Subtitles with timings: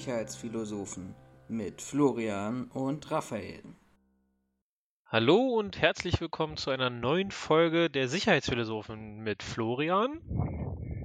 [0.00, 1.14] Sicherheitsphilosophen
[1.48, 3.62] mit Florian und Raphael.
[5.04, 10.22] Hallo und herzlich willkommen zu einer neuen Folge der Sicherheitsphilosophen mit Florian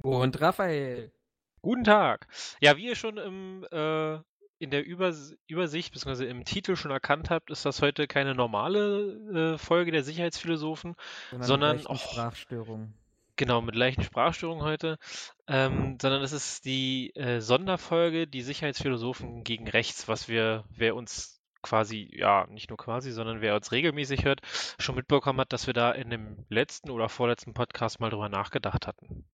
[0.02, 1.12] und Raphael.
[1.60, 2.26] Guten Tag.
[2.62, 4.14] Ja, wie ihr schon im, äh,
[4.58, 6.26] in der Übers Übersicht bzw.
[6.30, 10.96] im Titel schon erkannt habt, ist das heute keine normale äh, Folge der Sicherheitsphilosophen,
[11.32, 12.94] sondern, sondern auch Sprachstörungen.
[13.36, 14.98] Genau, mit leichten Sprachstörungen heute,
[15.46, 21.42] ähm, sondern es ist die äh, Sonderfolge, die Sicherheitsphilosophen gegen rechts, was wir, wer uns
[21.60, 24.40] quasi, ja, nicht nur quasi, sondern wer uns regelmäßig hört,
[24.78, 28.86] schon mitbekommen hat, dass wir da in dem letzten oder vorletzten Podcast mal drüber nachgedacht
[28.86, 29.26] hatten.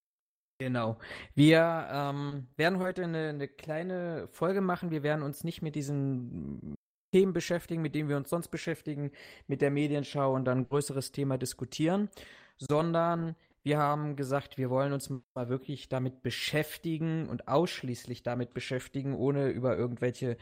[0.58, 0.98] Genau.
[1.34, 4.90] Wir ähm, werden heute eine, eine kleine Folge machen.
[4.90, 6.74] Wir werden uns nicht mit diesen
[7.12, 9.12] Themen beschäftigen, mit denen wir uns sonst beschäftigen,
[9.46, 12.08] mit der Medienschau und dann ein größeres Thema diskutieren,
[12.58, 19.14] sondern wir haben gesagt, wir wollen uns mal wirklich damit beschäftigen und ausschließlich damit beschäftigen,
[19.14, 20.36] ohne über irgendwelche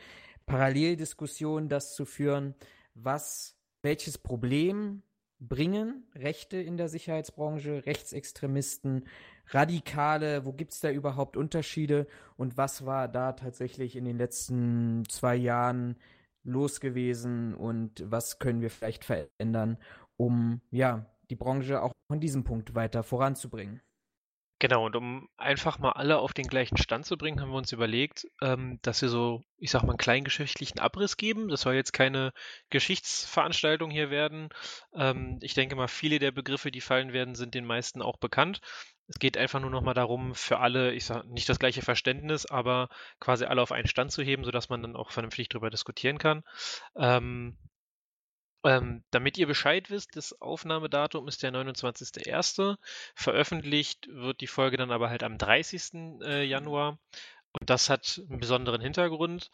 [0.46, 2.54] Paralleldiskussionen das zu führen,
[2.94, 5.02] was, welches Problem
[5.38, 9.06] bringen Rechte in der Sicherheitsbranche, Rechtsextremisten,
[9.48, 12.06] Radikale, wo gibt es da überhaupt Unterschiede?
[12.36, 15.96] Und was war da tatsächlich in den letzten zwei Jahren
[16.44, 17.54] los gewesen?
[17.54, 19.78] Und was können wir vielleicht verändern,
[20.16, 23.80] um ja die Branche auch an diesem Punkt weiter voranzubringen.
[24.60, 27.72] Genau, und um einfach mal alle auf den gleichen Stand zu bringen, haben wir uns
[27.72, 31.48] überlegt, ähm, dass wir so, ich sag mal, einen kleinen geschichtlichen Abriss geben.
[31.48, 32.34] Das soll jetzt keine
[32.68, 34.50] Geschichtsveranstaltung hier werden.
[34.92, 38.60] Ähm, ich denke mal, viele der Begriffe, die fallen werden, sind den meisten auch bekannt.
[39.06, 42.44] Es geht einfach nur noch mal darum, für alle, ich sag nicht das gleiche Verständnis,
[42.44, 46.18] aber quasi alle auf einen Stand zu heben, sodass man dann auch vernünftig darüber diskutieren
[46.18, 46.42] kann.
[46.96, 47.56] Ähm,
[48.64, 52.76] ähm, damit ihr Bescheid wisst, das Aufnahmedatum ist der 29.01.
[53.14, 56.20] Veröffentlicht wird die Folge dann aber halt am 30.
[56.22, 56.98] Äh, Januar.
[57.52, 59.50] Und das hat einen besonderen Hintergrund.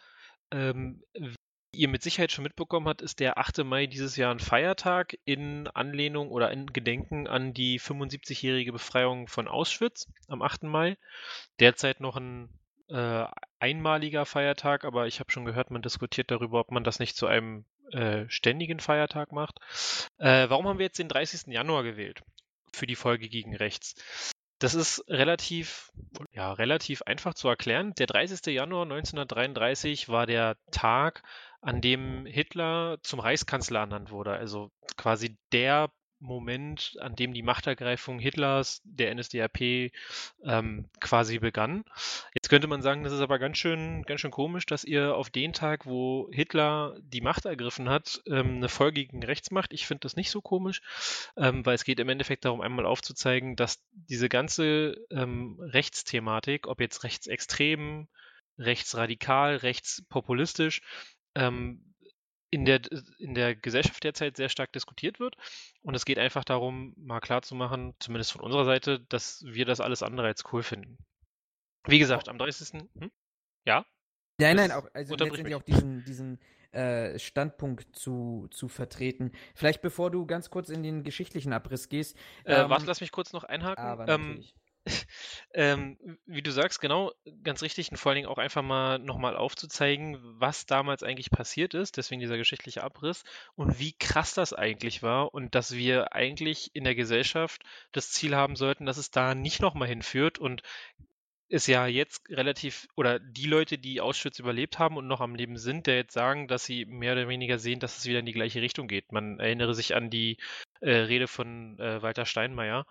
[0.51, 3.65] Ähm, wie ihr mit Sicherheit schon mitbekommen habt, ist der 8.
[3.65, 9.47] Mai dieses Jahr ein Feiertag in Anlehnung oder in Gedenken an die 75-jährige Befreiung von
[9.47, 10.65] Auschwitz am 8.
[10.65, 10.97] Mai.
[11.61, 12.49] Derzeit noch ein
[12.89, 13.25] äh,
[13.59, 17.27] einmaliger Feiertag, aber ich habe schon gehört, man diskutiert darüber, ob man das nicht zu
[17.27, 19.59] einem äh, ständigen Feiertag macht.
[20.19, 21.53] Äh, warum haben wir jetzt den 30.
[21.53, 22.23] Januar gewählt
[22.73, 23.95] für die Folge gegen rechts?
[24.59, 25.93] Das ist relativ,
[26.33, 27.93] ja, relativ einfach zu erklären.
[27.99, 28.55] Der 30.
[28.55, 31.23] Januar 1933 war der Tag,
[31.61, 34.33] an dem Hitler zum Reichskanzler ernannt wurde.
[34.33, 35.91] Also quasi der
[36.27, 39.93] Moment, an dem die Machtergreifung Hitlers, der NSDAP,
[40.45, 41.85] ähm, quasi begann.
[42.35, 45.31] Jetzt könnte man sagen, das ist aber ganz schön, ganz schön komisch, dass ihr auf
[45.31, 49.73] den Tag, wo Hitler die Macht ergriffen hat, ähm, eine Folge gegen rechts macht.
[49.73, 50.83] Ich finde das nicht so komisch,
[51.37, 56.81] ähm, weil es geht im Endeffekt darum, einmal aufzuzeigen, dass diese ganze ähm, Rechtsthematik, ob
[56.81, 58.09] jetzt rechtsextrem,
[58.59, 60.83] rechtsradikal, rechtspopulistisch,
[61.37, 61.86] ähm,
[62.57, 62.81] in der,
[63.19, 65.37] in der Gesellschaft derzeit sehr stark diskutiert wird.
[65.83, 70.03] Und es geht einfach darum, mal klarzumachen, zumindest von unserer Seite, dass wir das alles
[70.03, 70.97] andere als cool finden.
[71.87, 72.81] Wie gesagt, am 30.
[72.99, 73.11] Hm?
[73.67, 73.85] Ja?
[74.39, 76.41] Nein, nein, auch, also letztendlich auch diesen, diesen
[76.73, 79.33] äh, Standpunkt zu, zu vertreten.
[79.55, 82.17] Vielleicht bevor du ganz kurz in den geschichtlichen Abriss gehst.
[82.45, 83.85] Äh, ähm, warte, lass mich kurz noch einhaken.
[83.85, 84.55] Aber ähm, natürlich.
[84.55, 84.66] Ähm,
[85.55, 87.91] ähm, wie du sagst, genau, ganz richtig.
[87.91, 92.21] Und vor allen Dingen auch einfach mal nochmal aufzuzeigen, was damals eigentlich passiert ist, deswegen
[92.21, 93.25] dieser geschichtliche Abriss.
[93.55, 95.35] Und wie krass das eigentlich war.
[95.35, 99.61] Und dass wir eigentlich in der Gesellschaft das Ziel haben sollten, dass es da nicht
[99.61, 100.39] nochmal hinführt.
[100.39, 100.63] Und
[101.49, 105.57] ist ja jetzt relativ, oder die Leute, die Auschwitz überlebt haben und noch am Leben
[105.57, 108.33] sind, der jetzt sagen, dass sie mehr oder weniger sehen, dass es wieder in die
[108.33, 109.13] gleiche Richtung geht.
[109.13, 110.39] Man erinnere sich an die
[110.81, 112.87] äh, Rede von äh, Walter Steinmeier,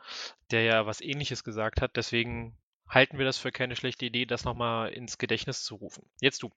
[0.52, 1.98] der ja was ähnliches gesagt hat.
[1.98, 2.58] Deswegen
[2.88, 6.08] halten wir das für keine schlechte Idee, das nochmal ins Gedächtnis zu rufen.
[6.22, 6.52] Jetzt du.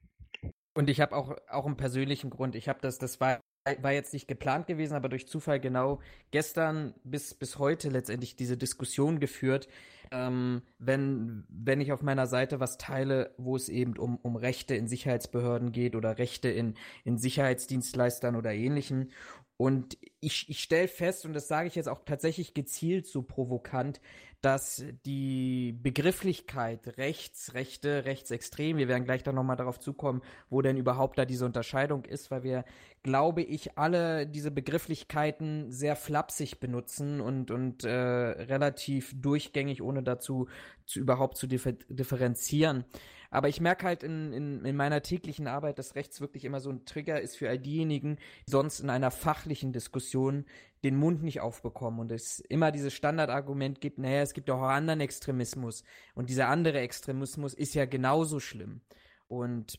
[0.74, 2.54] Und ich habe auch, auch einen persönlichen Grund.
[2.54, 3.40] Ich habe das, das war
[3.82, 6.00] war jetzt nicht geplant gewesen, aber durch Zufall genau
[6.30, 9.68] gestern bis, bis heute letztendlich diese Diskussion geführt,
[10.10, 14.74] ähm, wenn, wenn ich auf meiner Seite was teile, wo es eben um, um Rechte
[14.74, 19.08] in Sicherheitsbehörden geht oder Rechte in, in Sicherheitsdienstleistern oder ähnlichem.
[19.56, 24.00] Und ich, ich stelle fest, und das sage ich jetzt auch tatsächlich gezielt so provokant,
[24.40, 30.76] dass die Begrifflichkeit rechts, rechte, rechtsextrem, wir werden gleich dann nochmal darauf zukommen, wo denn
[30.76, 32.64] überhaupt da diese Unterscheidung ist, weil wir,
[33.02, 40.48] glaube ich, alle diese Begrifflichkeiten sehr flapsig benutzen und, und äh, relativ durchgängig, ohne dazu
[40.86, 42.84] zu, überhaupt zu differ differenzieren.
[43.30, 46.70] Aber ich merke halt in, in, in meiner täglichen Arbeit, dass rechts wirklich immer so
[46.70, 48.16] ein Trigger ist für all diejenigen,
[48.46, 50.46] die sonst in einer fachlichen Diskussion
[50.84, 55.00] den Mund nicht aufbekommen und es immer dieses Standardargument gibt, naja, es gibt auch anderen
[55.00, 55.82] Extremismus
[56.14, 58.80] und dieser andere Extremismus ist ja genauso schlimm.
[59.26, 59.78] Und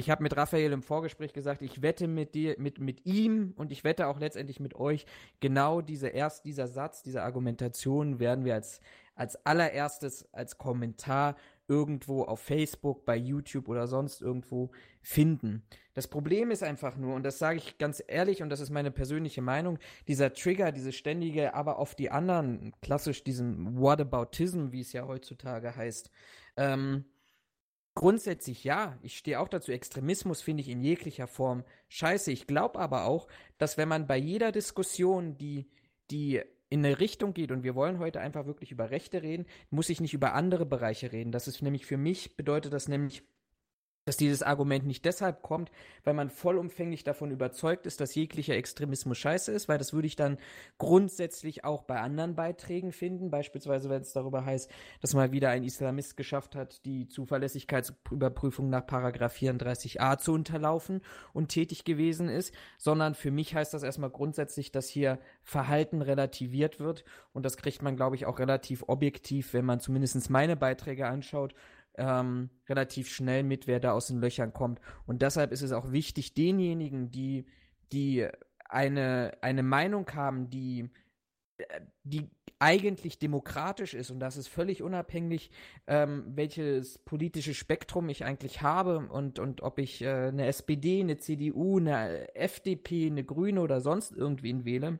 [0.00, 3.70] Ich habe mit Raphael im Vorgespräch gesagt, ich wette mit dir, mit, mit ihm und
[3.70, 5.04] ich wette auch letztendlich mit euch,
[5.40, 8.80] genau diese erst, dieser Satz, diese Argumentation werden wir als,
[9.14, 11.36] als allererstes als Kommentar
[11.68, 14.70] irgendwo auf Facebook, bei YouTube oder sonst irgendwo
[15.02, 15.64] finden.
[15.92, 18.90] Das Problem ist einfach nur, und das sage ich ganz ehrlich, und das ist meine
[18.90, 24.94] persönliche Meinung, dieser Trigger, diese ständige, aber auf die anderen, klassisch diesem Whataboutism, wie es
[24.94, 26.10] ja heutzutage heißt,
[26.56, 27.04] ähm,
[27.94, 29.72] Grundsätzlich ja, ich stehe auch dazu.
[29.72, 32.30] Extremismus finde ich in jeglicher Form scheiße.
[32.30, 33.26] Ich glaube aber auch,
[33.58, 35.68] dass wenn man bei jeder Diskussion, die,
[36.10, 39.90] die in eine Richtung geht, und wir wollen heute einfach wirklich über Rechte reden, muss
[39.90, 41.32] ich nicht über andere Bereiche reden.
[41.32, 43.24] Das ist nämlich für mich, bedeutet das nämlich,
[44.10, 45.70] dass dieses Argument nicht deshalb kommt,
[46.02, 50.16] weil man vollumfänglich davon überzeugt ist, dass jeglicher Extremismus scheiße ist, weil das würde ich
[50.16, 50.36] dann
[50.78, 54.68] grundsätzlich auch bei anderen Beiträgen finden, beispielsweise wenn es darüber heißt,
[55.00, 61.02] dass mal wieder ein Islamist geschafft hat, die Zuverlässigkeitsüberprüfung nach Paragraph 34a zu unterlaufen
[61.32, 66.80] und tätig gewesen ist, sondern für mich heißt das erstmal grundsätzlich, dass hier Verhalten relativiert
[66.80, 67.04] wird.
[67.32, 71.54] Und das kriegt man, glaube ich, auch relativ objektiv, wenn man zumindest meine Beiträge anschaut
[71.96, 74.80] ähm, relativ schnell mit, wer da aus den Löchern kommt.
[75.06, 77.46] Und deshalb ist es auch wichtig, denjenigen, die,
[77.92, 78.26] die
[78.68, 80.90] eine, eine Meinung haben, die,
[82.04, 85.50] die eigentlich demokratisch ist, und das ist völlig unabhängig,
[85.86, 91.16] ähm, welches politische Spektrum ich eigentlich habe und, und ob ich äh, eine SPD, eine
[91.16, 94.98] CDU, eine FDP, eine Grüne oder sonst irgendwen wähle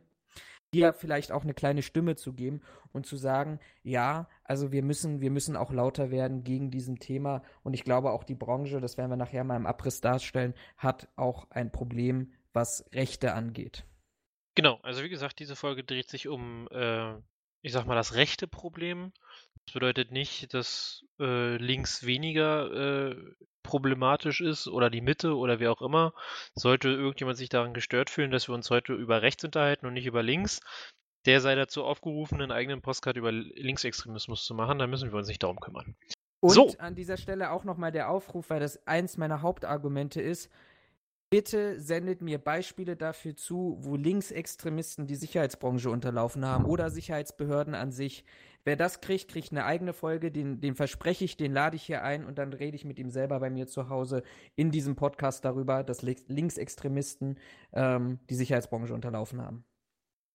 [0.72, 2.60] dir vielleicht auch eine kleine Stimme zu geben
[2.92, 7.42] und zu sagen, ja, also wir müssen, wir müssen auch lauter werden gegen diesem Thema.
[7.62, 11.08] Und ich glaube auch die Branche, das werden wir nachher mal im Abriss darstellen, hat
[11.16, 13.84] auch ein Problem, was Rechte angeht.
[14.54, 17.14] Genau, also wie gesagt, diese Folge dreht sich um, äh,
[17.62, 19.12] ich sag mal, das rechte Problem.
[19.70, 23.16] Das bedeutet nicht, dass äh, links weniger äh,
[23.62, 26.12] problematisch ist oder die Mitte oder wer auch immer,
[26.56, 30.06] sollte irgendjemand sich daran gestört fühlen, dass wir uns heute über rechts unterhalten und nicht
[30.06, 30.58] über links,
[31.24, 35.28] der sei dazu aufgerufen, einen eigenen Postcard über Linksextremismus zu machen, dann müssen wir uns
[35.28, 35.94] nicht darum kümmern.
[36.40, 36.74] Und so.
[36.78, 40.50] an dieser Stelle auch nochmal der Aufruf, weil das eins meiner Hauptargumente ist,
[41.30, 47.92] Bitte sendet mir Beispiele dafür zu, wo Linksextremisten die Sicherheitsbranche unterlaufen haben oder Sicherheitsbehörden an
[47.92, 48.24] sich.
[48.64, 52.02] Wer das kriegt, kriegt eine eigene Folge, den, den verspreche ich, den lade ich hier
[52.02, 54.24] ein und dann rede ich mit ihm selber bei mir zu Hause
[54.56, 57.38] in diesem Podcast darüber, dass Linksextremisten
[57.74, 59.64] ähm, die Sicherheitsbranche unterlaufen haben.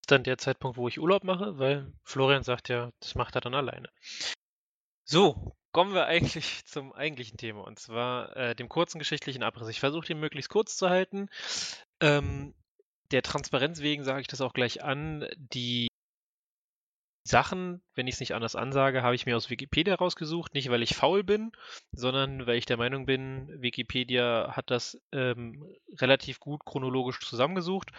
[0.00, 3.42] ist dann der Zeitpunkt, wo ich Urlaub mache, weil Florian sagt ja, das macht er
[3.42, 3.90] dann alleine.
[5.04, 9.68] So, kommen wir eigentlich zum eigentlichen Thema und zwar äh, dem kurzen geschichtlichen Abriss.
[9.68, 11.28] Ich versuche den möglichst kurz zu halten.
[12.00, 12.54] Ähm,
[13.10, 15.28] der Transparenz wegen sage ich das auch gleich an.
[15.36, 15.88] Die
[17.24, 20.54] Sachen, wenn ich es nicht anders ansage, habe ich mir aus Wikipedia rausgesucht.
[20.54, 21.52] Nicht, weil ich faul bin,
[21.92, 25.62] sondern weil ich der Meinung bin, Wikipedia hat das ähm,
[25.98, 27.90] relativ gut chronologisch zusammengesucht.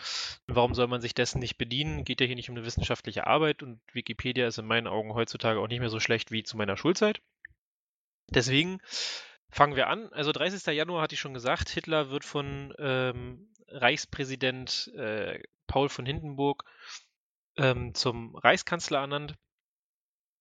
[0.47, 2.05] Warum soll man sich dessen nicht bedienen?
[2.05, 5.59] Geht ja hier nicht um eine wissenschaftliche Arbeit und Wikipedia ist in meinen Augen heutzutage
[5.59, 7.21] auch nicht mehr so schlecht wie zu meiner Schulzeit.
[8.29, 8.79] Deswegen
[9.49, 10.11] fangen wir an.
[10.13, 10.65] Also 30.
[10.75, 16.63] Januar hatte ich schon gesagt, Hitler wird von ähm, Reichspräsident äh, Paul von Hindenburg
[17.57, 19.35] ähm, zum Reichskanzler ernannt.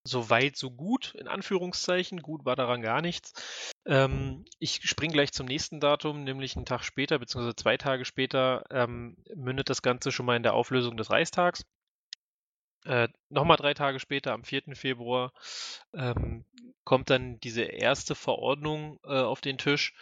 [0.04, 2.22] So weit, so gut, in Anführungszeichen.
[2.22, 3.74] Gut war daran gar nichts.
[3.86, 8.64] Ähm, ich springe gleich zum nächsten Datum, nämlich einen Tag später, beziehungsweise zwei Tage später,
[8.70, 11.64] ähm, mündet das Ganze schon mal in der Auflösung des Reichstags.
[12.86, 14.74] Äh, Nochmal drei Tage später, am 4.
[14.74, 15.32] Februar,
[15.92, 16.44] ähm,
[16.84, 19.92] kommt dann diese erste Verordnung äh, auf den Tisch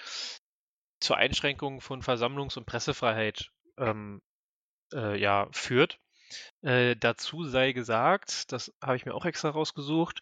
[1.01, 4.21] zur Einschränkung von Versammlungs- und Pressefreiheit ähm,
[4.93, 5.99] äh, ja, führt.
[6.63, 10.21] Äh, dazu sei gesagt, das habe ich mir auch extra rausgesucht,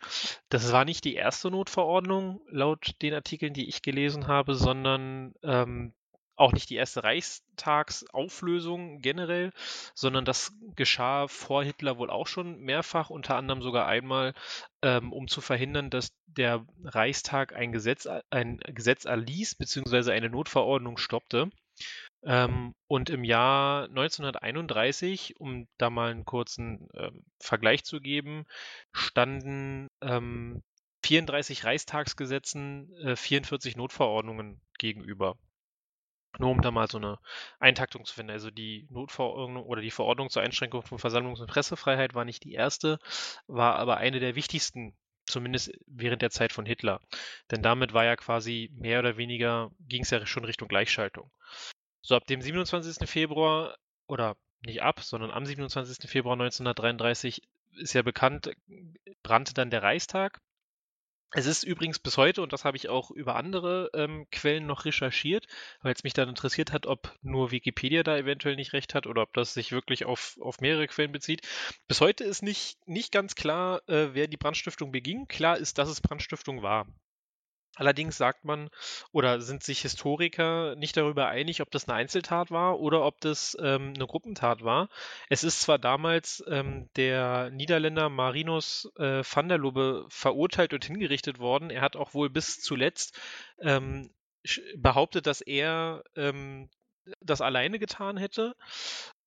[0.49, 5.95] das war nicht die erste Notverordnung laut den Artikeln, die ich gelesen habe, sondern ähm,
[6.37, 9.53] auch nicht die erste Reichstagsauflösung generell,
[9.95, 14.35] sondern das geschah vor Hitler wohl auch schon mehrfach, unter anderem sogar einmal,
[14.83, 20.97] ähm, um zu verhindern, dass der Reichstag ein Gesetz, ein Gesetz erließ, beziehungsweise eine Notverordnung
[20.97, 21.51] stoppte.
[22.25, 28.47] Ähm, und im Jahr 1931, um da mal einen kurzen ähm, Vergleich zu geben,
[28.93, 30.63] standen ähm,
[31.05, 35.37] 34 Reichstagsgesetzen äh, 44 Notverordnungen gegenüber.
[36.39, 37.19] Nur um da mal so eine
[37.59, 38.33] Eintaktung zu finden.
[38.33, 42.53] Also die Notverordnung oder die Verordnung zur Einschränkung von Versammlungs- und Pressefreiheit war nicht die
[42.53, 42.99] erste,
[43.47, 44.97] war aber eine der wichtigsten,
[45.27, 47.01] zumindest während der Zeit von Hitler.
[47.51, 51.31] Denn damit war ja quasi mehr oder weniger, ging es ja schon Richtung Gleichschaltung.
[52.01, 53.09] So ab dem 27.
[53.09, 56.09] Februar, oder nicht ab, sondern am 27.
[56.09, 57.43] Februar 1933
[57.77, 58.53] ist ja bekannt,
[59.23, 60.41] brannte dann der Reichstag
[61.35, 64.85] Es ist übrigens bis heute, und das habe ich auch über andere ähm, Quellen noch
[64.85, 65.47] recherchiert,
[65.81, 69.23] weil es mich dann interessiert hat, ob nur Wikipedia da eventuell nicht recht hat oder
[69.23, 71.47] ob das sich wirklich auf, auf mehrere Quellen bezieht.
[71.89, 75.27] Bis heute ist nicht, nicht ganz klar, äh, wer die Brandstiftung beging.
[75.27, 76.87] Klar ist, dass es Brandstiftung war.
[77.77, 78.69] Allerdings sagt man
[79.13, 83.57] oder sind sich Historiker nicht darüber einig, ob das eine Einzeltat war oder ob das
[83.61, 84.91] ähm, eine Gruppentat war.
[85.31, 91.39] Es ist zwar damals ähm, der Niederländer Marinus äh, van der Lubbe verurteilt und hingerichtet
[91.39, 91.71] worden.
[91.71, 93.19] Er hat auch wohl bis zuletzt
[93.59, 94.11] ähm,
[94.77, 96.69] behauptet, dass er ähm,
[97.21, 98.55] das alleine getan hätte.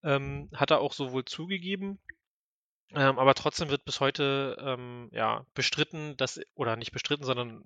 [0.03, 1.99] Ähm, hat er auch so wohl zugegeben.
[2.93, 7.63] Ähm, aber trotzdem wird bis heute ja bestritten, dass oder nicht bestritten, sondern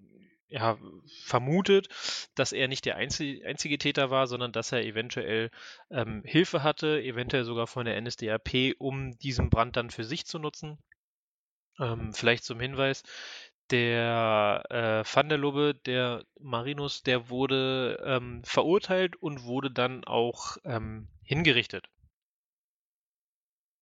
[0.49, 0.77] ja,
[1.23, 1.87] vermutet,
[2.35, 5.51] dass er nicht der einzige, einzige Täter war, sondern dass er eventuell
[5.91, 10.39] ähm, Hilfe hatte, eventuell sogar von der NSDAP, um diesen Brand dann für sich zu
[10.39, 10.79] nutzen.
[11.79, 13.03] Ähm, vielleicht zum Hinweis,
[13.69, 20.57] der äh, Van der Lubbe, der Marinus, der wurde ähm, verurteilt und wurde dann auch
[20.65, 21.87] ähm, hingerichtet.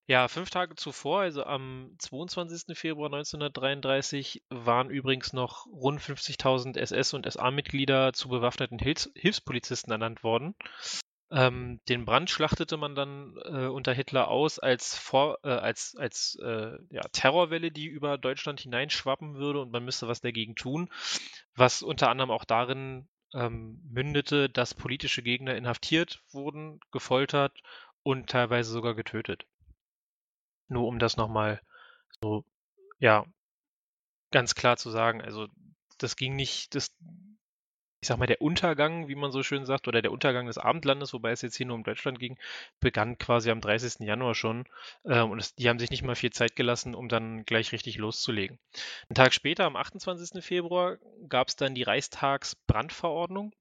[0.09, 2.77] Ja, fünf Tage zuvor, also am 22.
[2.77, 10.23] Februar 1933, waren übrigens noch rund 50.000 SS- und SA-Mitglieder zu bewaffneten Hilfs Hilfspolizisten ernannt
[10.23, 10.55] worden.
[11.29, 16.37] Ähm, den Brand schlachtete man dann äh, unter Hitler aus als, Vor äh, als, als
[16.41, 20.89] äh, ja, Terrorwelle, die über Deutschland hineinschwappen würde und man müsste was dagegen tun,
[21.53, 27.59] was unter anderem auch darin ähm, mündete, dass politische Gegner inhaftiert wurden, gefoltert
[28.03, 29.45] und teilweise sogar getötet.
[30.67, 31.61] Nur um das nochmal
[32.21, 32.43] so,
[32.99, 33.25] ja,
[34.31, 35.21] ganz klar zu sagen.
[35.21, 35.47] Also
[35.97, 36.95] das ging nicht, das,
[37.99, 41.13] ich sag mal, der Untergang, wie man so schön sagt, oder der Untergang des Abendlandes,
[41.13, 42.37] wobei es jetzt hier nur um Deutschland ging,
[42.79, 44.05] begann quasi am 30.
[44.05, 44.65] Januar schon.
[45.05, 47.97] Ähm, und es, die haben sich nicht mal viel Zeit gelassen, um dann gleich richtig
[47.97, 48.59] loszulegen.
[49.09, 50.43] Einen Tag später, am 28.
[50.43, 50.97] Februar,
[51.27, 53.53] gab es dann die Reichstagsbrandverordnung.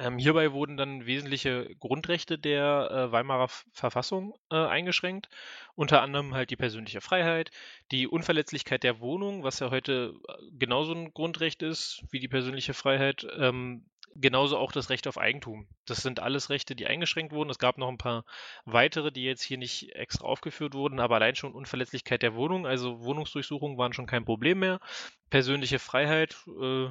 [0.00, 5.28] Ähm, hierbei wurden dann wesentliche Grundrechte der äh, Weimarer Verfassung äh, eingeschränkt,
[5.74, 7.50] unter anderem halt die persönliche Freiheit,
[7.90, 12.72] die Unverletzlichkeit der Wohnung, was ja heute äh, genauso ein Grundrecht ist wie die persönliche
[12.72, 15.68] Freiheit, ähm, genauso auch das Recht auf Eigentum.
[15.86, 17.50] Das sind alles Rechte, die eingeschränkt wurden.
[17.50, 18.24] Es gab noch ein paar
[18.64, 23.00] weitere, die jetzt hier nicht extra aufgeführt wurden, aber allein schon Unverletzlichkeit der Wohnung, also
[23.00, 24.80] Wohnungsdurchsuchungen waren schon kein Problem mehr.
[25.30, 26.88] Persönliche Freiheit äh,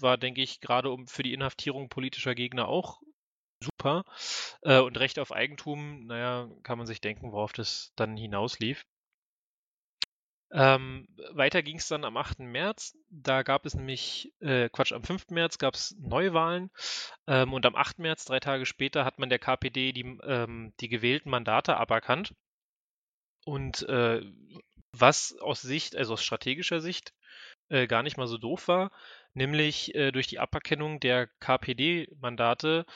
[0.00, 3.00] war, denke ich, gerade um für die Inhaftierung politischer Gegner auch
[3.62, 4.04] super.
[4.62, 8.84] Äh, und Recht auf Eigentum, naja, kann man sich denken, worauf das dann hinauslief.
[10.50, 12.40] Ähm, weiter ging es dann am 8.
[12.40, 12.96] März.
[13.10, 15.30] Da gab es nämlich, äh, Quatsch, am 5.
[15.30, 16.70] März gab es Neuwahlen.
[17.26, 17.98] Ähm, und am 8.
[17.98, 22.34] März, drei Tage später, hat man der KPD die, ähm, die gewählten Mandate aberkannt.
[23.44, 24.22] Und äh,
[24.92, 27.12] was aus Sicht, also aus strategischer Sicht,
[27.68, 28.90] äh, gar nicht mal so doof war,
[29.34, 32.86] nämlich äh, durch die Aberkennung der KPD-Mandate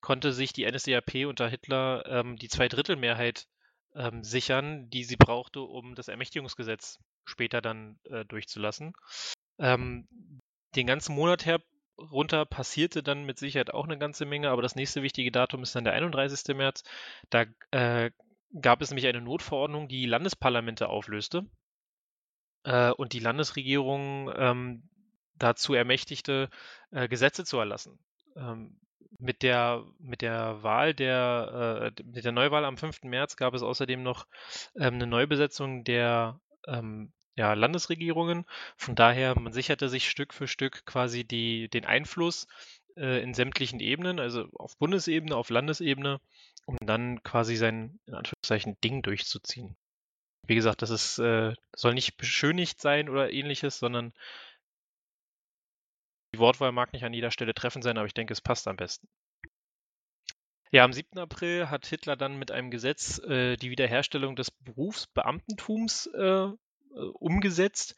[0.00, 3.46] konnte sich die NSDAP unter Hitler ähm, die Zweidrittelmehrheit
[3.94, 8.92] ähm, sichern, die sie brauchte, um das Ermächtigungsgesetz später dann äh, durchzulassen.
[9.58, 10.08] Ähm,
[10.74, 15.02] den ganzen Monat herunter passierte dann mit Sicherheit auch eine ganze Menge, aber das nächste
[15.02, 16.56] wichtige Datum ist dann der 31.
[16.56, 16.82] März.
[17.30, 18.10] Da äh,
[18.60, 21.46] gab es nämlich eine Notverordnung, die Landesparlamente auflöste
[22.64, 24.88] äh, und die Landesregierung ähm,
[25.36, 26.48] dazu ermächtigte,
[26.90, 27.98] äh, Gesetze zu erlassen.
[28.36, 28.78] Ähm,
[29.18, 33.04] mit der, mit der Wahl der, äh, mit der Neuwahl am 5.
[33.04, 34.26] März gab es außerdem noch
[34.76, 38.44] ähm, eine Neubesetzung der ähm, ja, Landesregierungen.
[38.76, 42.46] Von daher, man sicherte sich Stück für Stück quasi die, den Einfluss
[42.96, 46.20] äh, in sämtlichen Ebenen, also auf Bundesebene, auf Landesebene,
[46.66, 49.76] um dann quasi sein, in Anführungszeichen, Ding durchzuziehen.
[50.46, 54.12] Wie gesagt, das ist, äh, soll nicht beschönigt sein oder ähnliches, sondern
[56.34, 58.76] die Wortwahl mag nicht an jeder Stelle treffend sein, aber ich denke, es passt am
[58.76, 59.08] besten.
[60.70, 61.18] Ja, am 7.
[61.18, 66.48] April hat Hitler dann mit einem Gesetz äh, die Wiederherstellung des Berufsbeamtentums äh,
[66.94, 67.96] äh, umgesetzt.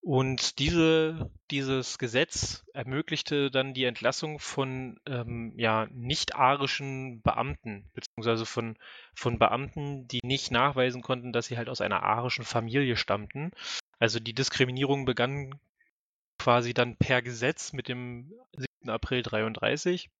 [0.00, 8.76] Und diese, dieses Gesetz ermöglichte dann die Entlassung von ähm, ja, nicht-arischen Beamten, beziehungsweise von,
[9.14, 13.50] von Beamten, die nicht nachweisen konnten, dass sie halt aus einer arischen Familie stammten.
[13.98, 15.58] Also die Diskriminierung begann
[16.44, 18.90] quasi dann per Gesetz mit dem 7.
[18.90, 20.10] April 33.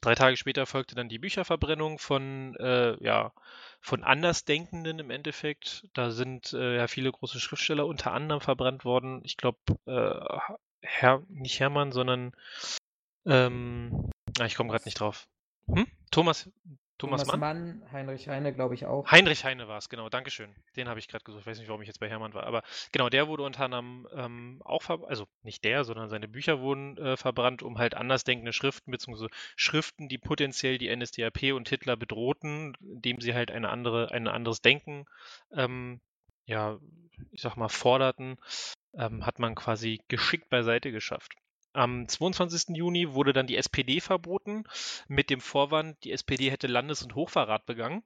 [0.00, 3.34] Drei Tage später folgte dann die Bücherverbrennung von, äh, ja,
[3.82, 5.86] von Andersdenkenden im Endeffekt.
[5.92, 9.20] Da sind äh, ja viele große Schriftsteller unter anderem verbrannt worden.
[9.22, 12.32] Ich glaube, äh, Herr, nicht Hermann, sondern
[13.26, 15.28] ähm, ah, ich komme gerade nicht drauf.
[15.66, 15.86] Hm?
[16.10, 16.48] Thomas,
[17.02, 17.80] Thomas, Thomas Mann?
[17.80, 19.10] Mann, Heinrich Heine, glaube ich auch.
[19.10, 20.54] Heinrich Heine war es, genau, Dankeschön.
[20.76, 21.40] Den habe ich gerade gesucht.
[21.40, 22.44] Ich weiß nicht, warum ich jetzt bei Hermann war.
[22.44, 26.60] Aber genau, der wurde unter anderem ähm, auch verbrannt, also nicht der, sondern seine Bücher
[26.60, 31.96] wurden äh, verbrannt, um halt andersdenkende Schriften, beziehungsweise Schriften, die potenziell die NSDAP und Hitler
[31.96, 35.06] bedrohten, indem sie halt eine andere, ein anderes Denken,
[35.52, 36.00] ähm,
[36.46, 36.78] ja,
[37.32, 38.36] ich sag mal, forderten,
[38.94, 41.34] ähm, hat man quasi geschickt beiseite geschafft.
[41.72, 42.76] Am 22.
[42.76, 44.64] Juni wurde dann die SPD verboten,
[45.08, 48.02] mit dem Vorwand, die SPD hätte Landes- und Hochverrat begangen.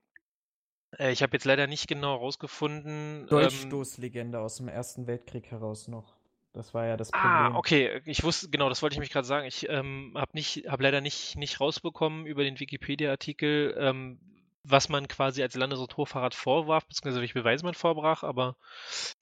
[0.97, 3.21] Äh, ich habe jetzt leider nicht genau herausgefunden.
[3.23, 6.15] Ähm, Dolchstoßlegende aus dem Ersten Weltkrieg heraus noch.
[6.53, 7.29] Das war ja das Problem.
[7.29, 9.45] ah, okay, ich wusste, genau, das wollte ich mich gerade sagen.
[9.45, 14.19] Ich ähm, habe nicht, habe leider nicht, nicht rausbekommen über den Wikipedia-Artikel, ähm,
[14.63, 18.55] was man quasi als Landes- und Hochverrat vorwarf, beziehungsweise welche Beweise man vorbrach, aber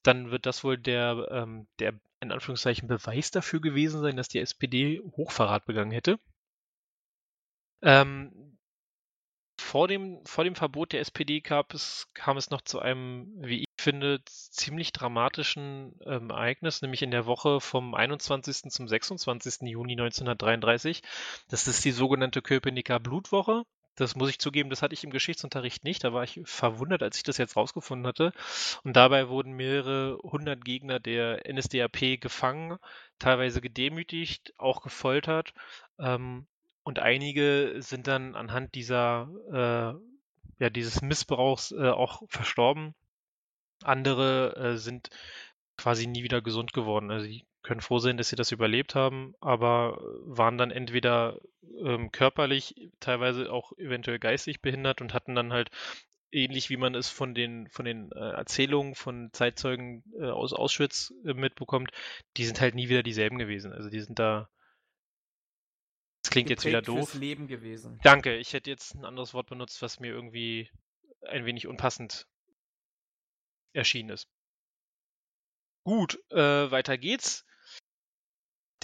[0.02, 4.40] dann wird das wohl der, ähm, der in Anführungszeichen Beweis dafür gewesen sein, dass die
[4.40, 6.20] SPD Hochverrat begangen hätte.
[7.82, 8.58] Ähm,
[9.60, 13.60] vor, dem, vor dem Verbot der SPD gab es, kam es noch zu einem, wie
[13.60, 18.72] ich finde, ziemlich dramatischen ähm, Ereignis, nämlich in der Woche vom 21.
[18.72, 19.62] zum 26.
[19.70, 21.04] Juni 1933.
[21.50, 23.64] Das ist die sogenannte Köpenicker Blutwoche.
[23.96, 26.04] Das muss ich zugeben, das hatte ich im Geschichtsunterricht nicht.
[26.04, 28.34] Da war ich verwundert, als ich das jetzt rausgefunden hatte.
[28.84, 32.78] Und dabei wurden mehrere hundert Gegner der NSDAP gefangen,
[33.20, 35.54] teilweise gedemütigt, auch gefoltert.
[35.98, 36.46] Ähm,
[36.84, 42.94] und einige sind dann anhand dieser, äh, ja, dieses Missbrauchs äh, auch verstorben.
[43.84, 45.10] Andere äh, sind
[45.78, 47.12] quasi nie wieder gesund geworden.
[47.12, 51.40] Also die können froh sein, dass sie das überlebt haben, aber waren dann entweder
[51.84, 55.72] ähm, körperlich, teilweise auch eventuell geistig behindert und hatten dann halt
[56.32, 61.14] ähnlich wie man es von den von den äh, Erzählungen von Zeitzeugen äh, aus Auschwitz
[61.26, 61.92] äh, mitbekommt,
[62.38, 63.74] die sind halt nie wieder dieselben gewesen.
[63.74, 64.50] Also die sind da
[66.24, 67.10] das klingt jetzt wieder doof.
[67.10, 68.00] Fürs Leben gewesen.
[68.04, 70.70] Danke, ich hätte jetzt ein anderes Wort benutzt, was mir irgendwie
[71.22, 72.28] ein wenig unpassend
[73.74, 74.28] erschienen ist.
[75.84, 77.46] Gut, äh, weiter geht's.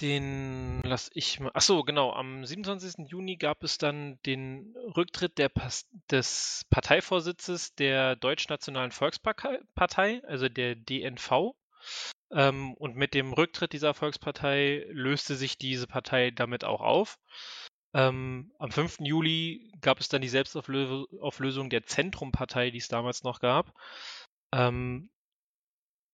[0.02, 1.52] Den lass ich mal.
[1.54, 2.12] Ach so, genau.
[2.12, 3.08] Am 27.
[3.08, 5.50] Juni gab es dann den Rücktritt der
[6.10, 11.54] des Parteivorsitzes der Deutschnationalen Volkspartei, also der DNV.
[12.32, 17.18] Ähm, und mit dem Rücktritt dieser Volkspartei löste sich diese Partei damit auch auf.
[17.94, 18.98] Ähm, am 5.
[19.00, 23.72] Juli gab es dann die Selbstauflösung der Zentrumpartei, die es damals noch gab.
[24.52, 25.10] Ähm,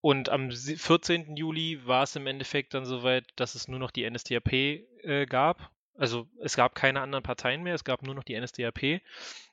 [0.01, 1.37] und am 14.
[1.37, 5.73] Juli war es im Endeffekt dann soweit, dass es nur noch die NSDAP äh, gab.
[5.97, 9.03] Also es gab keine anderen Parteien mehr, es gab nur noch die NSDAP.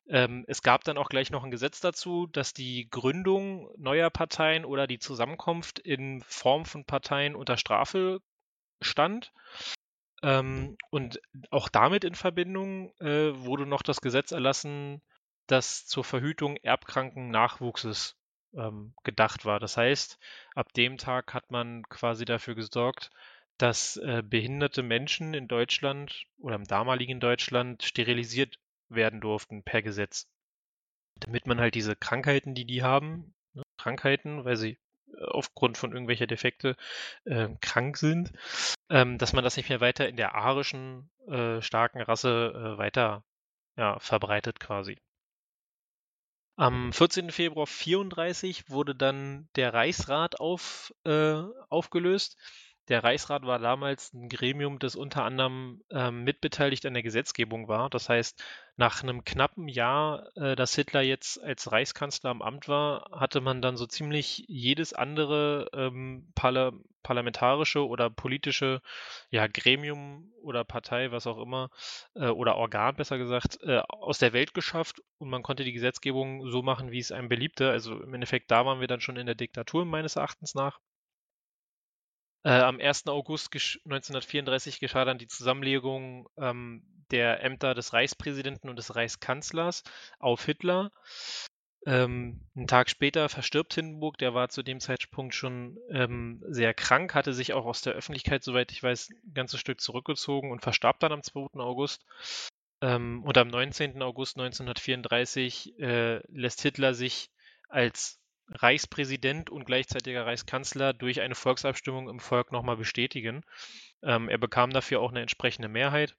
[0.08, 4.65] Ähm, es gab dann auch gleich noch ein Gesetz dazu, dass die Gründung neuer Parteien
[4.65, 8.21] oder die Zusammenkunft in Form von Parteien unter Strafe
[8.81, 9.34] stand.
[10.21, 15.01] Ähm, und auch damit in Verbindung äh, wurde noch das Gesetz erlassen,
[15.47, 18.15] das zur Verhütung erbkranken Nachwuchses
[18.57, 19.59] ähm, gedacht war.
[19.59, 20.19] Das heißt,
[20.55, 23.11] ab dem Tag hat man quasi dafür gesorgt,
[23.57, 30.27] dass äh, behinderte Menschen in Deutschland oder im damaligen Deutschland sterilisiert werden durften per Gesetz.
[31.19, 34.77] Damit man halt diese Krankheiten, die die haben, ne, Krankheiten, weil sie
[35.13, 36.75] äh, aufgrund von irgendwelcher Defekte
[37.23, 38.33] äh, krank sind,
[38.89, 43.23] ähm, dass man das nicht mehr weiter in der arischen äh, starken Rasse äh, weiter
[43.77, 44.97] ja, verbreitet quasi.
[46.57, 47.31] Am 14.
[47.31, 52.37] Februar 34 wurde dann der Reichsrat auf, äh, aufgelöst.
[52.87, 57.89] Der Reichsrat war damals ein Gremium, das unter anderem ähm, mitbeteiligt an der Gesetzgebung war.
[57.89, 58.41] Das heißt,
[58.77, 63.61] nach einem knappen Jahr, äh, dass Hitler jetzt als Reichskanzler am Amt war, hatte man
[63.61, 68.81] dann so ziemlich jedes andere ähm, Parla parlamentarische oder politische
[69.29, 71.69] ja, Gremium oder Partei, was auch immer,
[72.15, 76.49] äh, oder Organ besser gesagt, äh, aus der Welt geschafft und man konnte die Gesetzgebung
[76.49, 77.69] so machen, wie es einem beliebte.
[77.69, 80.79] Also im Endeffekt, da waren wir dann schon in der Diktatur meines Erachtens nach.
[82.45, 83.08] Äh, am 1.
[83.08, 89.84] August 1934 geschah dann die Zusammenlegung ähm, der Ämter des Reichspräsidenten und des Reichskanzlers
[90.19, 90.91] auf Hitler.
[91.88, 97.15] Ähm, einen Tag später verstirbt Hindenburg, der war zu dem Zeitpunkt schon ähm, sehr krank,
[97.15, 100.99] hatte sich auch aus der Öffentlichkeit, soweit ich weiß, ein ganzes Stück zurückgezogen und verstarb
[100.99, 101.60] dann am 2.
[101.60, 102.05] August.
[102.81, 104.03] Ähm, und am 19.
[104.03, 107.31] August 1934 äh, lässt Hitler sich
[107.69, 113.43] als Reichspräsident und gleichzeitiger Reichskanzler durch eine Volksabstimmung im Volk nochmal bestätigen.
[114.03, 116.15] Ähm, er bekam dafür auch eine entsprechende Mehrheit,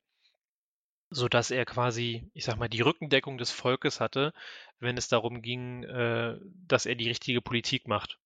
[1.10, 4.32] sodass er quasi, ich sag mal, die Rückendeckung des Volkes hatte,
[4.80, 6.36] wenn es darum ging, äh,
[6.66, 8.18] dass er die richtige Politik macht.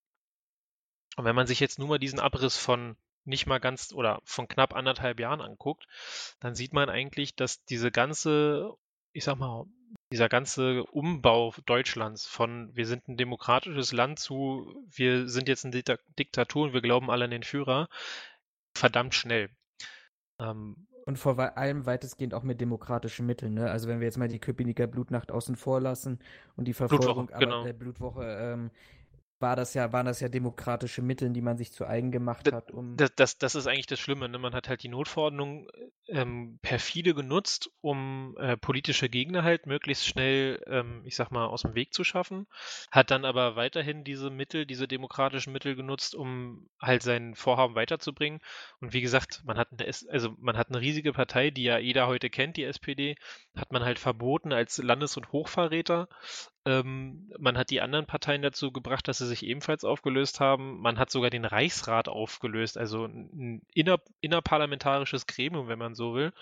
[1.17, 4.49] Und wenn man sich jetzt nur mal diesen Abriss von nicht mal ganz oder von
[4.49, 5.87] knapp anderthalb Jahren anguckt,
[6.41, 8.73] dann sieht man eigentlich, dass diese ganze,
[9.13, 9.67] ich sag mal,
[10.13, 15.83] dieser ganze Umbau Deutschlands von wir sind ein demokratisches Land zu wir sind jetzt eine
[16.19, 17.89] Diktatur und wir glauben alle an den Führer,
[18.75, 19.51] verdammt schnell.
[20.41, 23.55] Ähm, und vor allem weitestgehend auch mit demokratischen Mitteln.
[23.55, 23.71] Ne?
[23.71, 26.21] Also wenn wir jetzt mal die Köpenicker Blutnacht außen vor lassen
[26.57, 27.65] und die Verfolgung Blutwoche, genau.
[27.65, 28.71] der Blutwoche ähm,
[29.41, 32.71] war das ja, waren das ja demokratische Mittel, die man sich zu eigen gemacht hat,
[32.71, 32.97] um.
[32.97, 34.39] Das, das, das ist eigentlich das Schlimme, ne?
[34.39, 35.69] Man hat halt die Notverordnung
[36.09, 41.63] ähm, perfide genutzt, um äh, politische Gegner halt möglichst schnell, ähm, ich sag mal, aus
[41.63, 42.47] dem Weg zu schaffen,
[42.91, 48.41] hat dann aber weiterhin diese Mittel, diese demokratischen Mittel genutzt, um halt sein Vorhaben weiterzubringen.
[48.81, 52.07] Und wie gesagt, man hat eine, also man hat eine riesige Partei, die ja jeder
[52.07, 53.17] heute kennt, die SPD,
[53.57, 56.09] hat man halt verboten als Landes- und Hochverräter.
[56.71, 60.81] Ähm, man hat die anderen Parteien dazu gebracht, dass sie sich ebenfalls aufgelöst haben.
[60.81, 66.33] Man hat sogar den Reichsrat aufgelöst, also ein inner, innerparlamentarisches Gremium, wenn man so will.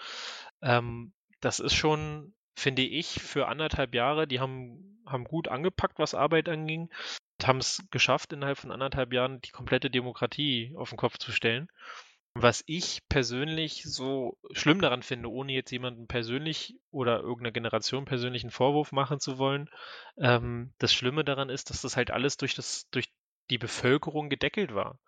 [0.60, 6.14] Ähm, das ist schon, finde ich, für anderthalb Jahre, die haben, haben gut angepackt, was
[6.14, 6.90] Arbeit anging,
[7.42, 11.68] haben es geschafft, innerhalb von anderthalb Jahren die komplette Demokratie auf den Kopf zu stellen.
[12.40, 18.52] Was ich persönlich so schlimm daran finde, ohne jetzt jemanden persönlich oder irgendeiner Generation persönlichen
[18.52, 19.68] Vorwurf machen zu wollen,
[20.18, 23.12] ähm, das Schlimme daran ist, dass das halt alles durch das, durch
[23.50, 25.00] die Bevölkerung gedeckelt war.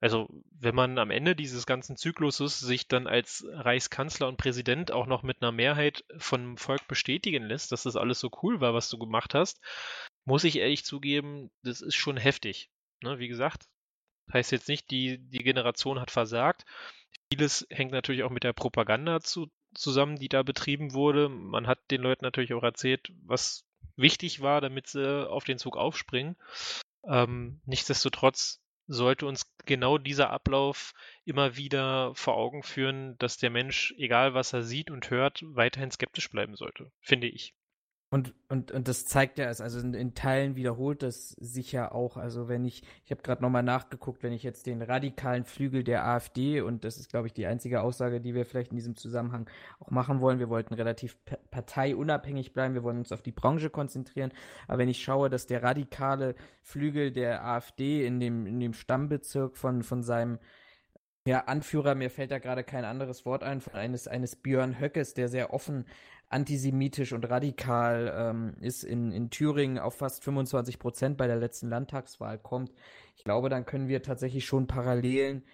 [0.00, 5.06] Also, wenn man am Ende dieses ganzen Zykluses sich dann als Reichskanzler und Präsident auch
[5.06, 8.88] noch mit einer Mehrheit vom Volk bestätigen lässt, dass das alles so cool war, was
[8.88, 9.60] du gemacht hast,
[10.24, 12.70] muss ich ehrlich zugeben, das ist schon heftig.
[13.02, 13.66] Ne, wie gesagt,
[14.32, 16.64] Heißt jetzt nicht, die, die Generation hat versagt.
[17.32, 21.28] Vieles hängt natürlich auch mit der Propaganda zu, zusammen, die da betrieben wurde.
[21.28, 23.64] Man hat den Leuten natürlich auch erzählt, was
[23.96, 26.36] wichtig war, damit sie auf den Zug aufspringen.
[27.06, 33.94] Ähm, nichtsdestotrotz sollte uns genau dieser Ablauf immer wieder vor Augen führen, dass der Mensch,
[33.98, 37.54] egal was er sieht und hört, weiterhin skeptisch bleiben sollte, finde ich.
[38.10, 42.16] Und, und, und das zeigt ja, also in, in Teilen wiederholt das sich ja auch.
[42.16, 46.06] Also wenn ich, ich habe gerade nochmal nachgeguckt, wenn ich jetzt den radikalen Flügel der
[46.06, 49.50] AfD, und das ist, glaube ich, die einzige Aussage, die wir vielleicht in diesem Zusammenhang
[49.78, 51.18] auch machen wollen, wir wollten relativ
[51.50, 54.32] parteiunabhängig bleiben, wir wollen uns auf die Branche konzentrieren.
[54.68, 59.58] Aber wenn ich schaue, dass der radikale Flügel der AfD in dem, in dem Stammbezirk
[59.58, 60.38] von, von seinem
[61.26, 65.12] ja, Anführer, mir fällt da gerade kein anderes Wort ein, von eines, eines Björn Höckes,
[65.12, 65.84] der sehr offen
[66.28, 71.68] antisemitisch und radikal ähm, ist, in, in Thüringen auf fast 25 Prozent bei der letzten
[71.68, 72.72] Landtagswahl kommt.
[73.16, 75.44] Ich glaube, dann können wir tatsächlich schon Parallelen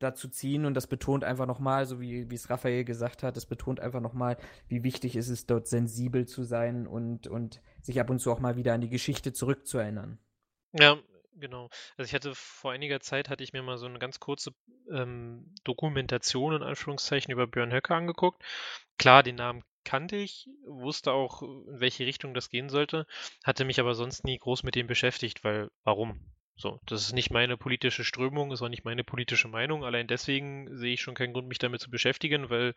[0.00, 3.46] dazu ziehen und das betont einfach nochmal, so wie, wie es Raphael gesagt hat, das
[3.46, 4.36] betont einfach nochmal,
[4.68, 8.40] wie wichtig ist es, dort sensibel zu sein und, und sich ab und zu auch
[8.40, 10.18] mal wieder an die Geschichte zurückzuerinnern.
[10.72, 10.98] Ja,
[11.36, 11.70] genau.
[11.96, 14.52] Also ich hatte vor einiger Zeit hatte ich mir mal so eine ganz kurze
[14.90, 18.42] ähm, Dokumentation in Anführungszeichen über Björn Höcke angeguckt.
[18.98, 23.06] Klar, den Namen kannte ich, wusste auch, in welche Richtung das gehen sollte,
[23.44, 26.20] hatte mich aber sonst nie groß mit dem beschäftigt, weil warum?
[26.56, 29.84] So, das ist nicht meine politische Strömung, ist auch nicht meine politische Meinung.
[29.84, 32.74] Allein deswegen sehe ich schon keinen Grund, mich damit zu beschäftigen, weil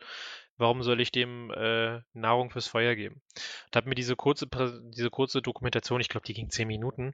[0.57, 3.21] warum soll ich dem äh, Nahrung fürs Feuer geben?
[3.67, 4.47] Und habe mir diese kurze,
[4.95, 7.13] diese kurze Dokumentation, ich glaube, die ging zehn Minuten,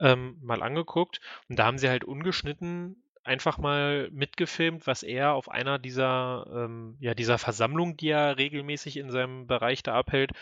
[0.00, 5.48] ähm, mal angeguckt und da haben sie halt ungeschnitten einfach mal mitgefilmt, was er auf
[5.50, 10.32] einer dieser, ähm, ja, dieser Versammlung, die er regelmäßig in seinem Bereich da abhält,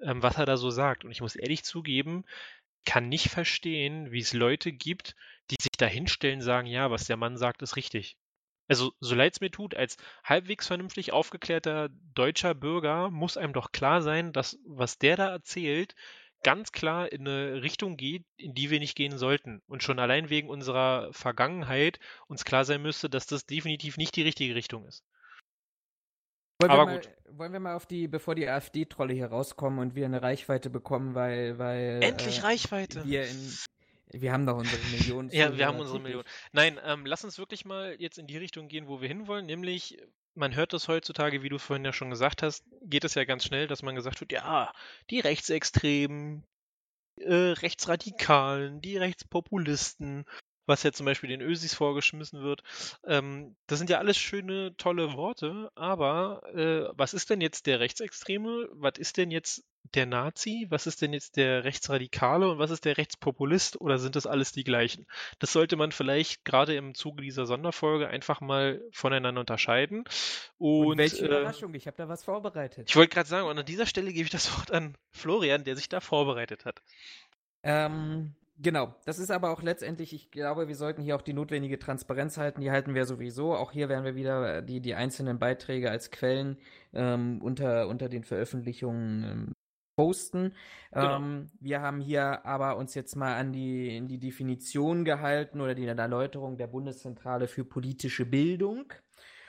[0.00, 1.04] ähm, was er da so sagt.
[1.04, 2.24] Und ich muss ehrlich zugeben,
[2.84, 5.14] kann nicht verstehen, wie es Leute gibt,
[5.50, 8.16] die sich da hinstellen sagen, ja, was der Mann sagt, ist richtig.
[8.68, 13.72] Also, so leid es mir tut, als halbwegs vernünftig aufgeklärter deutscher Bürger muss einem doch
[13.72, 15.94] klar sein, dass was der da erzählt,
[16.42, 19.62] ganz klar in eine Richtung geht, in die wir nicht gehen sollten.
[19.66, 24.22] Und schon allein wegen unserer Vergangenheit uns klar sein müsste, dass das definitiv nicht die
[24.22, 25.04] richtige Richtung ist.
[26.60, 27.10] Wollen Aber wir mal, gut.
[27.38, 31.14] Wollen wir mal auf die, bevor die AfD-Trolle hier rauskommen und wir eine Reichweite bekommen,
[31.14, 31.58] weil.
[31.58, 33.04] weil Endlich äh, Reichweite!
[33.04, 33.56] Wir, in,
[34.12, 35.30] wir haben doch unsere Millionen.
[35.32, 36.24] ja, wir haben unsere Millionen.
[36.52, 39.98] Nein, ähm, lass uns wirklich mal jetzt in die Richtung gehen, wo wir hinwollen, nämlich
[40.34, 43.44] man hört das heutzutage, wie du vorhin ja schon gesagt hast, geht es ja ganz
[43.44, 44.72] schnell, dass man gesagt wird, ja,
[45.10, 46.44] die Rechtsextremen,
[47.16, 50.24] äh, Rechtsradikalen, die Rechtspopulisten,
[50.66, 52.62] was ja zum Beispiel den Ösis vorgeschmissen wird.
[53.06, 57.80] Ähm, das sind ja alles schöne, tolle Worte, aber äh, was ist denn jetzt der
[57.80, 58.68] Rechtsextreme?
[58.72, 60.66] Was ist denn jetzt der Nazi?
[60.70, 63.80] Was ist denn jetzt der Rechtsradikale und was ist der Rechtspopulist?
[63.80, 65.06] Oder sind das alles die gleichen?
[65.38, 70.04] Das sollte man vielleicht gerade im Zuge dieser Sonderfolge einfach mal voneinander unterscheiden.
[70.58, 72.88] Und, und welche äh, Überraschung, ich habe da was vorbereitet.
[72.88, 75.76] Ich wollte gerade sagen, und an dieser Stelle gebe ich das Wort an Florian, der
[75.76, 76.80] sich da vorbereitet hat.
[77.64, 81.78] Ähm, Genau, das ist aber auch letztendlich, ich glaube, wir sollten hier auch die notwendige
[81.78, 83.54] Transparenz halten, die halten wir sowieso.
[83.54, 86.58] Auch hier werden wir wieder die, die einzelnen Beiträge als Quellen
[86.92, 89.52] ähm, unter, unter den Veröffentlichungen ähm,
[89.96, 90.54] posten.
[90.92, 91.16] Genau.
[91.16, 95.74] Ähm, wir haben hier aber uns jetzt mal an die, in die Definition gehalten oder
[95.74, 98.92] die Erläuterung der Bundeszentrale für politische Bildung.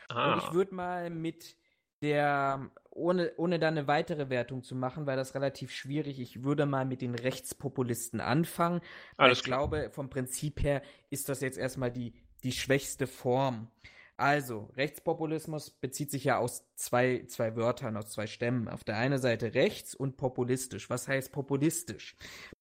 [0.10, 0.34] Ah.
[0.34, 1.58] Und ich würde mal mit
[2.02, 6.66] der, ohne, ohne da eine weitere Wertung zu machen, weil das relativ schwierig, ich würde
[6.66, 8.82] mal mit den Rechtspopulisten anfangen.
[9.18, 9.68] Alles ich klar.
[9.68, 13.68] glaube, vom Prinzip her ist das jetzt erstmal die, die schwächste Form.
[14.16, 18.68] Also, Rechtspopulismus bezieht sich ja aus zwei, zwei Wörtern, aus zwei Stämmen.
[18.68, 20.90] Auf der einen Seite rechts und populistisch.
[20.90, 22.16] Was heißt populistisch?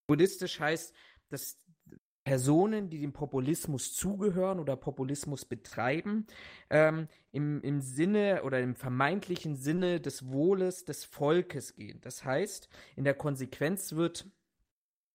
[0.07, 0.95] Populistisch heißt,
[1.29, 1.59] dass
[2.25, 6.27] Personen, die dem Populismus zugehören oder Populismus betreiben,
[6.71, 12.01] ähm, im, im Sinne oder im vermeintlichen Sinne des Wohles des Volkes gehen.
[12.03, 14.27] Das heißt, in der Konsequenz wird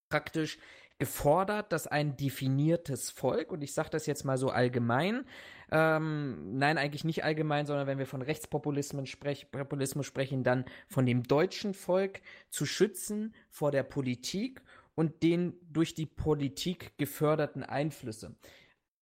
[0.09, 0.57] praktisch
[0.99, 5.25] gefordert, dass ein definiertes Volk, und ich sage das jetzt mal so allgemein,
[5.71, 9.47] ähm, nein, eigentlich nicht allgemein, sondern wenn wir von Rechtspopulismus sprech,
[10.01, 14.61] sprechen, dann von dem deutschen Volk zu schützen vor der Politik
[14.97, 18.35] und den durch die Politik geförderten Einflüsse.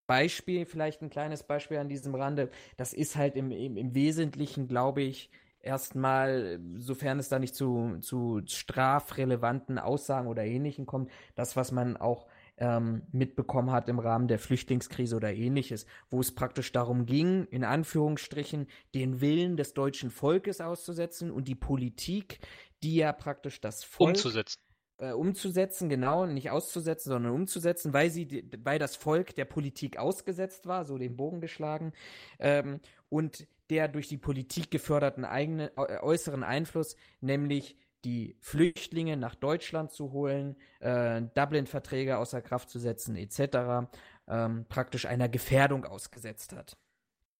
[0.06, 4.68] Beispiel, vielleicht ein kleines Beispiel an diesem Rande, das ist halt im, im, im Wesentlichen,
[4.68, 11.56] glaube ich, erstmal, sofern es da nicht zu, zu strafrelevanten Aussagen oder Ähnlichem kommt, das,
[11.56, 12.26] was man auch
[12.58, 17.64] ähm, mitbekommen hat im Rahmen der Flüchtlingskrise oder ähnliches, wo es praktisch darum ging, in
[17.64, 22.38] Anführungsstrichen, den Willen des deutschen Volkes auszusetzen und die Politik,
[22.82, 24.65] die ja praktisch das Volk umzusetzen.
[24.98, 30.66] Äh, umzusetzen, genau, nicht auszusetzen, sondern umzusetzen, weil sie, weil das Volk der Politik ausgesetzt
[30.66, 31.92] war, so den Bogen geschlagen,
[32.38, 32.80] ähm,
[33.10, 39.92] und der durch die Politik geförderten eigenen äh, äußeren Einfluss, nämlich die Flüchtlinge nach Deutschland
[39.92, 43.90] zu holen, äh, Dublin-Verträge außer Kraft zu setzen, etc.,
[44.28, 46.78] ähm, praktisch einer Gefährdung ausgesetzt hat.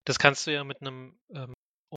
[0.04, 1.54] Das kannst du ja mit einem ähm,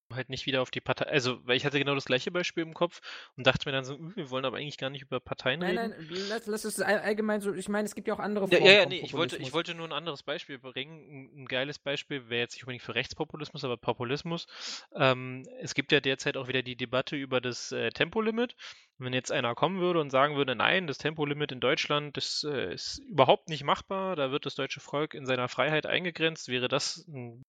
[0.09, 1.05] um halt nicht wieder auf die Partei.
[1.05, 3.01] Also, weil ich hatte genau das gleiche Beispiel im Kopf
[3.37, 5.77] und dachte mir dann so, hm, wir wollen aber eigentlich gar nicht über Parteien nein,
[5.77, 5.95] reden.
[5.97, 7.53] Nein, nein, lass, lass es allgemein so.
[7.53, 8.65] Ich meine, es gibt ja auch andere Formen.
[8.65, 11.09] Ja, ja, nee, ich wollte, ich wollte nur ein anderes Beispiel bringen.
[11.09, 14.47] Ein, ein geiles Beispiel wäre jetzt nicht unbedingt für Rechtspopulismus, aber Populismus.
[14.95, 18.55] Ähm, es gibt ja derzeit auch wieder die Debatte über das äh, Tempolimit.
[18.97, 22.73] Wenn jetzt einer kommen würde und sagen würde, nein, das Tempolimit in Deutschland das, äh,
[22.73, 27.07] ist überhaupt nicht machbar, da wird das deutsche Volk in seiner Freiheit eingegrenzt, wäre das
[27.07, 27.43] ein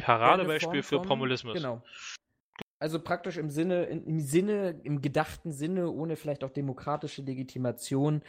[0.00, 1.54] Paradebeispiel für Populismus.
[1.54, 1.82] Genau.
[2.78, 8.22] Also praktisch im Sinne, im Sinne, im gedachten Sinne, ohne vielleicht auch demokratische Legitimation,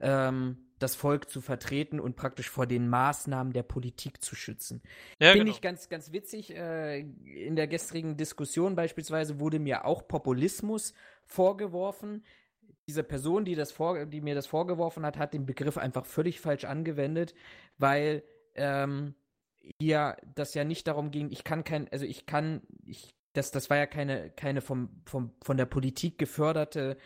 [0.00, 4.80] ähm, das Volk zu vertreten und praktisch vor den Maßnahmen der Politik zu schützen.
[5.18, 5.56] Ja, Finde genau.
[5.56, 6.54] ich ganz, ganz witzig.
[6.54, 10.94] Äh, in der gestrigen Diskussion beispielsweise wurde mir auch Populismus
[11.26, 12.24] vorgeworfen.
[12.86, 16.40] Diese Person, die, das vor, die mir das vorgeworfen hat, hat den Begriff einfach völlig
[16.40, 17.34] falsch angewendet,
[17.76, 18.22] weil
[18.54, 19.14] ähm,
[19.80, 23.70] hier das ja nicht darum ging, ich kann kein, also ich kann, ich, das, das
[23.70, 26.96] war ja keine, keine vom, vom, von der Politik geförderte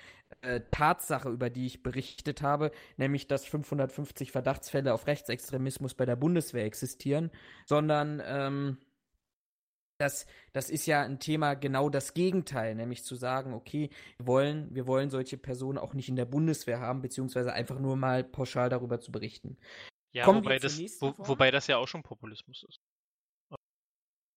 [0.40, 6.16] äh, Tatsache, über die ich berichtet habe, nämlich dass 550 Verdachtsfälle auf Rechtsextremismus bei der
[6.16, 7.30] Bundeswehr existieren,
[7.66, 8.78] sondern ähm,
[9.98, 14.74] das, das ist ja ein Thema genau das Gegenteil, nämlich zu sagen, okay, wir wollen,
[14.74, 18.68] wir wollen solche Personen auch nicht in der Bundeswehr haben, beziehungsweise einfach nur mal pauschal
[18.68, 19.56] darüber zu berichten.
[20.12, 22.80] Ja, wobei das, wo, wobei das ja auch schon Populismus ist.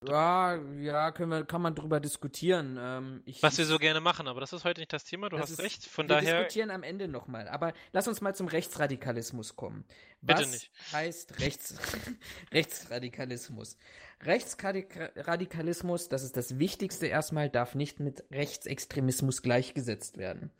[0.07, 2.77] Ja, ja, können wir, kann man drüber diskutieren.
[2.79, 5.39] Ähm, ich, Was wir so gerne machen, aber das ist heute nicht das Thema, du
[5.39, 5.85] hast ist, recht.
[5.85, 6.33] Von wir daher.
[6.33, 7.47] Wir diskutieren am Ende nochmal.
[7.47, 9.85] Aber lass uns mal zum Rechtsradikalismus kommen.
[10.21, 10.71] Was Bitte nicht.
[10.91, 11.75] heißt Rechts,
[12.53, 13.77] Rechtsradikalismus?
[14.21, 20.51] Rechtsradikalismus, das ist das Wichtigste erstmal, darf nicht mit Rechtsextremismus gleichgesetzt werden.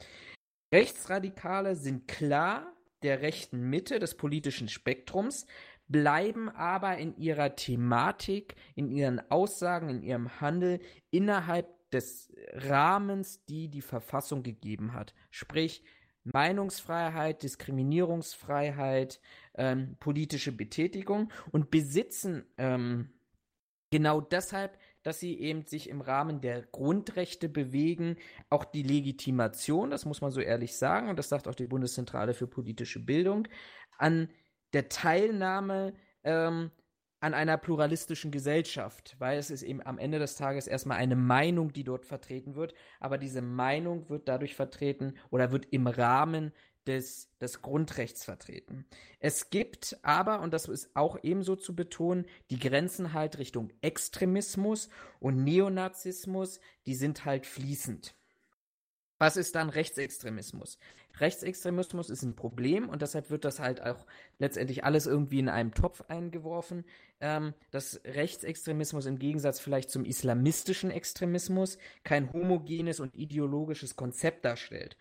[0.74, 2.75] Rechtsradikale sind klar
[3.06, 5.46] der rechten Mitte des politischen Spektrums,
[5.88, 10.80] bleiben aber in ihrer Thematik, in ihren Aussagen, in ihrem Handel
[11.12, 15.14] innerhalb des Rahmens, die die Verfassung gegeben hat.
[15.30, 15.84] Sprich,
[16.24, 19.22] Meinungsfreiheit, Diskriminierungsfreiheit,
[19.54, 23.12] ähm, politische Betätigung und besitzen ähm,
[23.92, 28.18] genau deshalb dass sie eben sich im Rahmen der Grundrechte bewegen,
[28.50, 32.34] auch die Legitimation, das muss man so ehrlich sagen, und das sagt auch die Bundeszentrale
[32.34, 33.48] für politische Bildung,
[34.00, 34.30] an
[34.74, 36.72] der Teilnahme ähm,
[37.20, 41.72] an einer pluralistischen Gesellschaft, weil es ist eben am Ende des Tages erstmal eine Meinung,
[41.72, 46.52] die dort vertreten wird, aber diese Meinung wird dadurch vertreten oder wird im Rahmen
[46.88, 48.86] des, des Grundrechts vertreten.
[49.20, 54.90] Es gibt aber, und das ist auch ebenso zu betonen, die Grenzen halt Richtung Extremismus
[55.20, 58.16] und Neonazismus, die sind halt fließend.
[59.18, 60.78] Was ist dann Rechtsextremismus?
[61.20, 64.06] Rechtsextremismus ist ein Problem und deshalb wird das halt auch
[64.40, 66.84] letztendlich alles irgendwie in einem Topf eingeworfen.
[67.22, 74.98] Ähm, dass Rechtsextremismus im Gegensatz vielleicht zum islamistischen Extremismus kein homogenes und ideologisches Konzept darstellt.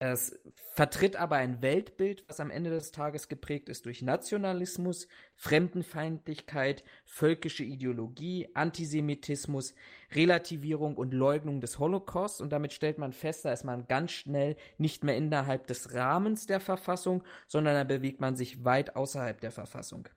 [0.00, 0.38] Es
[0.74, 7.64] vertritt aber ein Weltbild, was am Ende des Tages geprägt ist durch Nationalismus, Fremdenfeindlichkeit, völkische
[7.64, 9.74] Ideologie, Antisemitismus,
[10.12, 12.40] Relativierung und Leugnung des Holocaust.
[12.40, 16.46] Und damit stellt man fest, da ist man ganz schnell nicht mehr innerhalb des Rahmens
[16.46, 20.08] der Verfassung, sondern da bewegt man sich weit außerhalb der Verfassung.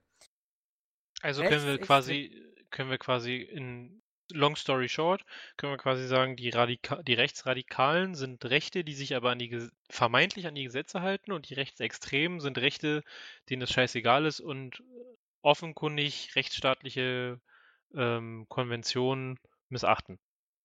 [1.22, 2.30] Also können wir quasi,
[2.70, 4.00] können wir quasi in
[4.32, 5.24] long story short,
[5.56, 10.46] können wir quasi sagen, die, die Rechtsradikalen sind Rechte, die sich aber an die vermeintlich
[10.46, 13.02] an die Gesetze halten und die Rechtsextremen sind Rechte,
[13.50, 14.82] denen es scheißegal ist und
[15.42, 17.40] offenkundig rechtsstaatliche
[17.94, 20.18] ähm, Konventionen missachten.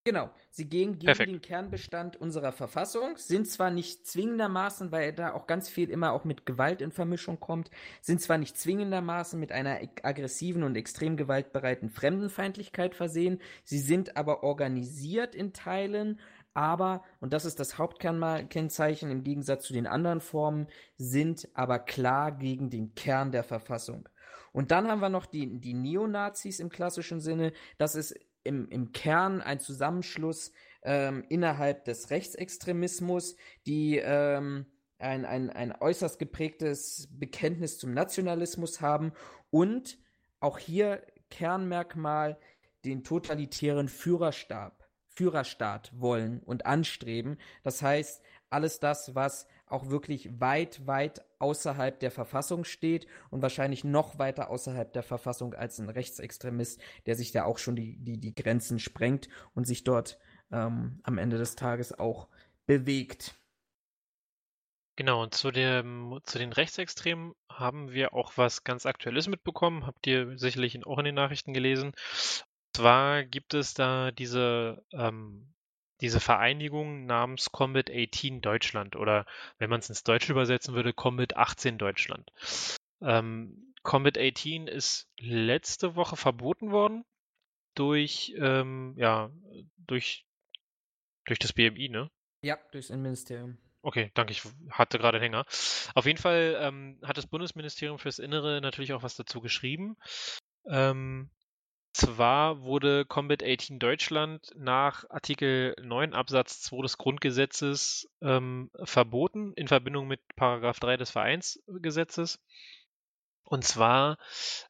[0.07, 1.29] Genau, sie gehen gegen Perfekt.
[1.29, 6.23] den Kernbestand unserer Verfassung, sind zwar nicht zwingendermaßen, weil da auch ganz viel immer auch
[6.23, 11.89] mit Gewalt in Vermischung kommt, sind zwar nicht zwingendermaßen mit einer aggressiven und extrem gewaltbereiten
[11.89, 16.21] Fremdenfeindlichkeit versehen, sie sind aber organisiert in Teilen,
[16.53, 22.31] aber, und das ist das Hauptkennzeichen im Gegensatz zu den anderen Formen, sind aber klar
[22.31, 24.07] gegen den Kern der Verfassung.
[24.53, 27.53] Und dann haben wir noch die, die Neonazis im klassischen Sinne.
[27.77, 28.15] Das ist
[28.47, 30.51] im, im Kern ein Zusammenschluss
[30.83, 34.65] ähm, innerhalb des Rechtsextremismus, die ähm,
[34.99, 39.11] ein, ein, ein äußerst geprägtes Bekenntnis zum Nationalismus haben
[39.51, 39.99] und
[40.39, 42.39] auch hier Kernmerkmal
[42.85, 47.37] den totalitären Führerstab, Führerstaat wollen und anstreben.
[47.63, 53.83] Das heißt, alles das, was auch wirklich weit, weit außerhalb der Verfassung steht und wahrscheinlich
[53.83, 58.17] noch weiter außerhalb der Verfassung als ein Rechtsextremist, der sich da auch schon die, die,
[58.17, 60.17] die Grenzen sprengt und sich dort
[60.51, 62.27] ähm, am Ende des Tages auch
[62.65, 63.35] bewegt.
[64.95, 70.07] Genau, und zu, dem, zu den Rechtsextremen haben wir auch was ganz Aktuelles mitbekommen, habt
[70.07, 71.89] ihr sicherlich auch in den Nachrichten gelesen.
[71.89, 71.95] Und
[72.73, 75.53] zwar gibt es da diese ähm,
[76.01, 79.25] diese Vereinigung namens Combat 18 Deutschland oder
[79.57, 82.31] wenn man es ins Deutsche übersetzen würde, Combat 18 Deutschland.
[83.01, 87.05] Ähm, Combat 18 ist letzte Woche verboten worden
[87.75, 89.31] durch, ähm, ja,
[89.77, 90.25] durch,
[91.25, 92.09] durch das BMI, ne?
[92.41, 93.57] Ja, durchs Innenministerium.
[93.81, 95.45] Okay, danke, ich hatte gerade Hänger.
[95.93, 99.95] Auf jeden Fall ähm, hat das Bundesministerium fürs Innere natürlich auch was dazu geschrieben.
[100.65, 101.29] Ähm,
[101.97, 109.67] zwar wurde Combat 18 Deutschland nach Artikel 9 Absatz 2 des Grundgesetzes ähm, verboten in
[109.67, 112.39] Verbindung mit Paragraph 3 des Vereinsgesetzes.
[113.43, 114.19] Und zwar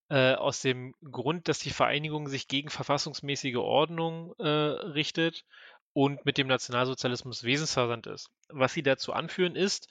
[0.10, 5.44] äh, aus dem Grund, dass die Vereinigung sich gegen verfassungsmäßige Ordnung äh, richtet
[5.92, 8.30] und mit dem Nationalsozialismus wesensversandt ist.
[8.50, 9.90] Was sie dazu anführen ist,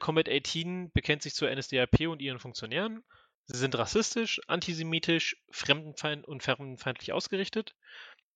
[0.00, 3.04] Combat 18 bekennt sich zur NSDAP und ihren Funktionären
[3.46, 7.74] Sie sind rassistisch, antisemitisch, fremdenfeind und fremdenfeindlich ausgerichtet.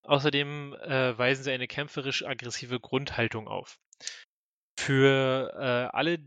[0.03, 3.79] Außerdem äh, weisen sie eine kämpferisch-aggressive Grundhaltung auf.
[4.79, 6.19] Für äh, alle,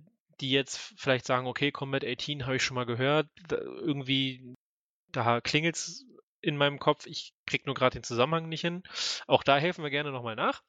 [0.42, 4.56] die jetzt vielleicht sagen, okay, Combat 18 habe ich schon mal gehört, da, irgendwie,
[5.12, 6.06] da klingelt es
[6.42, 8.84] in meinem Kopf, ich krieg nur gerade den Zusammenhang nicht hin.
[9.28, 10.62] Auch da helfen wir gerne nochmal nach.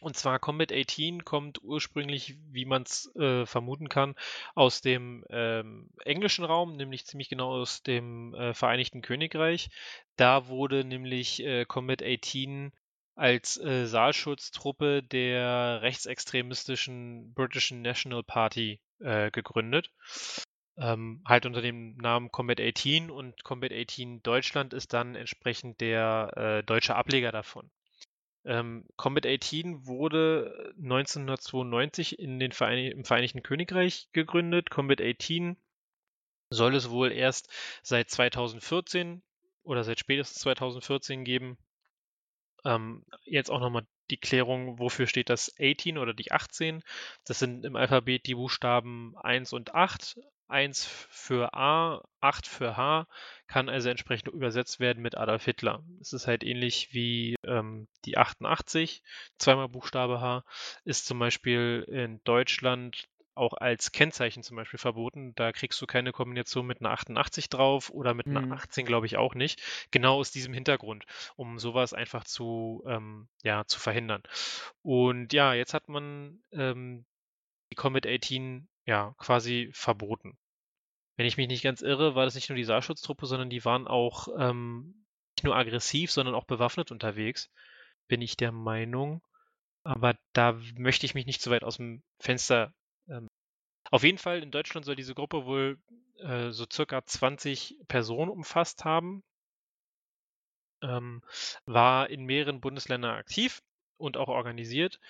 [0.00, 4.14] Und zwar Combat 18 kommt ursprünglich, wie man es äh, vermuten kann,
[4.54, 9.70] aus dem ähm, englischen Raum, nämlich ziemlich genau aus dem äh, Vereinigten Königreich.
[10.16, 12.72] Da wurde nämlich äh, Combat 18
[13.14, 19.90] als äh, Saalschutztruppe der rechtsextremistischen British National Party äh, gegründet.
[20.76, 26.32] Ähm, halt unter dem Namen Combat 18 und Combat 18 Deutschland ist dann entsprechend der
[26.36, 27.70] äh, deutsche Ableger davon.
[28.44, 34.70] Ähm, Combat 18 wurde 1992 in den Verein im Vereinigten Königreich gegründet.
[34.70, 35.56] Combat 18
[36.50, 37.48] soll es wohl erst
[37.82, 39.22] seit 2014
[39.62, 41.56] oder seit spätestens 2014 geben.
[42.64, 46.82] Ähm, jetzt auch nochmal die Klärung, wofür steht das 18 oder die 18?
[47.24, 50.18] Das sind im Alphabet die Buchstaben 1 und 8.
[50.48, 53.06] 1 für A, 8 für H,
[53.54, 55.84] kann also entsprechend übersetzt werden mit Adolf Hitler.
[56.00, 59.00] Es ist halt ähnlich wie ähm, die 88,
[59.38, 60.42] zweimal Buchstabe H,
[60.84, 63.06] ist zum Beispiel in Deutschland
[63.36, 65.36] auch als Kennzeichen zum Beispiel verboten.
[65.36, 68.50] Da kriegst du keine Kombination mit einer 88 drauf oder mit einer mhm.
[68.50, 69.62] 18, glaube ich, auch nicht.
[69.92, 71.04] Genau aus diesem Hintergrund,
[71.36, 74.24] um sowas einfach zu, ähm, ja, zu verhindern.
[74.82, 77.04] Und ja, jetzt hat man ähm,
[77.70, 80.36] die Comet 18 ja, quasi verboten.
[81.16, 83.86] Wenn ich mich nicht ganz irre, war das nicht nur die Saalschutztruppe, sondern die waren
[83.86, 85.06] auch ähm,
[85.36, 87.50] nicht nur aggressiv, sondern auch bewaffnet unterwegs,
[88.08, 89.22] bin ich der Meinung.
[89.84, 92.72] Aber da möchte ich mich nicht zu weit aus dem Fenster.
[93.08, 93.28] Ähm.
[93.90, 95.78] Auf jeden Fall, in Deutschland soll diese Gruppe wohl
[96.18, 99.22] äh, so circa 20 Personen umfasst haben.
[100.82, 101.22] Ähm,
[101.66, 103.62] war in mehreren Bundesländern aktiv
[103.98, 105.00] und auch organisiert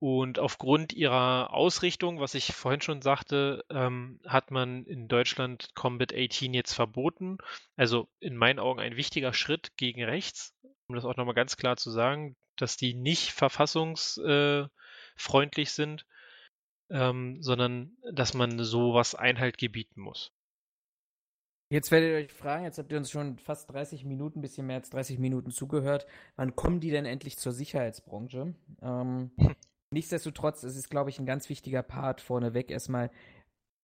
[0.00, 6.14] Und aufgrund ihrer Ausrichtung, was ich vorhin schon sagte, ähm, hat man in Deutschland Combat
[6.14, 7.36] 18 jetzt verboten.
[7.76, 10.56] Also in meinen Augen ein wichtiger Schritt gegen rechts,
[10.88, 16.06] um das auch nochmal ganz klar zu sagen, dass die nicht verfassungsfreundlich äh, sind,
[16.88, 20.32] ähm, sondern dass man sowas Einhalt gebieten muss.
[21.68, 24.76] Jetzt werdet ihr euch fragen, jetzt habt ihr uns schon fast 30 Minuten, bisschen mehr
[24.76, 26.06] als 30 Minuten zugehört.
[26.36, 28.54] Wann kommen die denn endlich zur Sicherheitsbranche?
[28.80, 29.32] Ähm,
[29.92, 33.10] Nichtsdestotrotz ist es, glaube ich, ein ganz wichtiger Part vorneweg, erstmal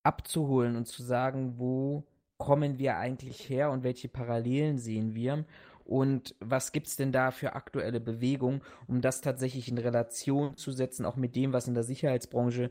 [0.05, 2.05] abzuholen und zu sagen, wo
[2.39, 5.45] kommen wir eigentlich her und welche Parallelen sehen wir?
[5.85, 10.71] Und was gibt es denn da für aktuelle Bewegungen, um das tatsächlich in Relation zu
[10.71, 12.71] setzen, auch mit dem, was in der Sicherheitsbranche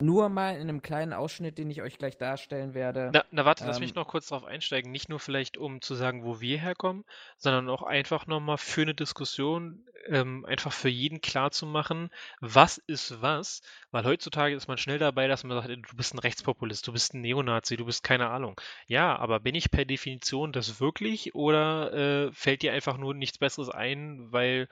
[0.00, 3.10] nur mal in einem kleinen Ausschnitt, den ich euch gleich darstellen werde.
[3.12, 4.90] Na, na warte, ähm, lass mich noch kurz darauf einsteigen.
[4.90, 7.04] Nicht nur vielleicht, um zu sagen, wo wir herkommen,
[7.36, 12.78] sondern auch einfach nochmal für eine Diskussion, ähm, einfach für jeden klar zu machen, was
[12.78, 13.62] ist was.
[13.92, 17.14] Weil heutzutage ist man schnell dabei, dass man sagt, du bist ein Rechtspopulist, du bist
[17.14, 18.60] ein Neonazi, du bist keine Ahnung.
[18.86, 23.38] Ja, aber bin ich per Definition das wirklich oder äh, fällt dir einfach nur nichts
[23.38, 24.68] Besseres ein, weil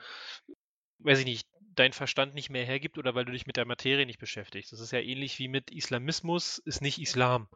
[1.04, 4.06] weiß ich nicht, dein Verstand nicht mehr hergibt oder weil du dich mit der Materie
[4.06, 4.72] nicht beschäftigst.
[4.72, 7.48] Das ist ja ähnlich wie mit Islamismus ist nicht Islam.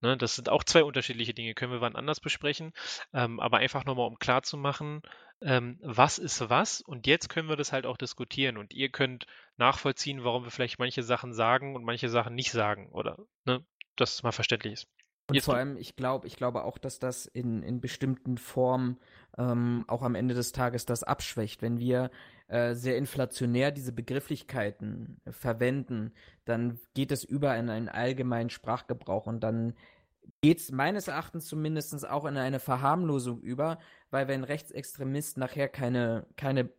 [0.00, 2.72] Ne, das sind auch zwei unterschiedliche Dinge, können wir wann anders besprechen.
[3.12, 5.00] Ähm, aber einfach nochmal, um klarzumachen,
[5.40, 9.26] ähm, was ist was und jetzt können wir das halt auch diskutieren und ihr könnt
[9.56, 13.64] nachvollziehen, warum wir vielleicht manche Sachen sagen und manche Sachen nicht sagen oder ne,
[13.96, 14.88] dass es mal verständlich ist.
[15.26, 19.00] Und Jetzt vor allem, ich glaube, ich glaube auch, dass das in, in bestimmten Formen
[19.38, 21.62] ähm, auch am Ende des Tages das abschwächt.
[21.62, 22.10] Wenn wir
[22.48, 26.12] äh, sehr inflationär diese Begrifflichkeiten verwenden,
[26.44, 29.74] dann geht es über in einen allgemeinen Sprachgebrauch und dann
[30.40, 33.78] geht es meines Erachtens zumindest auch in eine Verharmlosung über,
[34.10, 36.70] weil wenn Rechtsextremist nachher keine, keine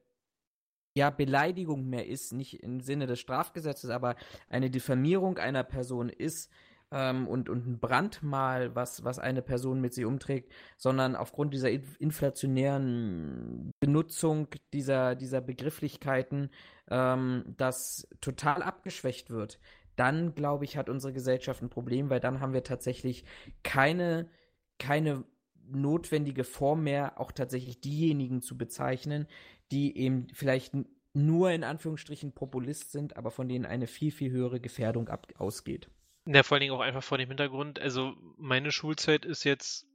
[0.95, 4.16] ja, Beleidigung mehr ist, nicht im Sinne des Strafgesetzes, aber
[4.49, 6.49] eine Diffamierung einer Person ist,
[6.92, 11.70] ähm, und, und ein Brandmal, was, was eine Person mit sich umträgt, sondern aufgrund dieser
[11.70, 16.50] inflationären Benutzung dieser, dieser Begrifflichkeiten
[16.90, 19.60] ähm, das total abgeschwächt wird.
[19.96, 23.24] Dann, glaube ich, hat unsere Gesellschaft ein Problem, weil dann haben wir tatsächlich
[23.64, 24.30] keine,
[24.78, 25.24] keine
[25.68, 29.28] notwendige Form mehr, auch tatsächlich diejenigen zu bezeichnen,
[29.72, 30.74] die eben vielleicht
[31.14, 35.90] nur in Anführungsstrichen Populist sind, aber von denen eine viel, viel höhere Gefährdung ausgeht.
[36.28, 39.86] Ja, vor allen Dingen auch einfach vor dem Hintergrund, also meine Schulzeit ist jetzt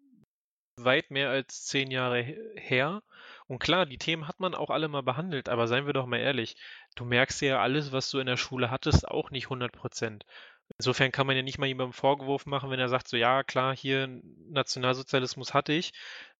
[0.76, 2.22] weit mehr als zehn Jahre
[2.56, 3.02] her.
[3.46, 6.18] Und klar, die Themen hat man auch alle mal behandelt, aber seien wir doch mal
[6.18, 6.56] ehrlich,
[6.94, 10.24] du merkst ja alles, was du in der Schule hattest, auch nicht 100 Prozent.
[10.78, 13.76] Insofern kann man ja nicht mal jemandem Vorwurf machen, wenn er sagt, so ja, klar,
[13.76, 14.08] hier
[14.48, 15.92] Nationalsozialismus hatte ich.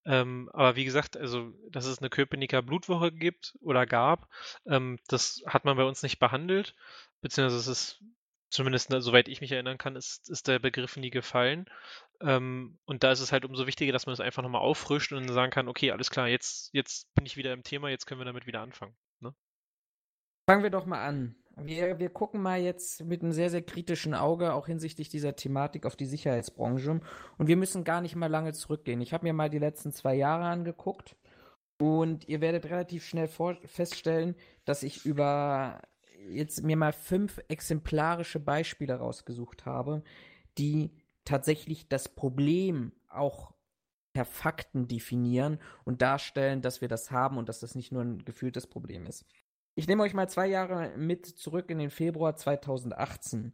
[0.07, 4.29] Ähm, aber wie gesagt, also, dass es eine Köpenicker Blutwoche gibt oder gab,
[4.67, 6.75] ähm, das hat man bei uns nicht behandelt,
[7.21, 8.03] beziehungsweise es ist
[8.51, 11.67] zumindest ne, soweit ich mich erinnern kann, ist, ist der Begriff nie gefallen.
[12.21, 15.27] Ähm, und da ist es halt umso wichtiger, dass man es einfach nochmal auffrischt und
[15.27, 18.21] dann sagen kann, okay, alles klar, jetzt, jetzt bin ich wieder im Thema, jetzt können
[18.21, 18.95] wir damit wieder anfangen.
[19.21, 19.35] Ne?
[20.49, 21.37] Fangen wir doch mal an.
[21.57, 25.85] Wir, wir gucken mal jetzt mit einem sehr, sehr kritischen Auge auch hinsichtlich dieser Thematik
[25.85, 27.01] auf die Sicherheitsbranche.
[27.39, 29.01] Und wir müssen gar nicht mal lange zurückgehen.
[29.01, 31.17] Ich habe mir mal die letzten zwei Jahre angeguckt.
[31.79, 35.81] Und ihr werdet relativ schnell feststellen, dass ich über
[36.29, 40.03] jetzt mir mal fünf exemplarische Beispiele rausgesucht habe,
[40.59, 40.91] die
[41.25, 43.53] tatsächlich das Problem auch
[44.13, 48.25] per Fakten definieren und darstellen, dass wir das haben und dass das nicht nur ein
[48.25, 49.25] gefühltes Problem ist.
[49.77, 53.53] Ich nehme euch mal zwei Jahre mit zurück in den Februar 2018.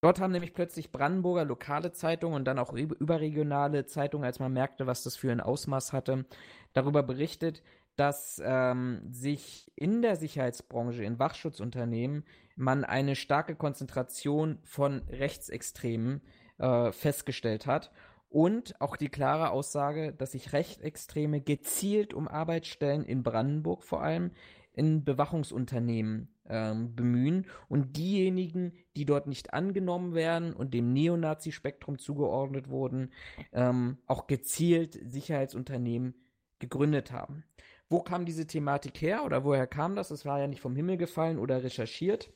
[0.00, 4.86] Dort haben nämlich plötzlich Brandenburger lokale Zeitungen und dann auch überregionale Zeitungen, als man merkte,
[4.86, 6.24] was das für ein Ausmaß hatte,
[6.72, 7.62] darüber berichtet,
[8.00, 12.24] dass ähm, sich in der Sicherheitsbranche, in Wachschutzunternehmen,
[12.56, 16.22] man eine starke Konzentration von Rechtsextremen
[16.56, 17.92] äh, festgestellt hat.
[18.30, 24.30] Und auch die klare Aussage, dass sich Rechtsextreme gezielt um Arbeitsstellen in Brandenburg vor allem
[24.72, 32.70] in Bewachungsunternehmen ähm, bemühen und diejenigen, die dort nicht angenommen werden und dem Neonazi-Spektrum zugeordnet
[32.70, 33.12] wurden,
[33.52, 36.14] ähm, auch gezielt Sicherheitsunternehmen
[36.60, 37.44] gegründet haben.
[37.90, 40.12] Wo kam diese Thematik her oder woher kam das?
[40.12, 42.32] Es war ja nicht vom Himmel gefallen oder recherchiert,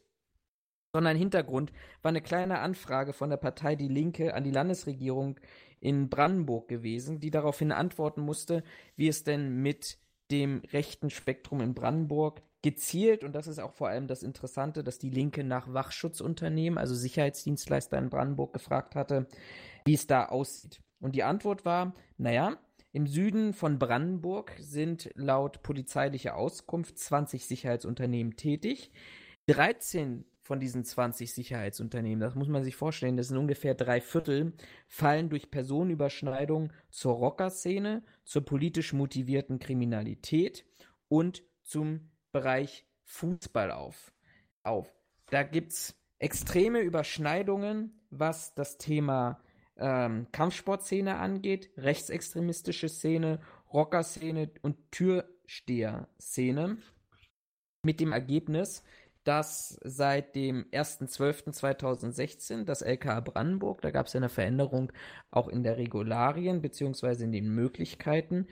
[0.93, 5.39] sondern Hintergrund war eine kleine Anfrage von der Partei Die Linke an die Landesregierung
[5.79, 8.65] in Brandenburg gewesen, die daraufhin antworten musste,
[8.97, 9.99] wie es denn mit
[10.31, 14.99] dem rechten Spektrum in Brandenburg gezielt, und das ist auch vor allem das Interessante, dass
[14.99, 19.29] die Linke nach Wachschutzunternehmen, also Sicherheitsdienstleister in Brandenburg gefragt hatte,
[19.85, 20.81] wie es da aussieht.
[21.01, 22.57] Und die Antwort war, naja,
[22.95, 28.93] im Süden von Brandenburg sind laut polizeilicher Auskunft 20 Sicherheitsunternehmen tätig.
[29.49, 34.53] 13 von diesen 20 Sicherheitsunternehmen, das muss man sich vorstellen, das sind ungefähr drei Viertel,
[34.87, 40.65] fallen durch Personenüberschneidung zur Rockerszene, zur politisch motivierten Kriminalität
[41.09, 44.13] und zum Bereich Fußball auf.
[44.63, 44.95] auf.
[45.31, 49.41] Da gibt es extreme Überschneidungen, was das Thema
[49.77, 53.41] ähm, Kampfsportszene angeht, rechtsextremistische Szene,
[53.72, 56.79] Rockerszene und Türsteher-Szene.
[57.83, 58.83] Mit dem Ergebnis,
[59.25, 64.93] dass seit dem 1.12.2016 das LKA Brandenburg, da gab es ja eine Veränderung
[65.31, 67.25] auch in der Regularien bzw.
[67.25, 68.47] in den Möglichkeiten,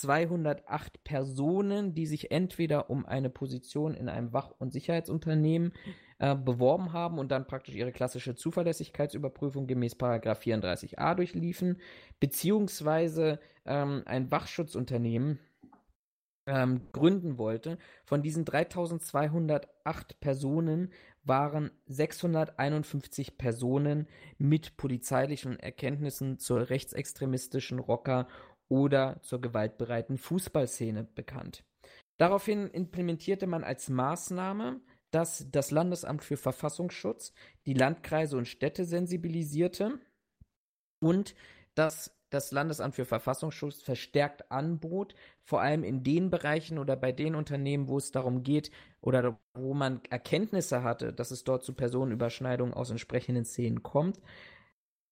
[0.00, 5.72] 3208 Personen, die sich entweder um eine Position in einem Wach- und Sicherheitsunternehmen
[6.18, 11.78] äh, beworben haben und dann praktisch ihre klassische Zuverlässigkeitsüberprüfung gemäß 34a durchliefen,
[12.20, 15.38] beziehungsweise ähm, ein Wachschutzunternehmen
[16.46, 17.78] ähm, gründen wollte.
[18.04, 20.90] Von diesen 3208 Personen
[21.24, 28.26] waren 651 Personen mit polizeilichen Erkenntnissen zur rechtsextremistischen Rocker
[28.72, 31.62] oder zur gewaltbereiten Fußballszene bekannt.
[32.16, 37.34] Daraufhin implementierte man als Maßnahme, dass das Landesamt für Verfassungsschutz
[37.66, 39.98] die Landkreise und Städte sensibilisierte
[41.02, 41.34] und
[41.74, 45.14] dass das Landesamt für Verfassungsschutz verstärkt anbot,
[45.44, 48.70] vor allem in den Bereichen oder bei den Unternehmen, wo es darum geht
[49.02, 54.18] oder wo man Erkenntnisse hatte, dass es dort zu Personenüberschneidungen aus entsprechenden Szenen kommt,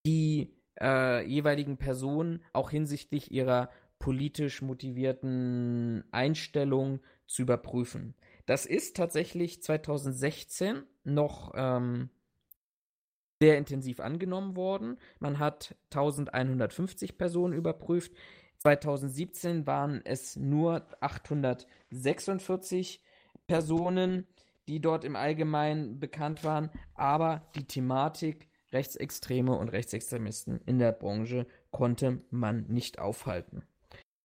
[0.06, 8.14] die äh, jeweiligen Personen auch hinsichtlich ihrer politisch motivierten Einstellung zu überprüfen.
[8.46, 12.10] Das ist tatsächlich 2016 noch ähm,
[13.40, 14.98] sehr intensiv angenommen worden.
[15.18, 18.12] Man hat 1150 Personen überprüft.
[18.58, 23.02] 2017 waren es nur 846
[23.46, 24.26] Personen,
[24.68, 31.46] die dort im Allgemeinen bekannt waren, aber die Thematik Rechtsextreme und Rechtsextremisten in der Branche
[31.70, 33.62] konnte man nicht aufhalten.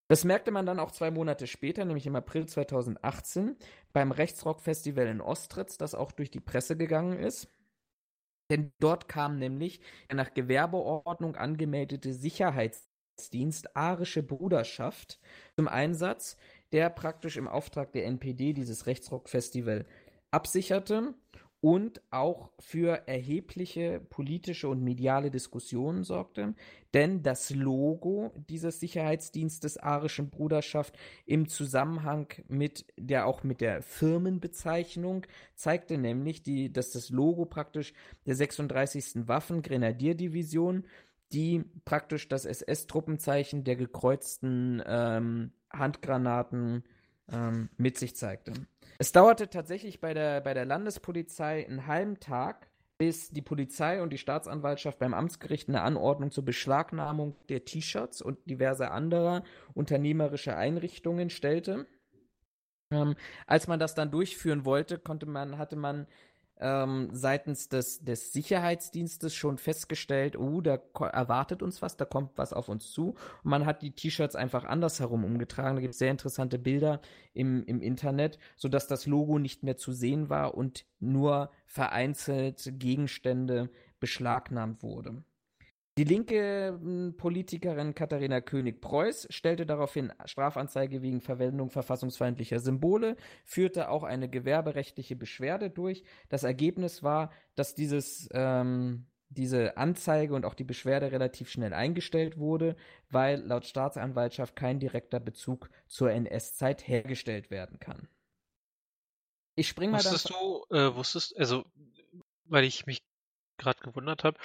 [0.08, 3.56] Das merkte man dann auch zwei Monate später, nämlich im April 2018,
[3.92, 7.48] beim Rechtsrock-Festival in Ostritz, das auch durch die Presse gegangen ist.
[8.50, 15.18] Denn dort kam nämlich der nach Gewerbeordnung angemeldete Sicherheitsdienst Arische Bruderschaft
[15.56, 16.36] zum Einsatz,
[16.70, 19.86] der praktisch im Auftrag der NPD dieses Rechtsrock-Festival
[20.30, 21.14] absicherte
[21.66, 26.54] und auch für erhebliche politische und mediale Diskussionen sorgte,
[26.94, 35.26] denn das Logo dieses Sicherheitsdienstes Arischen Bruderschaft im Zusammenhang mit der auch mit der Firmenbezeichnung
[35.56, 37.94] zeigte nämlich, die, dass das Logo praktisch
[38.26, 39.26] der 36.
[39.26, 40.84] Waffengrenadierdivision,
[41.32, 46.84] die praktisch das SS-Truppenzeichen der gekreuzten ähm, Handgranaten
[47.32, 48.52] ähm, mit sich zeigte.
[48.98, 52.68] Es dauerte tatsächlich bei der, bei der Landespolizei einen halben Tag,
[52.98, 58.38] bis die Polizei und die Staatsanwaltschaft beim Amtsgericht eine Anordnung zur Beschlagnahmung der T-Shirts und
[58.48, 59.42] diverser anderer
[59.74, 61.86] unternehmerischer Einrichtungen stellte.
[62.90, 63.16] Ähm,
[63.46, 66.06] als man das dann durchführen wollte, konnte man, hatte man
[66.58, 70.78] ähm, seitens des, des Sicherheitsdienstes schon festgestellt, oh, da
[71.12, 73.10] erwartet uns was, da kommt was auf uns zu.
[73.10, 75.76] Und man hat die T-Shirts einfach andersherum umgetragen.
[75.76, 77.00] Da gibt es sehr interessante Bilder
[77.34, 83.70] im, im Internet, sodass das Logo nicht mehr zu sehen war und nur vereinzelt Gegenstände
[84.00, 85.22] beschlagnahmt wurde.
[85.98, 93.16] Die linke hm, Politikerin Katharina König-Preuß stellte daraufhin Strafanzeige wegen Verwendung verfassungsfeindlicher Symbole,
[93.46, 96.04] führte auch eine gewerberechtliche Beschwerde durch.
[96.28, 102.36] Das Ergebnis war, dass dieses, ähm, diese Anzeige und auch die Beschwerde relativ schnell eingestellt
[102.36, 102.76] wurde,
[103.08, 108.06] weil laut Staatsanwaltschaft kein direkter Bezug zur NS-Zeit hergestellt werden kann.
[109.54, 111.64] Ich spring mal Wusstest du, äh, wusstest, also,
[112.44, 113.02] weil ich mich
[113.56, 114.38] gerade gewundert habe,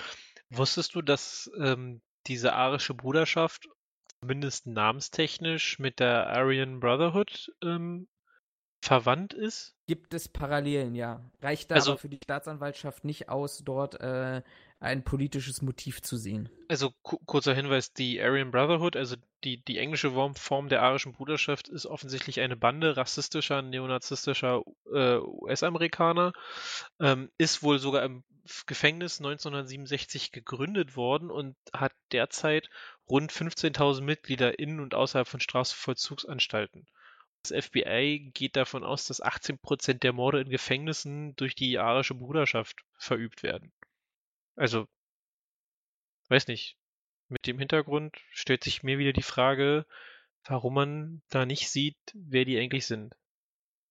[0.51, 3.69] Wusstest du, dass ähm, diese arische Bruderschaft
[4.19, 8.07] zumindest namenstechnisch mit der Aryan Brotherhood ähm,
[8.81, 9.75] verwandt ist?
[9.87, 11.21] Gibt es Parallelen, ja.
[11.41, 14.41] Reicht da also, aber für die Staatsanwaltschaft nicht aus, dort äh,
[14.79, 16.49] ein politisches Motiv zu sehen.
[16.67, 21.85] Also kurzer Hinweis, die Aryan Brotherhood, also die, die englische Form der arischen Bruderschaft, ist
[21.85, 26.33] offensichtlich eine Bande rassistischer, neonazistischer äh, US-Amerikaner,
[26.99, 28.23] ähm, ist wohl sogar im
[28.65, 32.69] Gefängnis 1967 gegründet worden und hat derzeit
[33.07, 36.87] rund 15.000 Mitglieder in und außerhalb von Strafvollzugsanstalten.
[37.43, 42.13] Das FBI geht davon aus, dass 18 Prozent der Morde in Gefängnissen durch die arische
[42.13, 43.71] Bruderschaft verübt werden.
[44.55, 44.87] Also,
[46.29, 46.77] weiß nicht.
[47.29, 49.85] Mit dem Hintergrund stellt sich mir wieder die Frage,
[50.43, 53.15] warum man da nicht sieht, wer die eigentlich sind.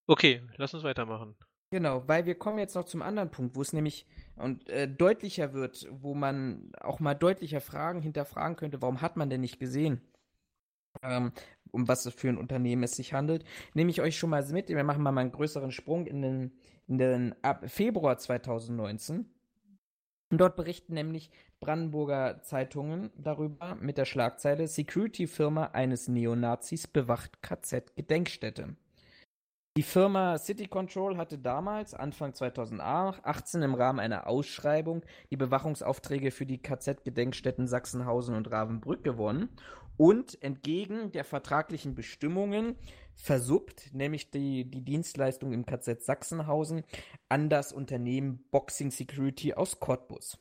[0.06, 1.36] Okay, lass uns weitermachen.
[1.72, 4.04] Genau, weil wir kommen jetzt noch zum anderen Punkt, wo es nämlich
[4.36, 9.30] und äh, deutlicher wird, wo man auch mal deutlicher Fragen hinterfragen könnte, warum hat man
[9.30, 10.00] denn nicht gesehen,
[11.02, 11.32] ähm,
[11.72, 13.44] um was für ein Unternehmen es sich handelt.
[13.74, 16.52] Nehme ich euch schon mal mit, wir machen mal einen größeren Sprung in den,
[16.86, 19.26] in den ab Februar 2019.
[20.30, 28.76] Und dort berichten nämlich Brandenburger Zeitungen darüber mit der Schlagzeile Security-Firma eines Neonazis bewacht KZ-Gedenkstätte.
[29.76, 36.44] Die Firma City Control hatte damals, Anfang 2018, im Rahmen einer Ausschreibung die Bewachungsaufträge für
[36.44, 39.48] die KZ-Gedenkstätten Sachsenhausen und Ravenbrück gewonnen
[40.00, 42.74] und entgegen der vertraglichen Bestimmungen
[43.16, 46.84] versuppt, nämlich die, die Dienstleistung im KZ Sachsenhausen,
[47.28, 50.38] an das Unternehmen Boxing Security aus Cottbus.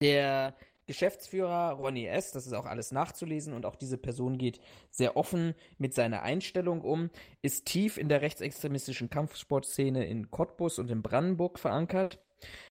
[0.00, 0.54] Der
[0.86, 4.60] Geschäftsführer Ronny S., das ist auch alles nachzulesen und auch diese Person geht
[4.92, 7.10] sehr offen mit seiner Einstellung um,
[7.42, 12.20] ist tief in der rechtsextremistischen Kampfsportszene in Cottbus und in Brandenburg verankert,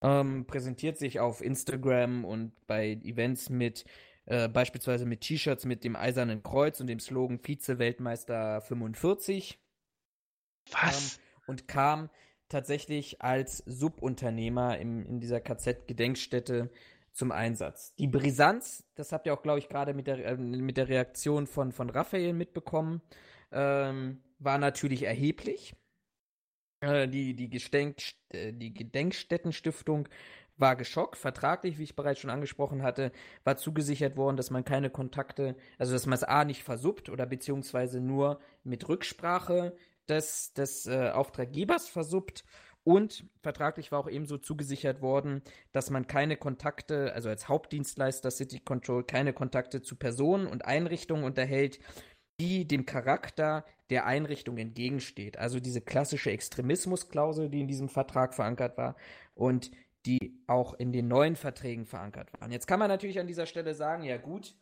[0.02, 3.84] ähm, präsentiert sich auf Instagram und bei Events mit
[4.28, 9.58] äh, beispielsweise mit T-Shirts mit dem Eisernen Kreuz und dem Slogan Vize-Weltmeister 45.
[10.72, 11.16] Was?
[11.16, 12.10] Ähm, und kam
[12.50, 16.70] tatsächlich als Subunternehmer im, in dieser KZ-Gedenkstätte
[17.14, 17.96] zum Einsatz.
[17.96, 21.48] Die Brisanz, das habt ihr auch, glaube ich, gerade mit der, äh, mit der Reaktion
[21.48, 23.02] von, von Raphael mitbekommen,
[23.52, 25.74] ähm, war natürlich erheblich.
[26.82, 27.98] Äh, die, die, Gedenk,
[28.30, 30.08] äh, die Gedenkstättenstiftung
[30.58, 31.18] war geschockt.
[31.18, 33.12] Vertraglich, wie ich bereits schon angesprochen hatte,
[33.44, 37.26] war zugesichert worden, dass man keine Kontakte, also dass man es A nicht versuppt oder
[37.26, 39.76] beziehungsweise nur mit Rücksprache
[40.10, 42.44] des, des äh, Auftraggebers versuppt
[42.88, 45.42] und vertraglich war auch ebenso zugesichert worden,
[45.74, 51.26] dass man keine Kontakte, also als Hauptdienstleister City Control, keine Kontakte zu Personen und Einrichtungen
[51.26, 51.80] unterhält,
[52.40, 55.38] die dem Charakter der Einrichtung entgegensteht.
[55.38, 58.96] Also diese klassische Extremismusklausel, die in diesem Vertrag verankert war
[59.36, 59.70] und
[60.08, 62.52] die auch in den neuen Verträgen verankert waren.
[62.52, 64.56] Jetzt kann man natürlich an dieser Stelle sagen, ja gut,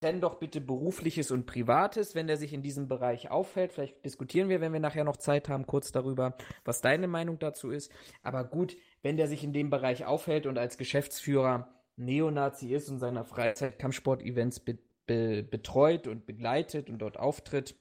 [0.00, 3.72] trenn doch bitte berufliches und privates, wenn der sich in diesem Bereich auffällt.
[3.72, 7.70] Vielleicht diskutieren wir, wenn wir nachher noch Zeit haben, kurz darüber, was deine Meinung dazu
[7.70, 7.92] ist.
[8.22, 12.98] Aber gut, wenn der sich in dem Bereich aufhält und als Geschäftsführer Neonazi ist und
[12.98, 17.74] seiner Freizeit Kampfsport-Events be be betreut und begleitet und dort auftritt,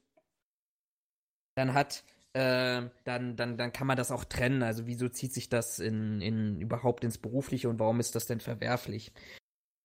[1.56, 2.06] dann hat
[2.38, 4.62] äh, dann, dann, dann kann man das auch trennen.
[4.62, 8.40] Also wieso zieht sich das in, in überhaupt ins Berufliche und warum ist das denn
[8.40, 9.12] verwerflich?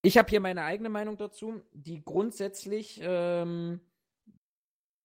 [0.03, 3.80] Ich habe hier meine eigene Meinung dazu, die grundsätzlich ähm,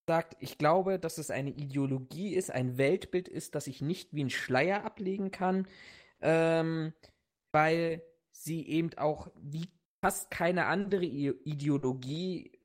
[0.09, 4.25] sagt, ich glaube, dass es eine Ideologie ist, ein Weltbild ist, das ich nicht wie
[4.25, 5.67] ein Schleier ablegen kann,
[6.19, 6.93] ähm,
[7.53, 9.69] weil sie eben auch wie
[10.01, 12.59] fast keine andere Ideologie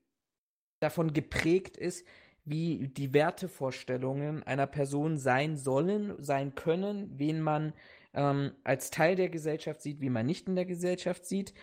[0.81, 2.05] davon geprägt ist,
[2.45, 7.73] wie die Wertevorstellungen einer Person sein sollen, sein können, wen man
[8.13, 11.53] ähm, als Teil der Gesellschaft sieht, wie man nicht in der Gesellschaft sieht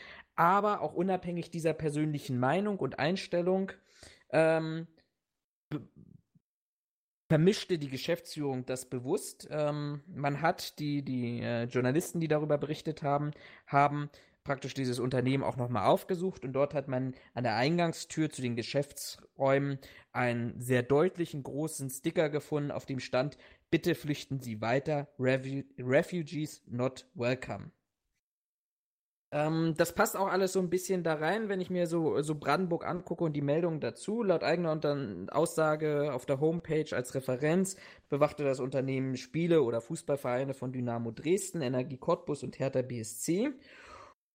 [0.40, 3.72] aber auch unabhängig dieser persönlichen Meinung und Einstellung
[4.30, 4.86] ähm,
[7.28, 9.48] vermischte die Geschäftsführung das bewusst.
[9.50, 13.32] Ähm, man hat die, die äh, Journalisten, die darüber berichtet haben,
[13.66, 14.08] haben
[14.44, 18.56] praktisch dieses Unternehmen auch nochmal aufgesucht und dort hat man an der Eingangstür zu den
[18.56, 19.78] Geschäftsräumen
[20.12, 23.36] einen sehr deutlichen großen Sticker gefunden, auf dem stand,
[23.70, 27.70] bitte flüchten Sie weiter, Refu Refugees not welcome.
[29.32, 32.34] Ähm, das passt auch alles so ein bisschen da rein, wenn ich mir so, so
[32.34, 34.24] Brandenburg angucke und die Meldungen dazu.
[34.24, 34.80] Laut eigener
[35.30, 37.76] Aussage auf der Homepage als Referenz
[38.08, 43.52] bewachte das Unternehmen Spiele oder Fußballvereine von Dynamo Dresden, Energie Cottbus und Hertha BSC.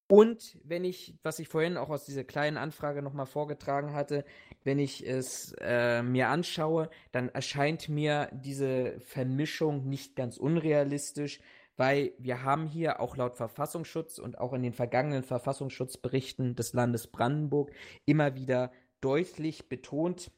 [0.07, 4.23] Und wenn ich, was ich vorhin auch aus dieser kleinen Anfrage nochmal vorgetragen hatte,
[4.63, 11.39] wenn ich es äh, mir anschaue, dann erscheint mir diese Vermischung nicht ganz unrealistisch,
[11.75, 17.07] weil wir haben hier auch laut Verfassungsschutz und auch in den vergangenen Verfassungsschutzberichten des Landes
[17.07, 17.71] Brandenburg
[18.05, 20.31] immer wieder deutlich betont,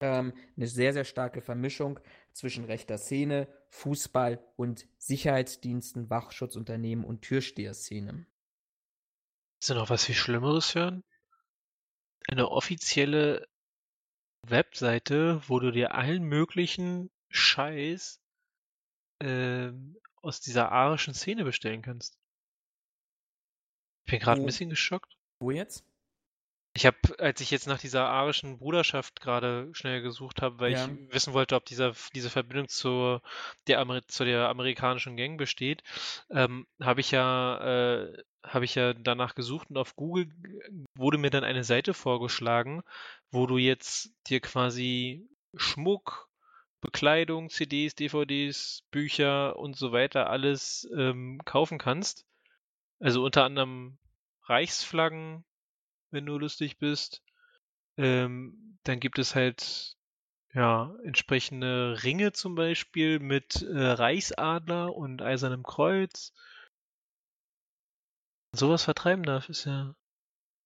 [0.00, 2.00] ähm, eine sehr, sehr starke Vermischung
[2.32, 8.26] zwischen rechter Szene, Fußball und Sicherheitsdiensten, Wachschutzunternehmen und Türsteherszene.
[9.64, 11.02] Ist da noch was viel Schlimmeres hören?
[12.28, 13.48] Eine offizielle
[14.42, 18.20] Webseite, wo du dir allen möglichen Scheiß
[19.20, 22.18] ähm, aus dieser arischen Szene bestellen kannst.
[24.04, 25.16] Ich bin gerade ein bisschen geschockt.
[25.38, 25.82] Wo jetzt?
[26.76, 30.86] Ich habe, als ich jetzt nach dieser arischen Bruderschaft gerade schnell gesucht habe, weil ja.
[30.86, 33.22] ich wissen wollte, ob dieser, diese Verbindung zur
[33.68, 35.84] der, Amer zu der amerikanischen Gang besteht,
[36.30, 40.28] ähm, habe ich ja äh, habe ich ja danach gesucht und auf Google
[40.94, 42.82] wurde mir dann eine Seite vorgeschlagen,
[43.30, 46.28] wo du jetzt dir quasi Schmuck,
[46.80, 52.26] Bekleidung, CDs, DVDs, Bücher und so weiter alles ähm, kaufen kannst.
[53.00, 53.96] Also unter anderem
[54.42, 55.44] Reichsflaggen,
[56.14, 57.22] wenn du lustig bist.
[57.98, 59.96] Ähm, dann gibt es halt
[60.54, 66.32] ja entsprechende Ringe zum Beispiel mit äh, Reichsadler und Eisernem Kreuz.
[68.52, 69.94] Sowas vertreiben darf, ist ja.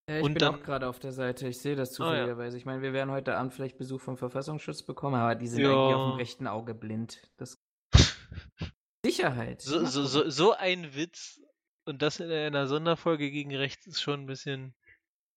[0.09, 1.49] Ja, ich Und bin dann- auch gerade auf der Seite.
[1.49, 2.11] Ich sehe das Ah, ja.
[2.11, 2.57] zufälligerweise.
[2.57, 5.70] Ich meine, wir werden heute Abend vielleicht Besuch vom Verfassungsschutz bekommen, aber die sind Ja.
[5.70, 7.30] eigentlich auf dem rechten Auge blind.
[7.36, 7.59] Das
[9.05, 9.61] Sicherheit.
[9.62, 11.40] So, so, so, so ein Witz
[11.84, 14.74] und das in einer Sonderfolge gegen rechts ist schon ein bisschen.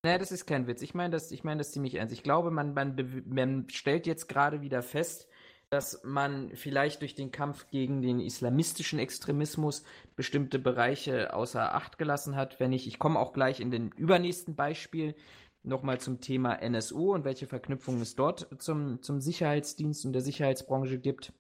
[0.04, 0.82] Naja, das ist kein Witz.
[0.82, 2.14] Ich meine das, ich meine das ziemlich ernst.
[2.14, 5.28] Ich glaube, man, man, man stellt jetzt gerade wieder fest,
[5.70, 9.84] dass man vielleicht durch den Kampf gegen den islamistischen Extremismus
[10.16, 12.60] bestimmte Bereiche außer Acht gelassen hat.
[12.60, 15.16] Wenn ich, ich komme auch gleich in den übernächsten Beispiel
[15.64, 20.98] nochmal zum Thema NSU und welche Verknüpfungen es dort zum, zum Sicherheitsdienst und der Sicherheitsbranche
[21.00, 21.32] gibt.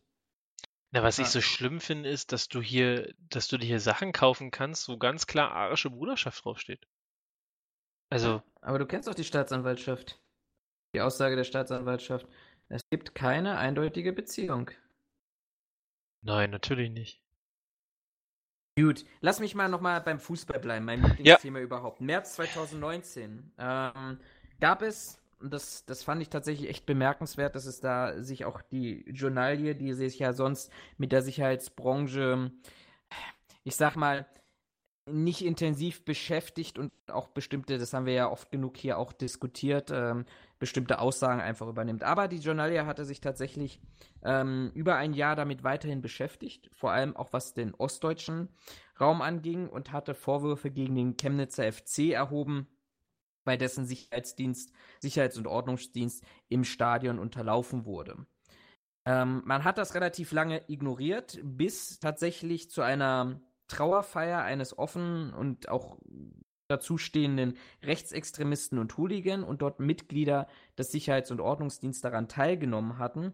[0.93, 1.29] Na, was ich Ah.
[1.29, 4.97] so schlimm finde, ist, dass du hier, dass du dir hier Sachen kaufen kannst, wo
[4.97, 6.85] ganz klar arische Bruderschaft draufsteht.
[8.11, 10.19] Also, Aber du kennst doch die Staatsanwaltschaft.
[10.93, 12.27] Die Aussage der Staatsanwaltschaft.
[12.67, 14.69] Es gibt keine eindeutige Beziehung.
[16.21, 17.21] nein, natürlich nicht.
[18.77, 21.99] Gut, lass mich mal nochmal beim Fußball bleiben, mein Lieblingsthema überhaupt.
[22.01, 24.19] März 2019 ähm,
[24.59, 28.61] gab es, und das, das fand ich tatsächlich echt bemerkenswert, dass es da sich auch
[28.61, 32.51] die Journalie, die sich ja sonst mit der Sicherheitsbranche,
[33.63, 34.25] ich sag mal,
[35.05, 39.89] nicht intensiv beschäftigt und auch bestimmte, das haben wir ja oft genug hier auch diskutiert,
[39.91, 40.25] ähm,
[40.59, 42.03] bestimmte Aussagen einfach übernimmt.
[42.03, 43.81] Aber die Journalia hatte sich tatsächlich
[44.23, 48.49] ähm, über ein Jahr damit weiterhin beschäftigt, vor allem auch was den ostdeutschen
[48.99, 52.67] Raum anging und hatte Vorwürfe gegen den Chemnitzer FC erhoben,
[53.43, 58.27] bei dessen Sicherheitsdienst, Sicherheits- und Ordnungsdienst im Stadion unterlaufen wurde.
[59.05, 63.41] Ähm, man hat das relativ lange ignoriert, bis tatsächlich zu einer
[63.71, 65.97] Trauerfeier eines offen und auch
[66.67, 70.47] dazustehenden Rechtsextremisten und Hooligan und dort Mitglieder
[70.77, 73.33] des Sicherheits- und Ordnungsdienstes daran teilgenommen hatten.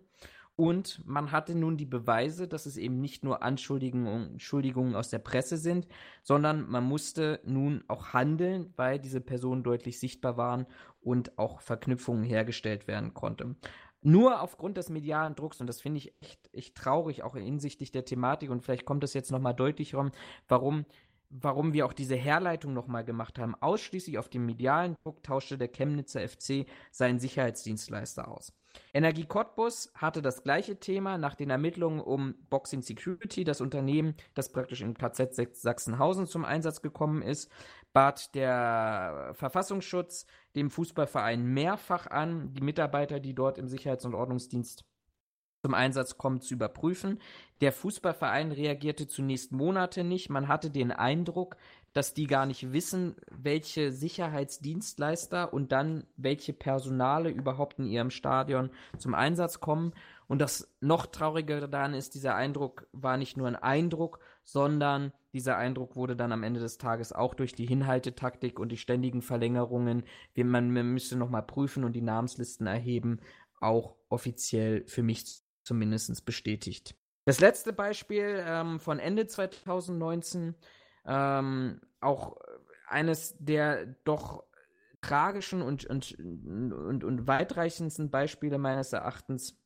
[0.55, 5.57] Und man hatte nun die Beweise, dass es eben nicht nur Anschuldigungen aus der Presse
[5.57, 5.88] sind,
[6.23, 10.65] sondern man musste nun auch handeln, weil diese Personen deutlich sichtbar waren
[10.99, 13.55] und auch Verknüpfungen hergestellt werden konnte.
[14.01, 18.05] Nur aufgrund des medialen Drucks, und das finde ich echt, echt traurig, auch hinsichtlich der
[18.05, 20.11] Thematik, und vielleicht kommt es jetzt nochmal deutlich rum,
[20.47, 20.85] warum,
[21.30, 23.55] warum wir auch diese Herleitung nochmal gemacht haben.
[23.55, 28.53] Ausschließlich auf dem medialen Druck tauschte der Chemnitzer FC seinen Sicherheitsdienstleister aus.
[28.93, 34.51] Energie Cottbus hatte das gleiche Thema nach den Ermittlungen um Boxing Security, das Unternehmen, das
[34.51, 37.51] praktisch im KZ Sachsenhausen zum Einsatz gekommen ist,
[37.93, 40.25] bat der Verfassungsschutz
[40.55, 44.86] dem Fußballverein mehrfach an, die Mitarbeiter, die dort im Sicherheits- und Ordnungsdienst
[45.62, 47.20] zum Einsatz kommen, zu überprüfen.
[47.62, 50.30] Der Fußballverein reagierte zunächst Monate nicht.
[50.30, 51.58] Man hatte den Eindruck,
[51.93, 58.70] dass die gar nicht wissen, welche Sicherheitsdienstleister und dann welche Personale überhaupt in ihrem Stadion
[58.99, 59.93] zum Einsatz kommen.
[60.28, 65.58] Und das noch traurigere daran ist, dieser Eindruck war nicht nur ein Eindruck, sondern dieser
[65.58, 70.03] Eindruck wurde dann am Ende des Tages auch durch die Hinhaltetaktik und die ständigen Verlängerungen,
[70.36, 73.20] wie man, man müsste nochmal prüfen und die Namenslisten erheben,
[73.60, 75.26] auch offiziell für mich
[75.68, 76.95] zumindest bestätigt.
[77.26, 80.55] Das letzte Beispiel ähm, von Ende 2019,
[81.05, 82.38] ähm, auch
[82.88, 84.43] eines der doch
[85.01, 89.59] tragischen und, und, und, und weitreichendsten Beispiele meines Erachtens.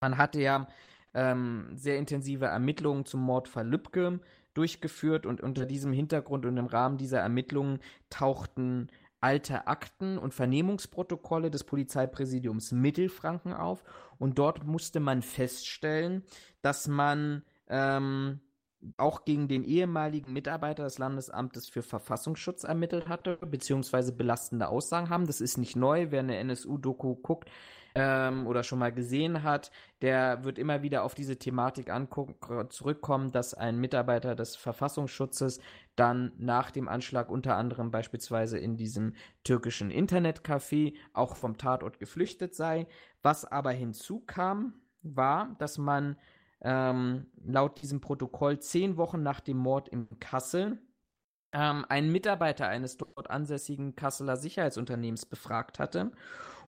[0.00, 0.68] Man hatte ja
[1.12, 4.20] ähm, sehr intensive Ermittlungen zum Mordfall Lübcke
[4.54, 8.88] durchgeführt und unter diesem Hintergrund und im Rahmen dieser Ermittlungen tauchten
[9.20, 13.84] alte Akten und Vernehmungsprotokolle des Polizeipräsidiums Mittelfranken auf
[14.18, 16.24] und dort musste man feststellen,
[16.62, 18.40] dass man ähm,
[18.96, 25.26] auch gegen den ehemaligen Mitarbeiter des Landesamtes für Verfassungsschutz ermittelt hatte, beziehungsweise belastende Aussagen haben.
[25.26, 26.10] Das ist nicht neu.
[26.10, 27.50] Wer eine NSU-Doku guckt
[28.02, 29.70] ähm, oder schon mal gesehen hat,
[30.00, 31.92] der wird immer wieder auf diese Thematik
[32.70, 35.60] zurückkommen, dass ein Mitarbeiter des Verfassungsschutzes
[35.96, 39.12] dann nach dem Anschlag unter anderem beispielsweise in diesem
[39.44, 42.86] türkischen Internetcafé auch vom Tatort geflüchtet sei.
[43.22, 46.16] Was aber hinzukam, war, dass man
[46.62, 50.78] ähm, laut diesem Protokoll zehn Wochen nach dem Mord in Kassel
[51.52, 56.12] ähm, einen Mitarbeiter eines dort ansässigen Kasseler Sicherheitsunternehmens befragt hatte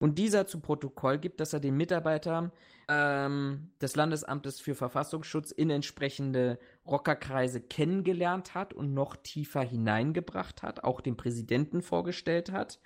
[0.02, 2.50] und dieser zu Protokoll gibt, dass er den Mitarbeiter
[2.88, 10.82] ähm, des Landesamtes für Verfassungsschutz in entsprechende Rockerkreise kennengelernt hat und noch tiefer hineingebracht hat,
[10.82, 12.80] auch dem Präsidenten vorgestellt hat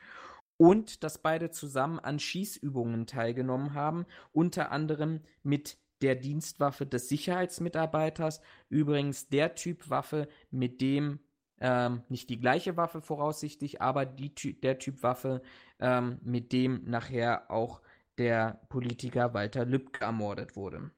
[0.58, 8.42] und dass beide zusammen an Schießübungen teilgenommen haben, unter anderem mit der Dienstwaffe des Sicherheitsmitarbeiters.
[8.68, 11.20] Übrigens der Typ Waffe, mit dem
[11.60, 15.42] ähm, nicht die gleiche Waffe voraussichtlich, aber die, der Typ Waffe,
[15.80, 17.80] ähm, mit dem nachher auch
[18.18, 20.90] der Politiker Walter Lübcke ermordet wurde.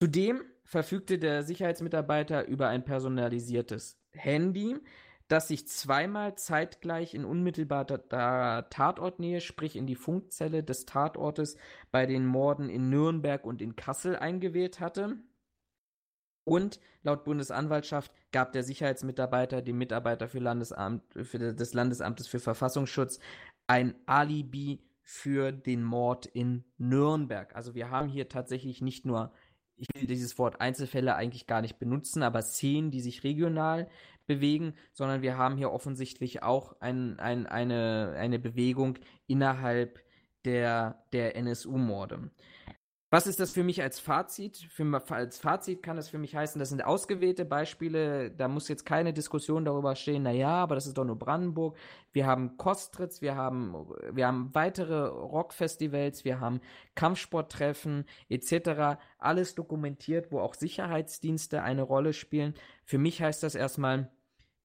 [0.00, 4.76] Zudem verfügte der Sicherheitsmitarbeiter über ein personalisiertes Handy,
[5.28, 11.56] das sich zweimal zeitgleich in unmittelbarer Tatortnähe, sprich in die Funkzelle des Tatortes
[11.90, 15.16] bei den Morden in Nürnberg und in Kassel eingewählt hatte.
[16.44, 23.18] Und laut Bundesanwaltschaft gab der Sicherheitsmitarbeiter dem Mitarbeiter für Landesamt, für des Landesamtes für Verfassungsschutz
[23.66, 27.54] ein Alibi für den Mord in Nürnberg.
[27.56, 29.32] Also wir haben hier tatsächlich nicht nur,
[29.76, 33.88] ich will dieses Wort Einzelfälle eigentlich gar nicht benutzen, aber Szenen, die sich regional
[34.26, 40.02] bewegen, sondern wir haben hier offensichtlich auch ein, ein, eine, eine Bewegung innerhalb
[40.44, 42.30] der, der NSU-Morde.
[43.14, 44.56] Was ist das für mich als Fazit?
[44.56, 48.84] Für, als Fazit kann es für mich heißen, das sind ausgewählte Beispiele, da muss jetzt
[48.84, 51.76] keine Diskussion darüber stehen, naja, aber das ist doch nur Brandenburg.
[52.12, 56.60] Wir haben Kostritz, wir haben, wir haben weitere Rockfestivals, wir haben
[56.96, 58.98] Kampfsporttreffen etc.
[59.18, 62.54] Alles dokumentiert, wo auch Sicherheitsdienste eine Rolle spielen.
[62.84, 64.10] Für mich heißt das erstmal,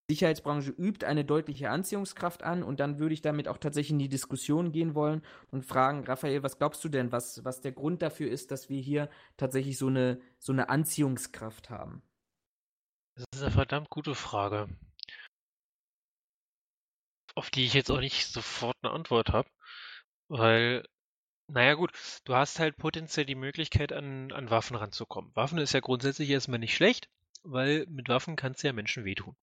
[0.09, 4.09] Sicherheitsbranche übt eine deutliche Anziehungskraft an und dann würde ich damit auch tatsächlich in die
[4.09, 8.29] Diskussion gehen wollen und fragen, Raphael, was glaubst du denn, was, was der Grund dafür
[8.31, 12.01] ist, dass wir hier tatsächlich so eine, so eine Anziehungskraft haben?
[13.15, 14.67] Das ist eine verdammt gute Frage,
[17.35, 19.49] auf die ich jetzt auch nicht sofort eine Antwort habe,
[20.27, 20.87] weil,
[21.47, 21.91] naja gut,
[22.25, 25.35] du hast halt potenziell die Möglichkeit, an, an Waffen ranzukommen.
[25.35, 27.11] Waffen ist ja grundsätzlich erstmal nicht schlecht,
[27.43, 29.35] weil mit Waffen kannst du ja Menschen wehtun.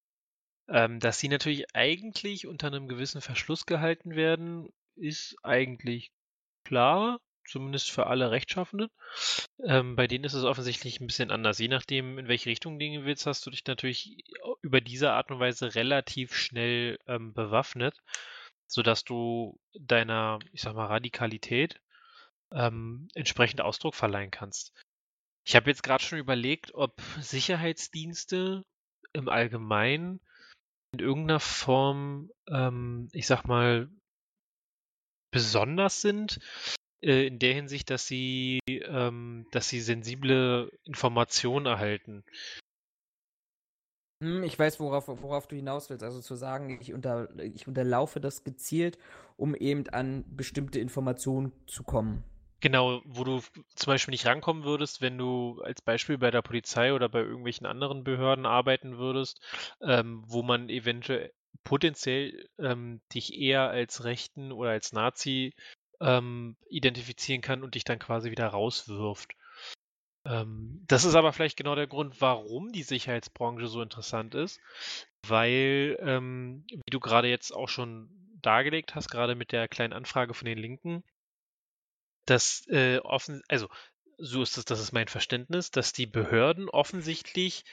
[0.69, 6.11] Ähm, dass sie natürlich eigentlich unter einem gewissen Verschluss gehalten werden, ist eigentlich
[6.65, 8.91] klar, zumindest für alle Rechtschaffenden.
[9.65, 11.59] Ähm, bei denen ist es offensichtlich ein bisschen anders.
[11.59, 14.25] Je nachdem, in welche Richtung du gehen willst, hast du dich natürlich
[14.63, 18.03] über diese Art und Weise relativ schnell ähm, bewaffnet,
[18.67, 21.81] sodass du deiner, ich sag mal, Radikalität
[22.53, 24.73] ähm, entsprechend Ausdruck verleihen kannst.
[25.45, 28.65] Ich habe jetzt gerade schon überlegt, ob Sicherheitsdienste
[29.13, 30.21] im Allgemeinen
[31.01, 33.89] in irgendeiner Form, ähm, ich sag mal,
[35.31, 36.39] besonders sind,
[37.03, 42.25] äh, in der Hinsicht, dass sie, ähm, dass sie sensible Informationen erhalten.
[44.23, 46.03] Hm, ich weiß, worauf, worauf du hinaus willst.
[46.03, 48.99] Also zu sagen, ich, unter, ich unterlaufe das gezielt,
[49.37, 52.25] um eben an bestimmte Informationen zu kommen.
[52.61, 53.41] Genau, wo du
[53.75, 57.67] zum Beispiel nicht rankommen würdest, wenn du als Beispiel bei der Polizei oder bei irgendwelchen
[57.67, 59.41] anderen Behörden arbeiten würdest,
[59.83, 61.33] ähm, wo man eventuell
[61.65, 65.55] potenziell ähm, dich eher als Rechten oder als Nazi
[66.01, 69.35] ähm, identifizieren kann und dich dann quasi wieder rauswirft.
[70.25, 74.61] Ähm, das ist aber vielleicht genau der Grund, warum die Sicherheitsbranche so interessant ist,
[75.27, 78.11] weil, ähm, wie du gerade jetzt auch schon
[78.43, 81.05] dargelegt hast, gerade mit der kleinen Anfrage von den Linken,
[82.27, 83.69] dass äh, offen, also
[84.19, 87.65] so ist es, das ist mein Verständnis, dass die Behörden offensichtlich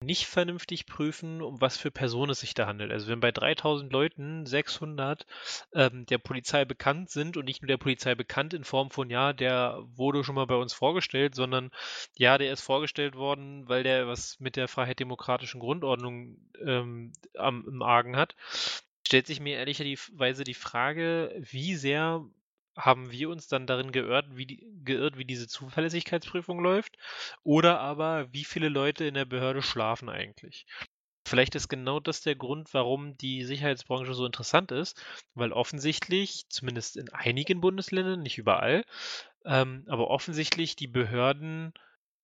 [0.00, 2.90] nicht vernünftig prüfen, um was für Personen es sich da handelt.
[2.90, 5.26] Also wenn bei 3000 Leuten 600
[5.74, 9.32] ähm, der Polizei bekannt sind und nicht nur der Polizei bekannt in Form von, ja,
[9.32, 11.70] der wurde schon mal bei uns vorgestellt, sondern
[12.16, 17.82] ja, der ist vorgestellt worden, weil der was mit der freiheit-demokratischen Grundordnung ähm, am, im
[17.82, 18.36] Argen hat,
[19.06, 22.24] stellt sich mir ehrlicherweise die Frage, wie sehr
[22.76, 26.96] haben wir uns dann darin geirrt wie, die, geirrt, wie diese Zuverlässigkeitsprüfung läuft?
[27.42, 30.66] Oder aber, wie viele Leute in der Behörde schlafen eigentlich?
[31.26, 35.02] Vielleicht ist genau das der Grund, warum die Sicherheitsbranche so interessant ist,
[35.34, 38.84] weil offensichtlich, zumindest in einigen Bundesländern, nicht überall,
[39.46, 41.72] ähm, aber offensichtlich die Behörden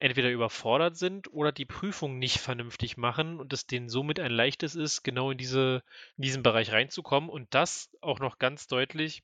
[0.00, 4.74] entweder überfordert sind oder die Prüfung nicht vernünftig machen und es denen somit ein leichtes
[4.74, 5.82] ist, genau in, diese,
[6.16, 9.22] in diesen Bereich reinzukommen und das auch noch ganz deutlich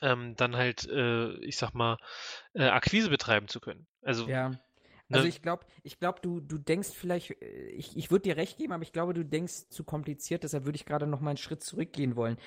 [0.00, 1.98] ähm, dann halt, äh, ich sag mal,
[2.54, 3.86] äh, Akquise betreiben zu können.
[4.02, 4.50] Also ja.
[5.08, 8.36] Ne also ich glaube, ich glaube, du, du denkst vielleicht, äh, ich, ich würde dir
[8.36, 11.30] recht geben, aber ich glaube, du denkst zu kompliziert, deshalb würde ich gerade noch mal
[11.30, 12.38] einen Schritt zurückgehen wollen.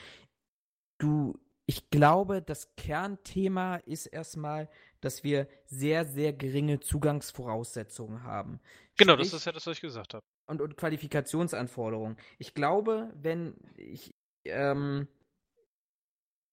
[0.98, 4.70] Du, ich glaube, das Kernthema ist erstmal,
[5.02, 8.60] dass wir sehr, sehr geringe Zugangsvoraussetzungen haben.
[8.98, 10.26] Genau, Sprich, das ist ja das, was ich gesagt habe.
[10.48, 12.18] Und, und Qualifikationsanforderungen.
[12.40, 15.08] Ich glaube, wenn ich, ähm,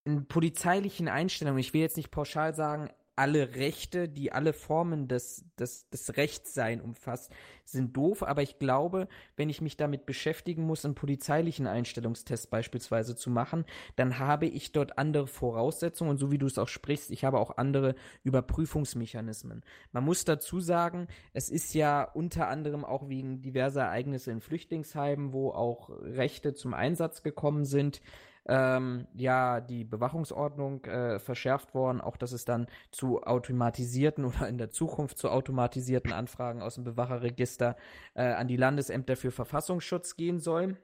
[0.05, 5.45] in polizeilichen Einstellungen, ich will jetzt nicht pauschal sagen, alle Rechte, die alle Formen des,
[5.57, 7.31] des, des Rechtssein umfasst,
[7.65, 13.15] sind doof, aber ich glaube, wenn ich mich damit beschäftigen muss, einen polizeilichen Einstellungstest beispielsweise
[13.15, 13.65] zu machen,
[13.97, 16.11] dann habe ich dort andere Voraussetzungen.
[16.11, 17.95] Und so wie du es auch sprichst, ich habe auch andere
[18.25, 19.63] Überprüfungsmechanismen.
[19.93, 25.33] Man muss dazu sagen, es ist ja unter anderem auch wegen diverser Ereignisse in Flüchtlingsheimen,
[25.33, 28.01] wo auch Rechte zum Einsatz gekommen sind,
[28.47, 34.59] ähm, ja die Bewachungsordnung äh, verschärft worden, auch dass es dann zu automatisierten oder in
[34.59, 37.77] der Zukunft zu automatisierten Anfragen aus dem Bewacherregister
[38.15, 40.77] äh, an die Landesämter für Verfassungsschutz gehen soll.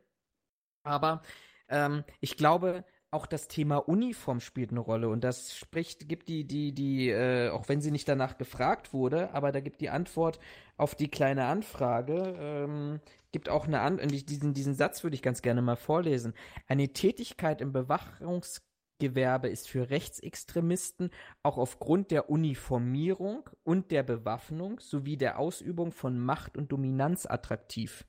[0.82, 1.22] Aber
[1.68, 6.44] ähm, ich glaube, auch das Thema Uniform spielt eine Rolle und das spricht, gibt die,
[6.44, 10.38] die, die, äh, auch wenn sie nicht danach gefragt wurde, aber da gibt die Antwort
[10.76, 13.00] auf die kleine Anfrage, ähm,
[13.32, 16.34] gibt auch eine Antwort, diesen, diesen Satz würde ich ganz gerne mal vorlesen.
[16.68, 21.11] Eine Tätigkeit im Bewachungsgewerbe ist für Rechtsextremisten
[21.42, 28.04] auch aufgrund der Uniformierung und der Bewaffnung sowie der Ausübung von Macht und Dominanz attraktiv.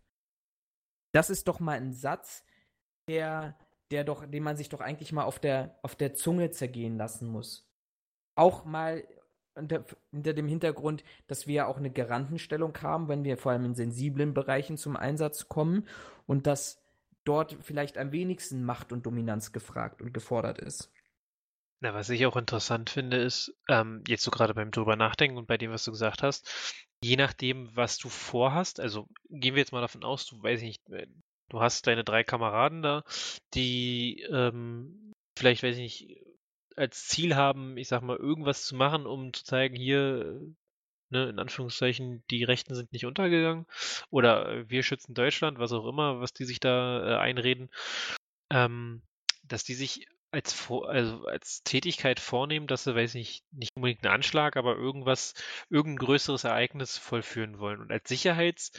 [1.11, 2.45] Das ist doch mal ein Satz,
[3.07, 3.57] der
[3.91, 7.27] der doch, den man sich doch eigentlich mal auf der, auf der Zunge zergehen lassen
[7.27, 7.69] muss.
[8.35, 9.03] Auch mal
[9.55, 13.65] unter, hinter dem Hintergrund, dass wir ja auch eine Garantenstellung haben, wenn wir vor allem
[13.65, 15.87] in sensiblen Bereichen zum Einsatz kommen
[16.25, 16.81] und dass
[17.23, 20.91] dort vielleicht am wenigsten Macht und Dominanz gefragt und gefordert ist.
[21.81, 25.47] Na, was ich auch interessant finde, ist, ähm, jetzt so gerade beim drüber nachdenken und
[25.47, 29.71] bei dem, was du gesagt hast, je nachdem, was du vorhast, also gehen wir jetzt
[29.71, 30.83] mal davon aus, du weiß ich nicht,
[31.51, 33.03] Du hast deine drei Kameraden da,
[33.53, 36.17] die ähm, vielleicht, weiß ich nicht,
[36.77, 40.39] als Ziel haben, ich sag mal, irgendwas zu machen, um zu zeigen, hier,
[41.09, 43.65] ne, in Anführungszeichen, die Rechten sind nicht untergegangen
[44.11, 47.69] oder wir schützen Deutschland, was auch immer, was die sich da äh, einreden,
[48.49, 49.01] ähm,
[49.43, 54.05] dass die sich als, also als Tätigkeit vornehmen, dass sie, weiß ich nicht, nicht unbedingt
[54.05, 55.33] einen Anschlag, aber irgendwas,
[55.69, 57.81] irgendein größeres Ereignis vollführen wollen.
[57.81, 58.71] Und als Sicherheits-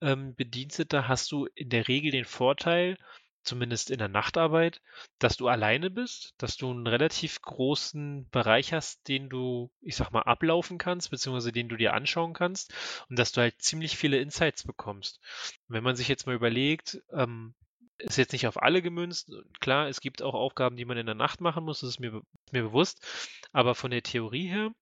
[0.00, 2.96] ähm, Bediensteter hast du in der Regel den Vorteil,
[3.42, 4.82] zumindest in der Nachtarbeit,
[5.18, 10.10] dass du alleine bist, dass du einen relativ großen Bereich hast, den du, ich sag
[10.10, 12.74] mal, ablaufen kannst, beziehungsweise den du dir anschauen kannst
[13.08, 15.20] und dass du halt ziemlich viele Insights bekommst.
[15.68, 17.54] wenn man sich jetzt mal überlegt, ähm,
[17.98, 19.32] ist jetzt nicht auf alle gemünzt.
[19.60, 22.22] Klar, es gibt auch Aufgaben, die man in der Nacht machen muss, das ist mir,
[22.52, 23.04] mir bewusst.
[23.52, 24.72] Aber von der Theorie her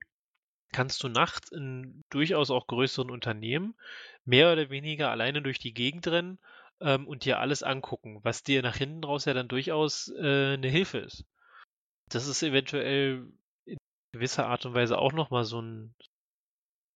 [0.77, 3.75] kannst du nachts in durchaus auch größeren Unternehmen
[4.27, 6.39] mehr oder weniger alleine durch die Gegend rennen
[6.81, 10.69] ähm, und dir alles angucken, was dir nach hinten raus ja dann durchaus äh, eine
[10.69, 11.25] Hilfe ist.
[12.11, 13.27] Das ist eventuell
[13.65, 13.79] in
[14.13, 15.95] gewisser Art und Weise auch nochmal so ein,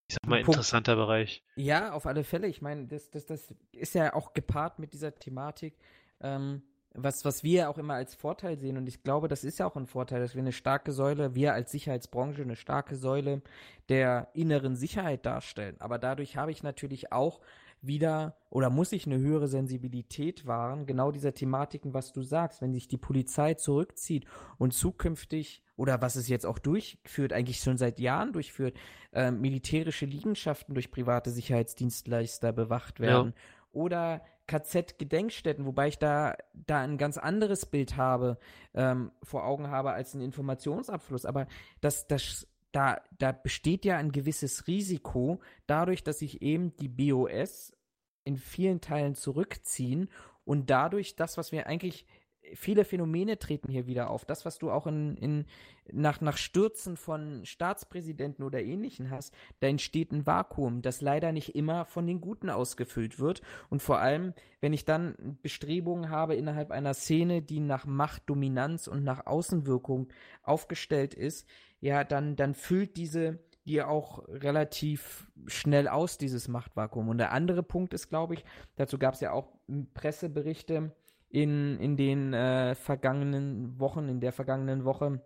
[0.09, 1.43] ich sag mal, interessanter Bereich.
[1.57, 2.49] Ja, auf alle Fälle.
[2.49, 5.75] Ich meine, das, das, das ist ja auch gepaart mit dieser Thematik.
[6.21, 6.63] Ähm,
[6.95, 9.77] was, was wir auch immer als Vorteil sehen, und ich glaube, das ist ja auch
[9.77, 13.43] ein Vorteil, dass wir eine starke Säule, wir als Sicherheitsbranche eine starke Säule
[13.89, 15.77] der inneren Sicherheit darstellen.
[15.79, 17.41] Aber dadurch habe ich natürlich auch
[17.83, 22.73] wieder oder muss ich eine höhere Sensibilität wahren, genau dieser Thematiken, was du sagst, wenn
[22.73, 24.27] sich die Polizei zurückzieht
[24.59, 28.77] und zukünftig oder was es jetzt auch durchführt, eigentlich schon seit Jahren durchführt,
[29.13, 33.33] äh, militärische Liegenschaften durch private Sicherheitsdienstleister bewacht werden.
[33.35, 33.43] Ja.
[33.73, 38.37] Oder KZ-Gedenkstätten, wobei ich da, da ein ganz anderes Bild habe,
[38.75, 41.25] ähm, vor Augen habe als ein Informationsabfluss.
[41.25, 41.47] Aber
[41.81, 47.73] das, das, da, da besteht ja ein gewisses Risiko, dadurch, dass sich eben die BOS
[48.25, 50.11] in vielen Teilen zurückziehen
[50.45, 52.05] und dadurch das, was wir eigentlich
[52.55, 54.25] viele Phänomene treten hier wieder auf.
[54.25, 55.45] Das, was du auch in, in,
[55.93, 61.55] nach, nach Stürzen von Staatspräsidenten oder ähnlichen hast, da entsteht ein Vakuum, das leider nicht
[61.55, 63.43] immer von den Guten ausgefüllt wird.
[63.69, 68.87] Und vor allem, wenn ich dann Bestrebungen habe innerhalb einer Szene, die nach Macht, Dominanz
[68.87, 70.09] und nach Außenwirkung
[70.43, 71.49] aufgestellt ist,
[71.81, 77.09] ja, dann, dann füllt diese die auch relativ schnell aus, dieses Machtvakuum.
[77.09, 78.45] Und der andere Punkt ist, glaube ich,
[78.77, 79.53] dazu gab es ja auch
[79.95, 80.93] Presseberichte,
[81.31, 85.23] in, in den äh, vergangenen Wochen, in der vergangenen Woche,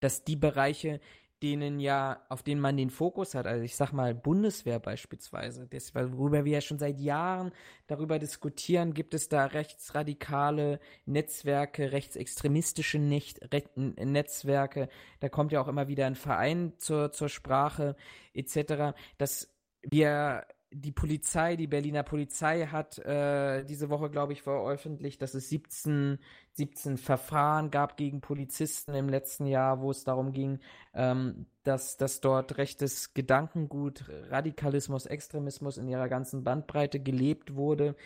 [0.00, 1.00] dass die Bereiche,
[1.42, 5.94] denen ja, auf denen man den Fokus hat, also ich sag mal Bundeswehr beispielsweise, das,
[5.94, 7.52] worüber wir ja schon seit Jahren
[7.86, 13.40] darüber diskutieren, gibt es da rechtsradikale Netzwerke, rechtsextremistische Nicht
[13.76, 14.88] Netzwerke,
[15.20, 17.96] da kommt ja auch immer wieder ein Verein zur, zur Sprache,
[18.32, 19.50] etc., dass
[19.82, 20.46] wir
[20.80, 26.18] die Polizei, die Berliner Polizei hat äh, diese Woche, glaube ich, veröffentlicht, dass es 17,
[26.52, 30.58] 17 Verfahren gab gegen Polizisten im letzten Jahr, wo es darum ging,
[30.94, 37.96] ähm, dass, dass dort rechtes Gedankengut, Radikalismus, Extremismus in ihrer ganzen Bandbreite gelebt wurde,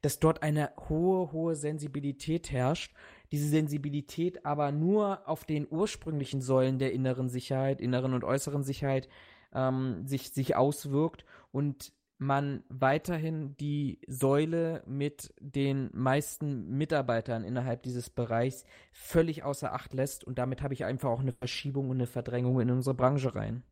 [0.00, 2.94] dass dort eine hohe, hohe Sensibilität herrscht,
[3.32, 9.08] diese Sensibilität aber nur auf den ursprünglichen Säulen der inneren Sicherheit, inneren und äußeren Sicherheit
[9.54, 11.24] ähm, sich, sich auswirkt.
[11.52, 19.92] Und man weiterhin die Säule mit den meisten Mitarbeitern innerhalb dieses Bereichs völlig außer Acht
[19.92, 23.34] lässt und damit habe ich einfach auch eine Verschiebung und eine Verdrängung in unsere Branche
[23.34, 23.62] rein.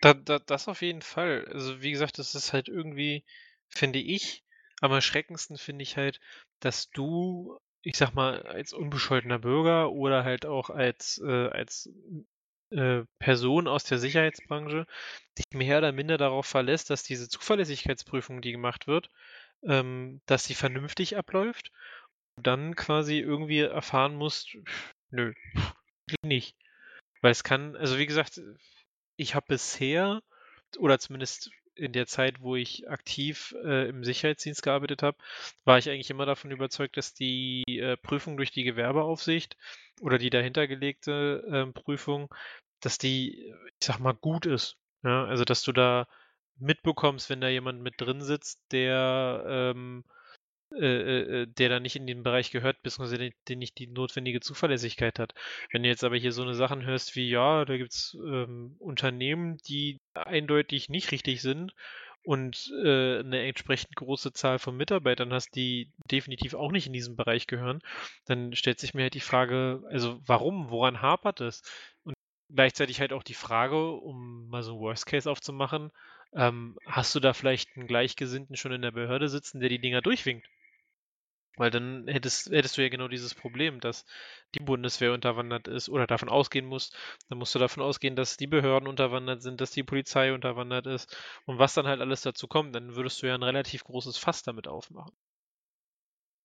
[0.00, 1.46] Da, da, das auf jeden Fall.
[1.50, 3.24] Also wie gesagt, das ist halt irgendwie,
[3.68, 4.44] finde ich,
[4.80, 6.20] am erschreckendsten finde ich halt,
[6.60, 11.88] dass du, ich sag mal, als unbescholtener Bürger oder halt auch als, äh, als
[12.74, 14.86] äh, Person aus der Sicherheitsbranche
[15.38, 19.10] dich mehr oder minder darauf verlässt, dass diese Zuverlässigkeitsprüfung, die gemacht wird,
[19.62, 21.72] ähm, dass sie vernünftig abläuft
[22.36, 24.56] und dann quasi irgendwie erfahren musst,
[25.10, 25.32] nö,
[26.22, 26.56] nicht.
[27.22, 28.40] Weil es kann, also wie gesagt,
[29.16, 30.22] ich habe bisher,
[30.78, 35.16] oder zumindest in der Zeit, wo ich aktiv äh, im Sicherheitsdienst gearbeitet habe,
[35.64, 39.56] war ich eigentlich immer davon überzeugt, dass die äh, Prüfung durch die Gewerbeaufsicht
[40.00, 42.32] oder die dahintergelegte äh, Prüfung,
[42.84, 44.76] dass die, ich sag mal, gut ist.
[45.02, 45.24] Ja?
[45.24, 46.06] Also, dass du da
[46.58, 50.04] mitbekommst, wenn da jemand mit drin sitzt, der ähm,
[50.72, 54.40] äh, äh, äh, der da nicht in den Bereich gehört, beziehungsweise den, nicht die notwendige
[54.40, 55.34] Zuverlässigkeit hat.
[55.70, 59.58] Wenn du jetzt aber hier so eine Sachen hörst wie, ja, da gibt's ähm, Unternehmen,
[59.68, 61.74] die eindeutig nicht richtig sind
[62.24, 67.14] und äh, eine entsprechend große Zahl von Mitarbeitern hast, die definitiv auch nicht in diesem
[67.14, 67.80] Bereich gehören,
[68.24, 71.62] dann stellt sich mir halt die Frage, also warum, woran hapert es?
[72.02, 72.14] Und
[72.54, 75.90] gleichzeitig halt auch die Frage, um mal so ein Worst Case aufzumachen,
[76.34, 80.00] ähm, hast du da vielleicht einen Gleichgesinnten schon in der Behörde sitzen, der die Dinger
[80.02, 80.48] durchwinkt?
[81.56, 84.04] Weil dann hättest, hättest du ja genau dieses Problem, dass
[84.56, 86.96] die Bundeswehr unterwandert ist oder davon ausgehen musst.
[87.28, 91.16] Dann musst du davon ausgehen, dass die Behörden unterwandert sind, dass die Polizei unterwandert ist
[91.46, 92.74] und was dann halt alles dazu kommt.
[92.74, 95.12] Dann würdest du ja ein relativ großes Fass damit aufmachen.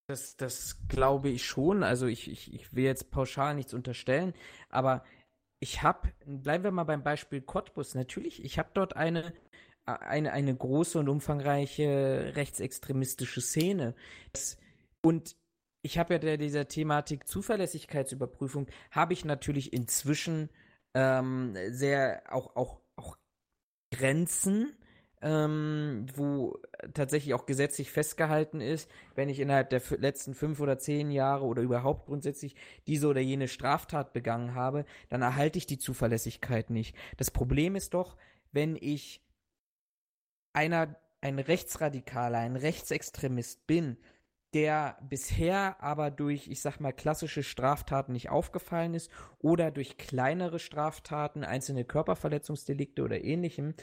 [0.07, 1.84] Das, das glaube ich schon.
[1.84, 4.34] Also ich, ich, ich will jetzt pauschal nichts unterstellen,
[4.70, 5.03] aber
[5.60, 9.34] ich habe, bleiben wir mal beim Beispiel Cottbus, natürlich, ich habe dort eine,
[9.86, 13.95] eine, eine große und umfangreiche rechtsextremistische Szene.
[15.01, 15.36] Und
[15.82, 20.49] ich habe ja der, dieser Thematik Zuverlässigkeitsüberprüfung, habe ich natürlich inzwischen
[20.93, 23.18] ähm, sehr auch, auch, auch
[23.91, 24.76] Grenzen,
[25.22, 26.59] ähm, wo
[26.93, 31.61] tatsächlich auch gesetzlich festgehalten ist, wenn ich innerhalb der letzten fünf oder zehn Jahre oder
[31.61, 32.55] überhaupt grundsätzlich
[32.88, 36.95] diese oder jene Straftat begangen habe, dann erhalte ich die Zuverlässigkeit nicht.
[37.17, 38.15] Das Problem ist doch,
[38.51, 39.22] wenn ich
[40.53, 43.97] einer, ein Rechtsradikaler, ein Rechtsextremist bin,
[44.53, 50.59] der bisher aber durch, ich sag mal, klassische Straftaten nicht aufgefallen ist oder durch kleinere
[50.59, 53.76] Straftaten, einzelne Körperverletzungsdelikte oder ähnlichem,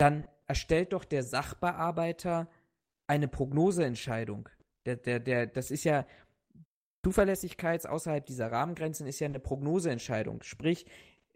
[0.00, 2.48] dann erstellt doch der Sachbearbeiter
[3.06, 4.48] eine Prognoseentscheidung.
[4.86, 6.06] Der, der, der, das ist ja,
[7.04, 10.42] Zuverlässigkeit außerhalb dieser Rahmengrenzen ist ja eine Prognoseentscheidung.
[10.42, 10.86] Sprich,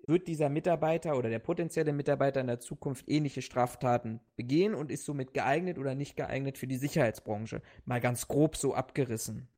[0.07, 5.05] wird dieser Mitarbeiter oder der potenzielle Mitarbeiter in der Zukunft ähnliche Straftaten begehen und ist
[5.07, 7.63] somit geeignet oder nicht geeignet für die Sicherheitsbranche.
[7.85, 9.49] Mal ganz grob so abgerissen.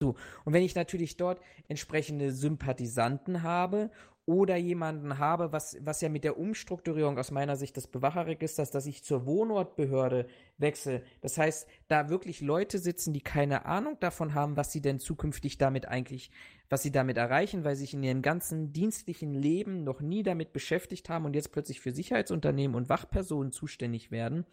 [0.00, 0.14] So.
[0.44, 3.90] Und wenn ich natürlich dort entsprechende Sympathisanten habe
[4.30, 8.86] oder jemanden habe, was, was ja mit der Umstrukturierung aus meiner Sicht des Bewacherregisters, dass
[8.86, 11.02] ich zur Wohnortbehörde wechsle.
[11.20, 15.58] Das heißt, da wirklich Leute sitzen, die keine Ahnung davon haben, was sie denn zukünftig
[15.58, 16.30] damit eigentlich,
[16.68, 20.52] was sie damit erreichen, weil sie sich in ihrem ganzen dienstlichen Leben noch nie damit
[20.52, 24.46] beschäftigt haben und jetzt plötzlich für Sicherheitsunternehmen und Wachpersonen zuständig werden,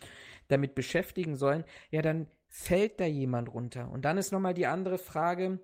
[0.47, 3.91] damit beschäftigen sollen, ja, dann fällt da jemand runter.
[3.91, 5.59] Und dann ist nochmal die andere Frage,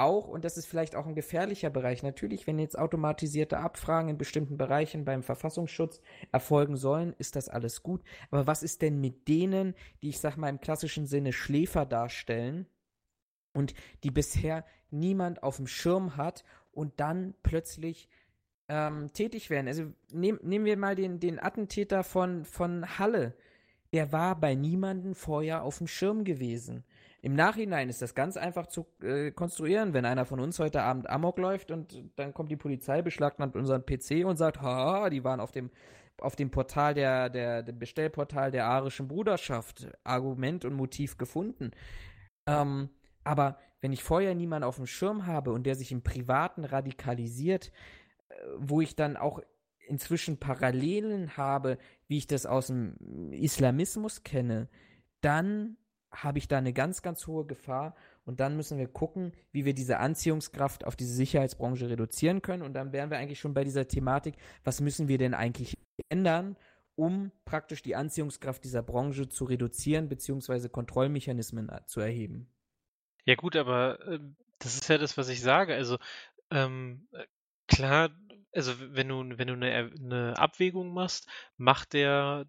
[0.00, 4.18] auch, und das ist vielleicht auch ein gefährlicher Bereich, natürlich, wenn jetzt automatisierte Abfragen in
[4.18, 6.00] bestimmten Bereichen beim Verfassungsschutz
[6.32, 8.02] erfolgen sollen, ist das alles gut.
[8.30, 12.66] Aber was ist denn mit denen, die ich sag mal im klassischen Sinne Schläfer darstellen
[13.52, 18.08] und die bisher niemand auf dem Schirm hat und dann plötzlich
[18.68, 19.68] ähm, tätig werden?
[19.68, 23.34] Also nehm, nehmen wir mal den, den Attentäter von, von Halle.
[23.92, 26.84] Der war bei niemandem vorher auf dem Schirm gewesen.
[27.22, 31.08] Im Nachhinein ist das ganz einfach zu äh, konstruieren, wenn einer von uns heute Abend
[31.10, 35.40] Amok läuft und dann kommt die Polizei, beschlagnahmt unseren PC und sagt, ha, die waren
[35.40, 35.70] auf dem
[36.20, 41.70] auf dem Portal der, der, dem Bestellportal der arischen Bruderschaft Argument und Motiv gefunden.
[42.46, 42.90] Ähm,
[43.24, 47.72] aber wenn ich vorher niemanden auf dem Schirm habe und der sich im Privaten radikalisiert,
[48.28, 49.40] äh, wo ich dann auch
[49.86, 52.96] inzwischen Parallelen habe, wie ich das aus dem
[53.32, 54.68] Islamismus kenne,
[55.20, 55.76] dann
[56.12, 57.94] habe ich da eine ganz, ganz hohe Gefahr.
[58.24, 62.62] Und dann müssen wir gucken, wie wir diese Anziehungskraft auf diese Sicherheitsbranche reduzieren können.
[62.62, 65.78] Und dann wären wir eigentlich schon bei dieser Thematik, was müssen wir denn eigentlich
[66.08, 66.56] ändern,
[66.96, 72.52] um praktisch die Anziehungskraft dieser Branche zu reduzieren, beziehungsweise Kontrollmechanismen zu erheben.
[73.24, 74.20] Ja gut, aber äh,
[74.58, 75.74] das ist ja das, was ich sage.
[75.74, 75.98] Also
[76.50, 77.24] ähm, äh,
[77.68, 78.10] klar,
[78.52, 82.46] also wenn du, wenn du eine, eine Abwägung machst, macht der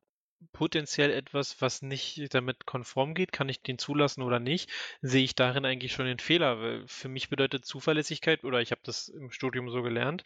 [0.54, 4.70] potenziell etwas, was nicht damit konform geht, kann ich den zulassen oder nicht,
[5.02, 6.60] sehe ich darin eigentlich schon den Fehler.
[6.62, 10.24] Weil für mich bedeutet Zuverlässigkeit, oder ich habe das im Studium so gelernt,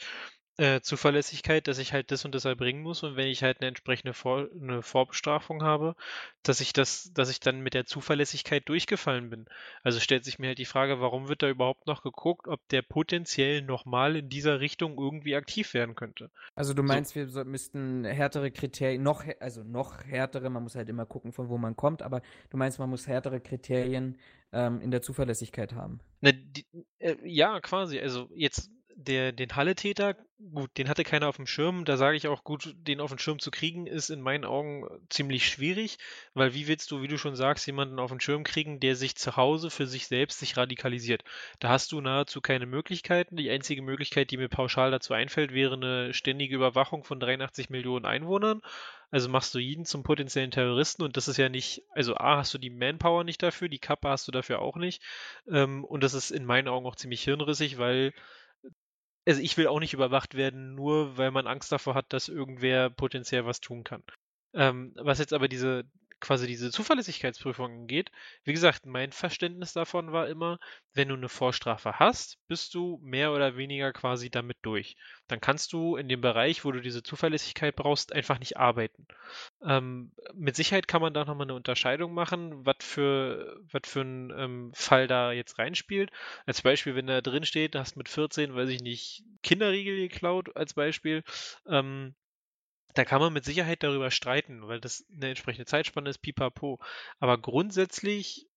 [0.58, 3.68] äh, Zuverlässigkeit, dass ich halt das und das erbringen muss und wenn ich halt eine
[3.68, 5.96] entsprechende Vor eine Vorbestrafung habe,
[6.44, 9.46] dass ich das, dass ich dann mit der Zuverlässigkeit durchgefallen bin.
[9.84, 12.82] Also stellt sich mir halt die Frage, warum wird da überhaupt noch geguckt, ob der
[12.82, 16.32] potenziell nochmal in dieser Richtung irgendwie aktiv werden könnte.
[16.56, 17.20] Also du meinst, so.
[17.20, 21.50] wir so, müssten härtere Kriterien, noch, also noch härtere, man muss halt immer gucken, von
[21.50, 24.18] wo man kommt, aber du meinst, man muss härtere Kriterien
[24.54, 26.00] ähm, in der Zuverlässigkeit haben.
[26.22, 26.66] Ne, die,
[27.00, 28.00] äh, ja, quasi.
[28.00, 30.16] Also jetzt der, den Halle-Täter,
[30.54, 31.86] gut, den hatte keiner auf dem Schirm.
[31.86, 34.88] Da sage ich auch, gut, den auf den Schirm zu kriegen, ist in meinen Augen
[35.10, 35.98] ziemlich schwierig,
[36.34, 39.16] weil wie willst du, wie du schon sagst, jemanden auf den Schirm kriegen, der sich
[39.16, 41.24] zu Hause für sich selbst sich radikalisiert?
[41.60, 43.36] Da hast du nahezu keine Möglichkeiten.
[43.36, 48.06] Die einzige Möglichkeit, die mir pauschal dazu einfällt, wäre eine ständige Überwachung von 83 Millionen
[48.06, 48.62] Einwohnern.
[49.12, 52.54] Also machst du jeden zum potenziellen Terroristen und das ist ja nicht, also A, hast
[52.54, 55.02] du die Manpower nicht dafür, die Kappe hast du dafür auch nicht.
[55.50, 58.14] Ähm, und das ist in meinen Augen auch ziemlich hirnrissig, weil
[59.26, 62.90] also ich will auch nicht überwacht werden, nur weil man Angst davor hat, dass irgendwer
[62.90, 64.04] potenziell was tun kann.
[64.54, 65.84] Ähm, was jetzt aber diese
[66.26, 68.12] quasi diese Zuverlässigkeitsprüfung angeht,
[68.44, 70.60] wie gesagt, mein Verständnis davon war immer,
[70.94, 74.96] wenn du eine Vorstrafe hast, bist du mehr oder weniger quasi damit durch.
[75.28, 79.06] Dann kannst du in dem Bereich, wo du diese Zuverlässigkeit brauchst, einfach nicht arbeiten.
[79.64, 84.34] Ähm, mit Sicherheit kann man da nochmal eine Unterscheidung machen, was für, was für ein
[84.36, 86.12] ähm, Fall da jetzt reinspielt.
[86.48, 90.56] Als Beispiel, wenn da drin steht, du hast mit 14, weiß ich nicht, Kinderriegel geklaut,
[90.56, 91.24] als Beispiel,
[91.68, 92.16] ähm,
[92.96, 96.80] da kann man mit Sicherheit darüber streiten, weil das eine entsprechende Zeitspanne ist, pipapo.
[97.20, 98.48] Aber grundsätzlich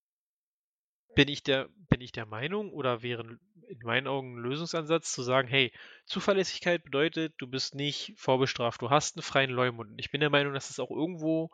[1.15, 3.39] bin ich der, bin ich der Meinung oder wäre
[3.69, 5.73] in meinen Augen ein Lösungsansatz zu sagen, hey,
[6.07, 9.93] Zuverlässigkeit bedeutet, du bist nicht vorbestraft, du hast einen freien Leumund.
[9.99, 11.51] Ich bin der Meinung, dass es auch irgendwo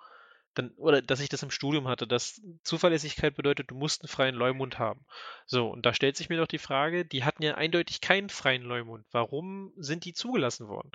[0.55, 4.37] dann, oder dass ich das im Studium hatte, dass Zuverlässigkeit bedeutet, du musst einen freien
[4.37, 5.05] Leumund haben.
[5.47, 8.63] So, und da stellt sich mir doch die Frage, die hatten ja eindeutig keinen freien
[8.63, 9.05] Leumund.
[9.11, 10.93] Warum sind die zugelassen worden?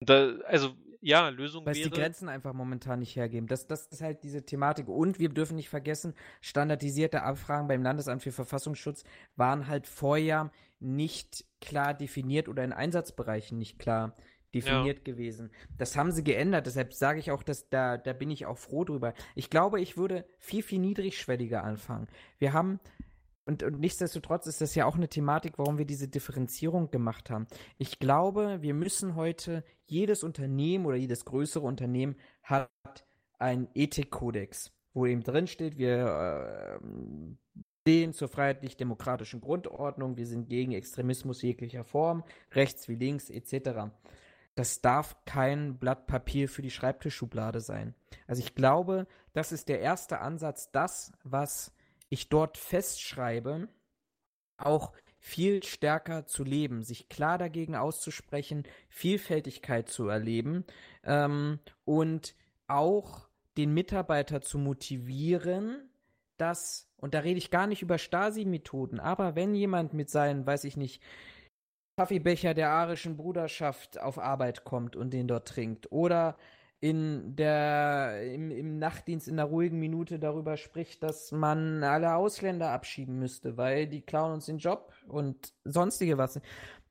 [0.00, 0.74] Da, also
[1.04, 1.84] ja, Lösung Weil wäre.
[1.84, 3.46] Weil die Grenzen einfach momentan nicht hergeben.
[3.46, 4.88] Das, das ist halt diese Thematik.
[4.88, 9.04] Und wir dürfen nicht vergessen, standardisierte Abfragen beim Landesamt für Verfassungsschutz
[9.36, 10.50] waren halt vorher
[10.80, 14.16] nicht klar definiert oder in Einsatzbereichen nicht klar
[14.54, 15.12] definiert ja.
[15.12, 15.50] gewesen.
[15.76, 18.84] Das haben sie geändert, deshalb sage ich auch, dass da, da bin ich auch froh
[18.84, 19.12] drüber.
[19.34, 22.08] Ich glaube, ich würde viel, viel niedrigschwelliger anfangen.
[22.38, 22.80] Wir haben
[23.46, 27.46] und, und nichtsdestotrotz ist das ja auch eine Thematik, warum wir diese Differenzierung gemacht haben.
[27.78, 32.70] Ich glaube, wir müssen heute, jedes Unternehmen oder jedes größere Unternehmen hat
[33.38, 36.86] einen Ethikkodex, wo eben drin steht, wir äh,
[37.82, 43.90] stehen zur freiheitlich-demokratischen Grundordnung, wir sind gegen Extremismus jeglicher Form, rechts wie links etc.
[44.54, 47.94] Das darf kein Blatt Papier für die Schreibtischschublade sein.
[48.26, 51.74] Also ich glaube, das ist der erste Ansatz, das, was
[52.08, 53.68] ich dort festschreibe,
[54.56, 60.64] auch viel stärker zu leben, sich klar dagegen auszusprechen, Vielfältigkeit zu erleben
[61.02, 62.34] ähm, und
[62.66, 65.88] auch den Mitarbeiter zu motivieren,
[66.36, 70.64] dass, und da rede ich gar nicht über Stasi-Methoden, aber wenn jemand mit seinen, weiß
[70.64, 71.02] ich nicht,
[71.96, 76.36] Kaffeebecher der arischen Bruderschaft auf Arbeit kommt und den dort trinkt oder
[76.84, 82.72] in der, im, im Nachtdienst in der ruhigen Minute darüber spricht, dass man alle Ausländer
[82.72, 86.38] abschieben müsste, weil die klauen uns den Job und sonstige was.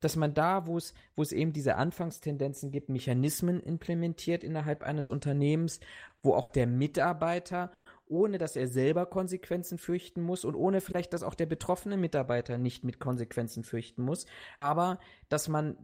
[0.00, 5.08] Dass man da, wo es, wo es eben diese Anfangstendenzen gibt, Mechanismen implementiert innerhalb eines
[5.10, 5.78] Unternehmens,
[6.24, 7.70] wo auch der Mitarbeiter
[8.06, 12.58] ohne dass er selber Konsequenzen fürchten muss und ohne vielleicht, dass auch der betroffene Mitarbeiter
[12.58, 14.26] nicht mit Konsequenzen fürchten muss,
[14.60, 14.98] aber
[15.30, 15.78] dass man,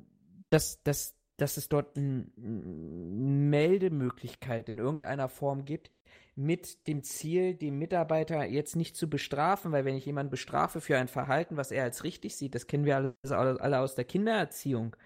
[0.50, 5.90] dass, dass dass es dort eine Meldemöglichkeit in irgendeiner Form gibt,
[6.36, 10.96] mit dem Ziel, den Mitarbeiter jetzt nicht zu bestrafen, weil wenn ich jemanden bestrafe für
[10.96, 14.96] ein Verhalten, was er als richtig sieht, das kennen wir alle, aus der Kindererziehung,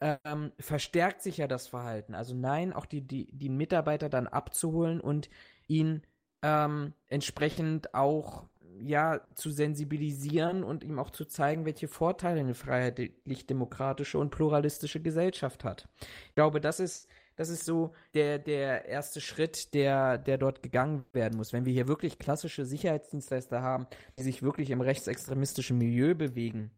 [0.00, 2.14] ähm, verstärkt sich ja das Verhalten.
[2.14, 5.30] Also nein, auch die, die, die Mitarbeiter dann abzuholen und
[5.66, 6.02] ihn
[6.42, 8.44] ähm, entsprechend auch
[8.80, 15.64] ja, zu sensibilisieren und ihm auch zu zeigen, welche Vorteile eine freiheitlich-demokratische und pluralistische Gesellschaft
[15.64, 15.88] hat.
[16.28, 21.04] Ich glaube, das ist, das ist so der, der erste Schritt, der, der dort gegangen
[21.12, 21.52] werden muss.
[21.52, 23.86] Wenn wir hier wirklich klassische Sicherheitsdienstleister haben,
[24.18, 26.70] die sich wirklich im rechtsextremistischen Milieu bewegen,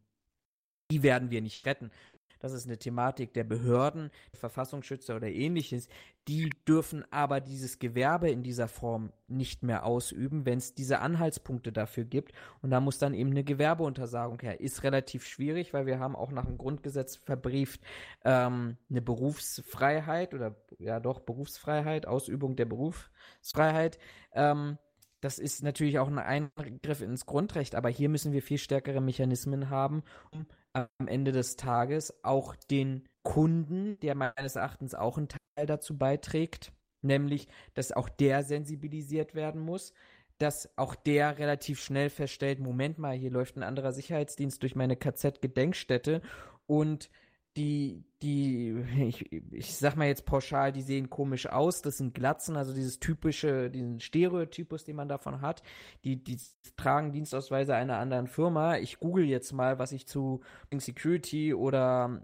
[0.91, 1.91] die werden wir nicht retten.
[2.39, 5.89] Das ist eine Thematik der Behörden, Verfassungsschützer oder ähnliches.
[6.29, 11.73] Die dürfen aber dieses Gewerbe in dieser Form nicht mehr ausüben, wenn es diese Anhaltspunkte
[11.73, 12.33] dafür gibt.
[12.63, 14.61] Und da muss dann eben eine Gewerbeuntersagung her.
[14.61, 17.81] Ist relativ schwierig, weil wir haben auch nach dem Grundgesetz verbrieft
[18.25, 23.99] ähm, eine Berufsfreiheit oder ja doch Berufsfreiheit, Ausübung der Berufsfreiheit.
[24.33, 24.79] Ähm,
[25.21, 29.71] das ist natürlich auch ein Eingriff ins Grundrecht, aber hier müssen wir viel stärkere Mechanismen
[29.71, 30.47] haben, um
[30.77, 36.73] am Ende des Tages auch den Kunden, der meines Erachtens auch einen Teil dazu beiträgt,
[37.03, 39.95] nämlich, dass auch der sensibilisiert werden muss,
[40.39, 44.97] dass auch der relativ schnell feststellt, Moment mal, hier läuft ein anderer Sicherheitsdienst durch meine
[44.97, 46.21] KZ-Gedenkstätte
[46.67, 47.11] und
[47.57, 52.57] die, die, ich, ich sag mal jetzt pauschal, die sehen komisch aus, das sind Glatzen,
[52.57, 55.63] also dieses typische, diesen Stereotypus, den man davon hat,
[56.05, 56.39] die, die
[56.77, 58.77] tragen Dienstausweise einer anderen Firma.
[58.77, 60.43] Ich google jetzt mal, was ich zu
[60.77, 62.23] Security oder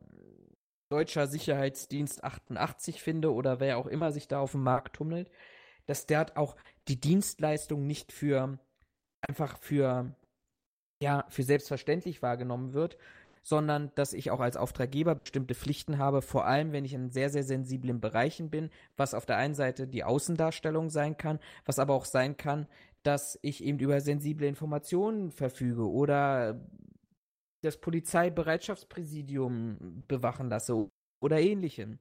[0.91, 5.31] Deutscher Sicherheitsdienst 88 finde oder wer auch immer sich da auf dem Markt tummelt,
[5.87, 6.55] dass der auch
[6.89, 8.59] die Dienstleistung nicht für
[9.23, 10.15] einfach für
[11.03, 12.97] ja, für selbstverständlich wahrgenommen wird,
[13.43, 17.28] sondern dass ich auch als Auftraggeber bestimmte Pflichten habe, vor allem wenn ich in sehr,
[17.28, 21.94] sehr sensiblen Bereichen bin, was auf der einen Seite die Außendarstellung sein kann, was aber
[21.94, 22.69] auch sein kann,
[23.02, 26.60] dass ich eben über sensible Informationen verfüge oder
[27.62, 30.89] das Polizeibereitschaftspräsidium bewachen lasse
[31.20, 31.98] oder ähnlichem.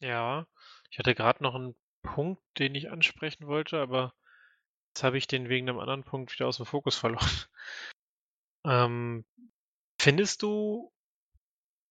[0.00, 0.46] Ja,
[0.90, 4.14] ich hatte gerade noch einen Punkt, den ich ansprechen wollte, aber
[4.88, 7.28] jetzt habe ich den wegen einem anderen Punkt wieder aus dem Fokus verloren.
[8.64, 9.24] Ähm,
[10.00, 10.92] findest du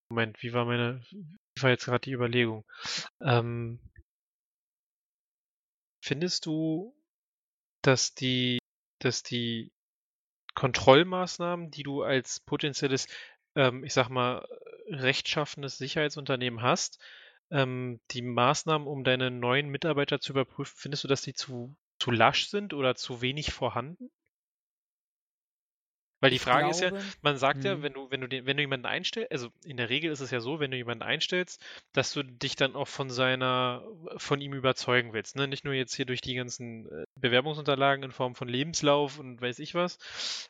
[0.09, 2.65] Moment, wie war meine wie war jetzt gerade die Überlegung?
[3.21, 3.79] Ähm
[6.03, 6.95] findest du,
[7.83, 8.59] dass die
[8.99, 9.71] dass die
[10.55, 13.07] Kontrollmaßnahmen, die du als potenzielles,
[13.55, 14.47] ähm, ich sag mal,
[14.89, 16.99] rechtschaffenes Sicherheitsunternehmen hast,
[17.51, 22.11] ähm, die Maßnahmen, um deine neuen Mitarbeiter zu überprüfen, findest du, dass die zu zu
[22.11, 24.11] lasch sind oder zu wenig vorhanden?
[26.19, 26.91] Weil die Frage ist ja,
[27.21, 27.83] man sagt ja, hm.
[27.83, 30.31] wenn du, wenn du den, wenn du jemanden einstellst, also in der Regel ist es
[30.31, 31.63] ja so, wenn du jemanden einstellst,
[31.93, 33.83] dass du dich dann auch von seiner,
[34.17, 35.35] von ihm überzeugen willst.
[35.35, 35.47] Ne?
[35.47, 39.59] Nicht nur jetzt hier durch die ganzen äh, Bewerbungsunterlagen in Form von Lebenslauf und weiß
[39.59, 39.99] ich was,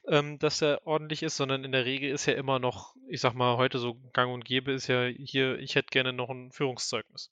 [0.07, 3.33] ähm, dass er ordentlich ist, sondern in der Regel ist ja immer noch, ich sag
[3.33, 7.29] mal, heute so gang und gäbe ist ja hier, ich hätte gerne noch ein Führungszeugnis.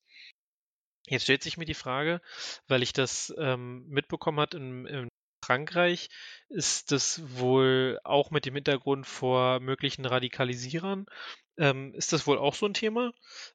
[1.07, 2.19] Jetzt stellt sich mir die Frage,
[2.67, 5.07] weil ich das ähm, mitbekommen hat im, im
[5.45, 6.09] Frankreich
[6.49, 11.05] ist das wohl auch mit dem Hintergrund vor möglichen Radikalisierern.
[11.57, 13.13] Ähm, ist das wohl auch so ein Thema?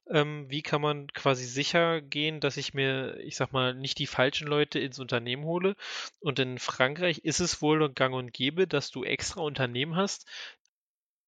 [0.09, 4.07] Ähm, wie kann man quasi sicher gehen, dass ich mir, ich sag mal, nicht die
[4.07, 5.75] falschen Leute ins Unternehmen hole?
[6.19, 10.25] Und in Frankreich ist es wohl gang und gäbe, dass du extra Unternehmen hast,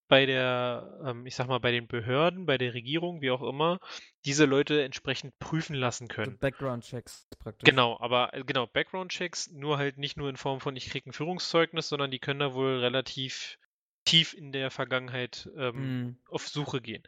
[0.07, 3.79] bei der, ähm, ich sag mal, bei den Behörden, bei der Regierung, wie auch immer,
[4.25, 6.37] diese Leute entsprechend prüfen lassen können.
[6.39, 7.67] Background-Checks praktisch.
[7.67, 11.13] Genau, aber äh, genau, Background-Checks, nur halt nicht nur in Form von, ich kriege ein
[11.13, 13.57] Führungszeugnis, sondern die können da wohl relativ
[14.05, 16.17] tief in der Vergangenheit ähm, mm.
[16.29, 17.03] auf Suche gehen.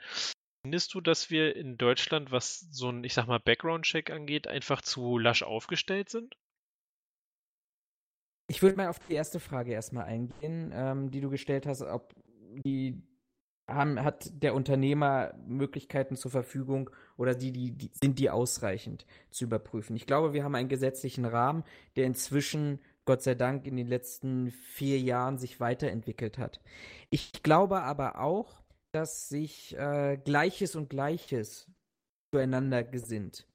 [0.63, 4.81] Findest du, dass wir in Deutschland, was so ein, ich sag mal, Background-Check angeht, einfach
[4.81, 6.35] zu lasch aufgestellt sind?
[8.47, 12.13] Ich würde mal auf die erste Frage erstmal eingehen, ähm, die du gestellt hast, ob
[12.63, 13.01] die
[13.67, 19.45] haben, hat der Unternehmer Möglichkeiten zur Verfügung oder die, die, die, sind die ausreichend zu
[19.45, 19.95] überprüfen?
[19.95, 21.63] Ich glaube, wir haben einen gesetzlichen Rahmen,
[21.95, 26.61] der inzwischen, Gott sei Dank, in den letzten vier Jahren sich weiterentwickelt hat.
[27.09, 28.61] Ich glaube aber auch,
[28.91, 31.69] dass sich äh, Gleiches und Gleiches
[32.33, 33.47] zueinander gesinnt.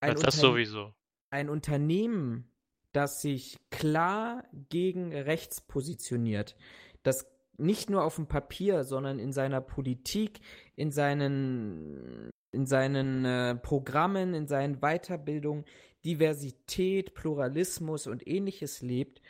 [0.00, 0.92] Ein das sowieso.
[1.30, 2.50] Ein Unternehmen,
[2.92, 6.56] das sich klar gegen rechts positioniert,
[7.02, 10.40] das nicht nur auf dem Papier, sondern in seiner Politik,
[10.74, 15.64] in seinen, in seinen äh, Programmen, in seinen Weiterbildungen
[16.04, 19.20] Diversität, Pluralismus und ähnliches lebt,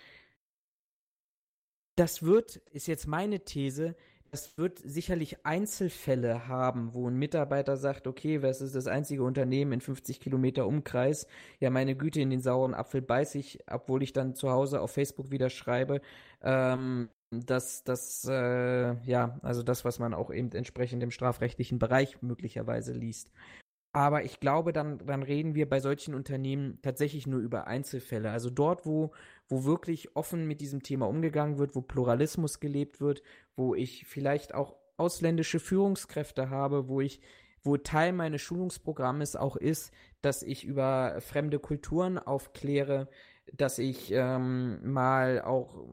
[1.97, 3.97] das wird, ist jetzt meine These,
[4.31, 9.73] das wird sicherlich Einzelfälle haben, wo ein Mitarbeiter sagt, okay, was ist das einzige Unternehmen
[9.73, 11.27] in 50 Kilometer Umkreis?
[11.61, 14.91] Ja, meine Güte, in den sauren Apfel beiß ich, obwohl ich dann zu Hause auf
[14.91, 16.03] Facebook wieder schreibe,
[16.43, 22.23] ähm, dass das, äh, ja, also das, was man auch eben entsprechend im strafrechtlichen Bereich
[22.23, 23.31] möglicherweise liest.
[23.93, 28.31] Aber ich glaube, dann, dann reden wir bei solchen Unternehmen tatsächlich nur über Einzelfälle.
[28.31, 29.13] Also dort, wo,
[29.49, 33.23] wo wirklich offen mit diesem Thema umgegangen wird, wo Pluralismus gelebt wird,
[33.57, 37.23] wo ich vielleicht auch ausländische Führungskräfte habe, wo ich,
[37.63, 43.09] wo Teil meines Schulungsprogrammes auch ist, dass ich über fremde Kulturen aufkläre,
[43.53, 45.85] dass ich ähm, mal auch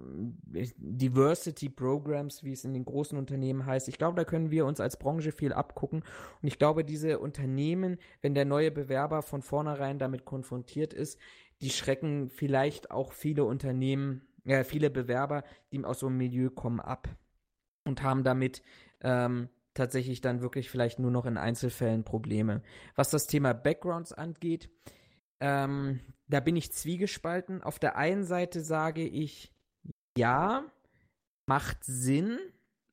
[0.53, 4.65] äh, Diversity Programs, wie es in den großen Unternehmen heißt, ich glaube, da können wir
[4.65, 6.03] uns als Branche viel abgucken.
[6.41, 11.19] Und ich glaube, diese Unternehmen, wenn der neue Bewerber von vornherein damit konfrontiert ist,
[11.61, 16.79] die schrecken vielleicht auch viele Unternehmen, äh, viele Bewerber, die aus so einem Milieu kommen,
[16.79, 17.07] ab
[17.85, 18.63] und haben damit
[19.01, 22.61] ähm, tatsächlich dann wirklich vielleicht nur noch in Einzelfällen Probleme.
[22.95, 24.69] Was das Thema Backgrounds angeht,
[25.39, 27.63] ähm, da bin ich zwiegespalten.
[27.63, 29.51] Auf der einen Seite sage ich,
[30.17, 30.65] ja,
[31.45, 32.39] macht Sinn,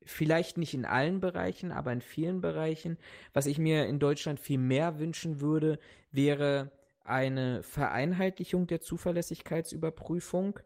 [0.05, 2.98] vielleicht nicht in allen Bereichen, aber in vielen Bereichen.
[3.32, 5.78] Was ich mir in Deutschland viel mehr wünschen würde,
[6.11, 6.73] wäre
[7.05, 10.61] eine Vereinheitlichung der Zuverlässigkeitsüberprüfung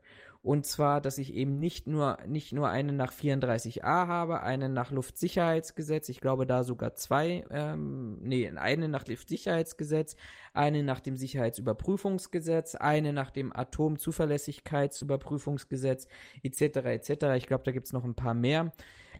[0.44, 4.90] und zwar, dass ich eben nicht nur, nicht nur eine nach 34a habe, eine nach
[4.90, 10.16] Luftsicherheitsgesetz, ich glaube da sogar zwei, ähm, nee, eine nach Luftsicherheitsgesetz,
[10.52, 16.08] eine nach dem Sicherheitsüberprüfungsgesetz, eine nach dem Atomzuverlässigkeitsüberprüfungsgesetz,
[16.42, 17.08] etc., etc.
[17.38, 18.70] Ich glaube, da gibt es noch ein paar mehr.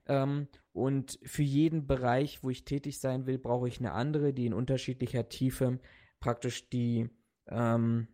[0.07, 4.45] Ähm, und für jeden Bereich, wo ich tätig sein will, brauche ich eine andere, die
[4.45, 5.81] in unterschiedlicher Tiefe
[6.21, 7.09] praktisch die,
[7.49, 8.09] ähm,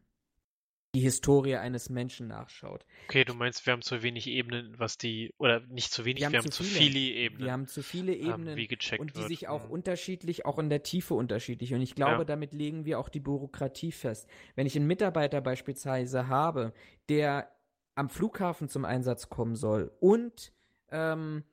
[0.95, 2.85] die Historie eines Menschen nachschaut.
[3.07, 6.27] Okay, du meinst, wir haben zu wenig Ebenen, was die, oder nicht zu wenig, wir
[6.27, 7.45] haben, wir haben zu, viele, viele, Ebenen.
[7.45, 9.29] Wir haben zu viele ähm, Ebenen wie gecheckt und die wird.
[9.29, 9.71] sich auch mhm.
[9.71, 11.75] unterschiedlich, auch in der Tiefe unterschiedlich.
[11.75, 12.25] Und ich glaube, ja.
[12.25, 14.29] damit legen wir auch die Bürokratie fest.
[14.57, 16.73] Wenn ich einen Mitarbeiter beispielsweise habe,
[17.09, 17.51] der
[17.95, 20.53] am Flughafen zum Einsatz kommen soll und
[20.91, 21.45] ähm,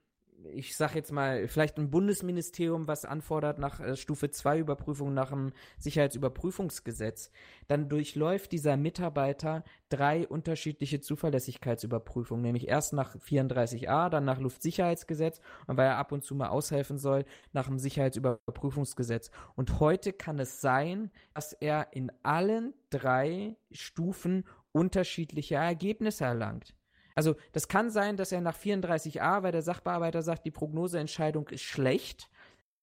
[0.44, 5.30] ich sag jetzt mal, vielleicht ein Bundesministerium, was anfordert nach äh, Stufe 2 Überprüfung nach
[5.30, 7.32] dem Sicherheitsüberprüfungsgesetz,
[7.68, 15.78] dann durchläuft dieser Mitarbeiter drei unterschiedliche Zuverlässigkeitsüberprüfungen, nämlich erst nach 34a, dann nach Luftsicherheitsgesetz und
[15.78, 19.32] weil er ab und zu mal aushelfen soll, nach dem Sicherheitsüberprüfungsgesetz.
[19.56, 26.77] Und heute kann es sein, dass er in allen drei Stufen unterschiedliche Ergebnisse erlangt.
[27.18, 31.64] Also das kann sein, dass er nach 34a, weil der Sachbearbeiter sagt, die Prognoseentscheidung ist
[31.64, 32.30] schlecht,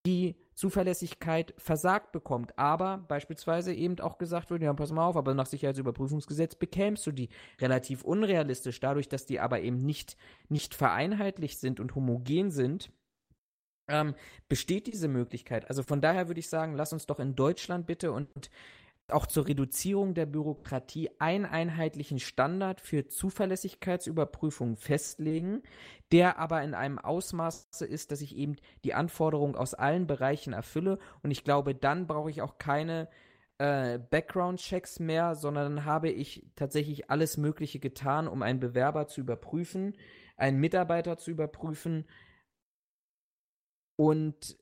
[0.06, 2.58] die Zuverlässigkeit versagt bekommt.
[2.58, 7.12] Aber beispielsweise eben auch gesagt wird, ja, pass mal auf, aber nach Sicherheitsüberprüfungsgesetz bekämst du
[7.12, 7.28] die
[7.60, 10.16] relativ unrealistisch, dadurch, dass die aber eben nicht,
[10.48, 12.90] nicht vereinheitlicht sind und homogen sind.
[13.88, 14.16] Ähm,
[14.48, 15.68] besteht diese Möglichkeit.
[15.68, 18.50] Also von daher würde ich sagen, lass uns doch in Deutschland bitte und
[19.10, 25.62] auch zur Reduzierung der Bürokratie einen einheitlichen Standard für Zuverlässigkeitsüberprüfungen festlegen,
[26.10, 30.98] der aber in einem Ausmaß ist, dass ich eben die Anforderungen aus allen Bereichen erfülle.
[31.22, 33.08] Und ich glaube, dann brauche ich auch keine
[33.58, 39.20] äh, Background-Checks mehr, sondern dann habe ich tatsächlich alles Mögliche getan, um einen Bewerber zu
[39.20, 39.96] überprüfen,
[40.36, 42.06] einen Mitarbeiter zu überprüfen
[43.96, 44.56] und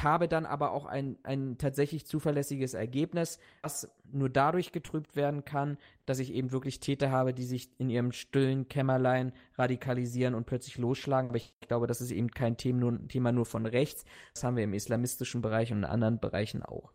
[0.00, 5.76] habe dann aber auch ein, ein tatsächlich zuverlässiges Ergebnis, was nur dadurch getrübt werden kann,
[6.06, 10.78] dass ich eben wirklich Täter habe, die sich in ihrem stillen Kämmerlein radikalisieren und plötzlich
[10.78, 11.28] losschlagen.
[11.30, 14.04] Aber ich glaube, das ist eben kein Thema nur, von rechts.
[14.34, 16.92] Das haben wir im islamistischen Bereich und in anderen Bereichen auch.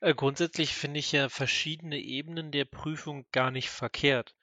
[0.00, 4.34] Äh, grundsätzlich finde ich ja verschiedene Ebenen der Prüfung gar nicht verkehrt.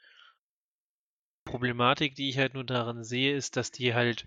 [1.46, 4.26] Problematik, die ich halt nur darin sehe, ist, dass die halt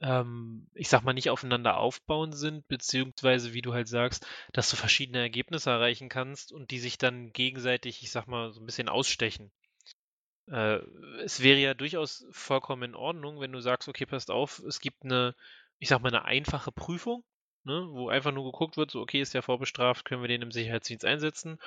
[0.00, 4.76] ähm, ich sag mal, nicht aufeinander aufbauen sind, beziehungsweise, wie du halt sagst, dass du
[4.76, 8.88] verschiedene Ergebnisse erreichen kannst und die sich dann gegenseitig, ich sag mal, so ein bisschen
[8.88, 9.50] ausstechen.
[10.50, 10.78] Äh,
[11.24, 15.04] es wäre ja durchaus vollkommen in Ordnung, wenn du sagst, okay, passt auf, es gibt
[15.04, 15.34] eine,
[15.78, 17.24] ich sag mal, eine einfache Prüfung,
[17.64, 20.52] ne, wo einfach nur geguckt wird, so, okay, ist der vorbestraft, können wir den im
[20.52, 21.58] Sicherheitsdienst einsetzen?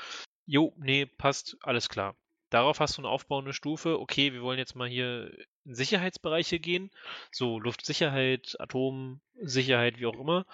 [0.46, 2.16] Jo, nee, passt, alles klar.
[2.52, 3.98] Darauf hast du eine aufbauende Stufe.
[4.00, 5.32] Okay, wir wollen jetzt mal hier
[5.64, 6.92] in Sicherheitsbereiche gehen,
[7.32, 10.46] so Luftsicherheit, Atomsicherheit, wie auch immer.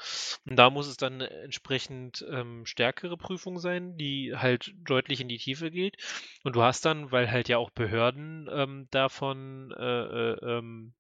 [0.48, 5.40] Und da muss es dann entsprechend ähm, stärkere Prüfung sein, die halt deutlich in die
[5.40, 5.98] Tiefe geht.
[6.44, 10.94] Und du hast dann, weil halt ja auch Behörden ähm, davon äh, äh, ähm,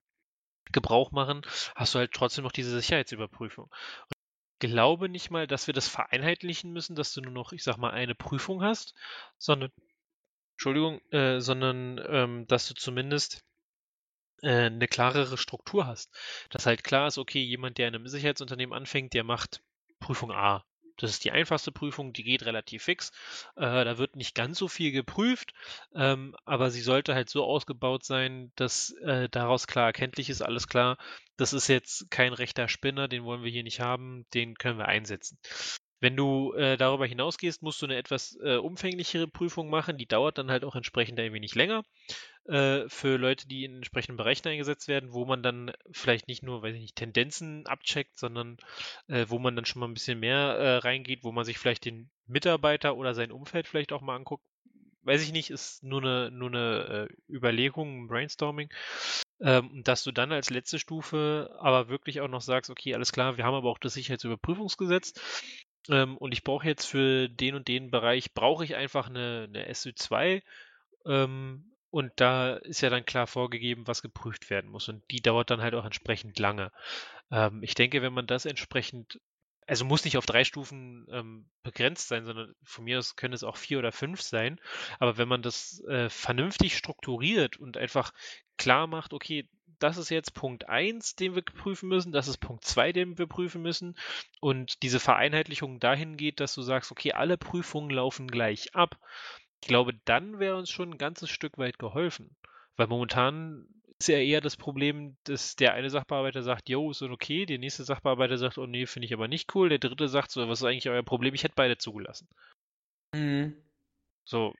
[0.71, 1.43] Gebrauch machen,
[1.75, 3.65] hast du halt trotzdem noch diese Sicherheitsüberprüfung.
[3.65, 4.17] Und
[4.59, 7.91] glaube nicht mal, dass wir das vereinheitlichen müssen, dass du nur noch, ich sag mal,
[7.91, 8.95] eine Prüfung hast,
[9.37, 9.71] sondern
[10.57, 13.43] Entschuldigung, äh, sondern ähm, dass du zumindest
[14.41, 16.11] äh, eine klarere Struktur hast.
[16.49, 19.61] Dass halt klar ist, okay, jemand, der in einem Sicherheitsunternehmen anfängt, der macht
[19.99, 20.65] Prüfung A.
[20.97, 23.11] Das ist die einfachste Prüfung, die geht relativ fix.
[23.55, 25.53] Äh, da wird nicht ganz so viel geprüft,
[25.93, 30.67] ähm, aber sie sollte halt so ausgebaut sein, dass äh, daraus klar erkenntlich ist, alles
[30.67, 30.97] klar,
[31.35, 34.87] das ist jetzt kein rechter Spinner, den wollen wir hier nicht haben, den können wir
[34.87, 35.37] einsetzen.
[35.99, 39.97] Wenn du äh, darüber hinausgehst, musst du eine etwas äh, umfänglichere Prüfung machen.
[39.97, 41.83] Die dauert dann halt auch entsprechend ein wenig länger
[42.45, 46.61] äh, für Leute, die in entsprechenden Bereichen eingesetzt werden, wo man dann vielleicht nicht nur,
[46.61, 48.57] weiß ich nicht, Tendenzen abcheckt, sondern
[49.07, 51.85] äh, wo man dann schon mal ein bisschen mehr äh, reingeht, wo man sich vielleicht
[51.85, 54.45] den Mitarbeiter oder sein Umfeld vielleicht auch mal anguckt.
[55.03, 58.69] weiß ich nicht, ist nur eine, nur eine äh, Überlegung, ein Brainstorming.
[59.39, 63.37] Ähm, dass du dann als letzte Stufe aber wirklich auch noch sagst, okay, alles klar,
[63.37, 65.13] wir haben aber auch das Sicherheitsüberprüfungsgesetz
[65.89, 69.69] ähm, und ich brauche jetzt für den und den Bereich, brauche ich einfach eine, eine
[69.69, 70.41] SU2
[71.05, 75.49] ähm, und da ist ja dann klar vorgegeben, was geprüft werden muss und die dauert
[75.49, 76.71] dann halt auch entsprechend lange.
[77.31, 79.19] Ähm, ich denke, wenn man das entsprechend
[79.67, 83.43] also muss nicht auf drei Stufen ähm, begrenzt sein, sondern von mir aus können es
[83.43, 84.61] auch vier oder fünf sein.
[84.97, 88.13] Aber wenn man das äh, vernünftig strukturiert und einfach
[88.57, 92.65] klar macht, okay, das ist jetzt Punkt 1, den wir prüfen müssen, das ist Punkt
[92.65, 93.95] 2, den wir prüfen müssen
[94.39, 98.97] und diese Vereinheitlichung dahin geht, dass du sagst, okay, alle Prüfungen laufen gleich ab.
[99.61, 102.35] Ich glaube, dann wäre uns schon ein ganzes Stück weit geholfen.
[102.75, 103.67] Weil momentan
[103.99, 107.83] ist ja eher das Problem, dass der eine Sachbearbeiter sagt, yo, ist okay, der nächste
[107.83, 110.65] Sachbearbeiter sagt, oh nee, finde ich aber nicht cool, der dritte sagt so, was ist
[110.65, 111.33] eigentlich euer Problem?
[111.33, 112.27] Ich hätte beide zugelassen.
[113.13, 113.57] Mhm.
[114.23, 114.53] So.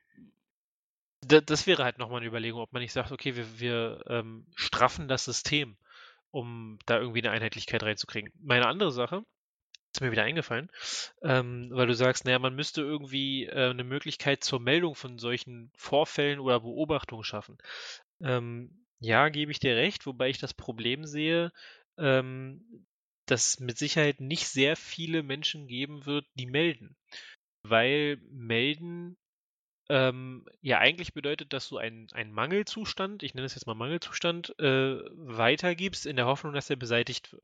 [1.21, 5.07] Das wäre halt nochmal eine Überlegung, ob man nicht sagt, okay, wir, wir ähm, straffen
[5.07, 5.77] das System,
[6.31, 8.31] um da irgendwie eine Einheitlichkeit reinzukriegen.
[8.39, 9.23] Meine andere Sache,
[9.97, 10.69] ist mir wieder eingefallen,
[11.23, 15.71] ähm, weil du sagst, naja, man müsste irgendwie äh, eine Möglichkeit zur Meldung von solchen
[15.75, 17.57] Vorfällen oder Beobachtungen schaffen.
[18.21, 21.51] Ähm, ja, gebe ich dir recht, wobei ich das Problem sehe,
[21.97, 22.85] ähm,
[23.25, 26.95] dass mit Sicherheit nicht sehr viele Menschen geben wird, die melden.
[27.63, 29.17] Weil melden
[29.89, 34.99] ähm, ja eigentlich bedeutet, dass du einen, Mangelzustand, ich nenne es jetzt mal Mangelzustand, äh,
[35.13, 37.43] weitergibst in der Hoffnung, dass er beseitigt wird.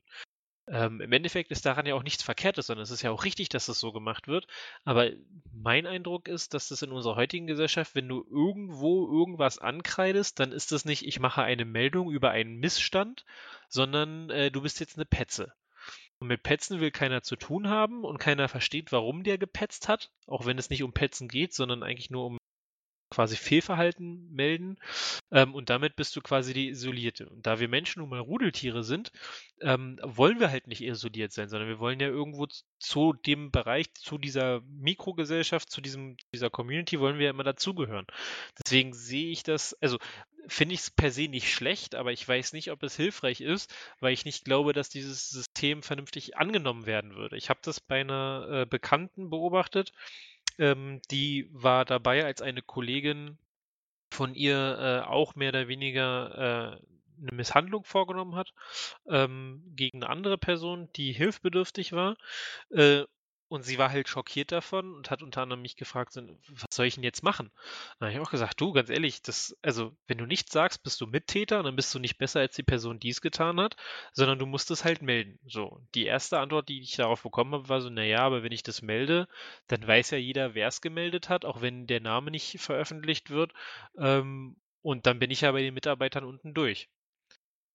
[0.66, 3.50] Ähm, Im Endeffekt ist daran ja auch nichts Verkehrtes, sondern es ist ja auch richtig,
[3.50, 4.46] dass das so gemacht wird.
[4.84, 5.10] Aber
[5.52, 10.52] mein Eindruck ist, dass das in unserer heutigen Gesellschaft, wenn du irgendwo irgendwas ankreidest, dann
[10.52, 13.26] ist das nicht, ich mache eine Meldung über einen Missstand,
[13.68, 15.52] sondern äh, du bist jetzt eine Petze.
[16.18, 20.10] Und mit Petzen will keiner zu tun haben und keiner versteht, warum der gepetzt hat,
[20.26, 22.38] auch wenn es nicht um Petzen geht, sondern eigentlich nur um
[23.14, 24.76] quasi Fehlverhalten melden
[25.30, 27.28] ähm, und damit bist du quasi die Isolierte.
[27.28, 29.12] Und da wir Menschen nun mal Rudeltiere sind,
[29.60, 33.94] ähm, wollen wir halt nicht isoliert sein, sondern wir wollen ja irgendwo zu dem Bereich,
[33.94, 38.06] zu dieser Mikrogesellschaft, zu diesem, dieser Community wollen wir ja immer dazugehören.
[38.58, 39.98] Deswegen sehe ich das, also
[40.46, 43.72] finde ich es per se nicht schlecht, aber ich weiß nicht, ob es hilfreich ist,
[44.00, 47.36] weil ich nicht glaube, dass dieses System vernünftig angenommen werden würde.
[47.36, 49.92] Ich habe das bei einer äh, Bekannten beobachtet,
[50.58, 53.38] ähm, die war dabei, als eine Kollegin
[54.10, 56.86] von ihr äh, auch mehr oder weniger äh,
[57.20, 58.52] eine Misshandlung vorgenommen hat
[59.08, 62.16] ähm, gegen eine andere Person, die hilfsbedürftig war.
[62.70, 63.04] Äh,
[63.48, 66.94] und sie war halt schockiert davon und hat unter anderem mich gefragt, was soll ich
[66.94, 67.50] denn jetzt machen?
[67.98, 71.00] Da habe ich auch gesagt, du, ganz ehrlich, das, also, wenn du nichts sagst, bist
[71.00, 73.76] du Mittäter und dann bist du nicht besser als die Person, die es getan hat,
[74.12, 75.38] sondern du musst es halt melden.
[75.46, 75.80] So.
[75.94, 78.82] Die erste Antwort, die ich darauf bekommen habe, war so, naja, aber wenn ich das
[78.82, 79.28] melde,
[79.68, 83.52] dann weiß ja jeder, wer es gemeldet hat, auch wenn der Name nicht veröffentlicht wird.
[83.98, 86.88] Ähm, und dann bin ich ja bei den Mitarbeitern unten durch.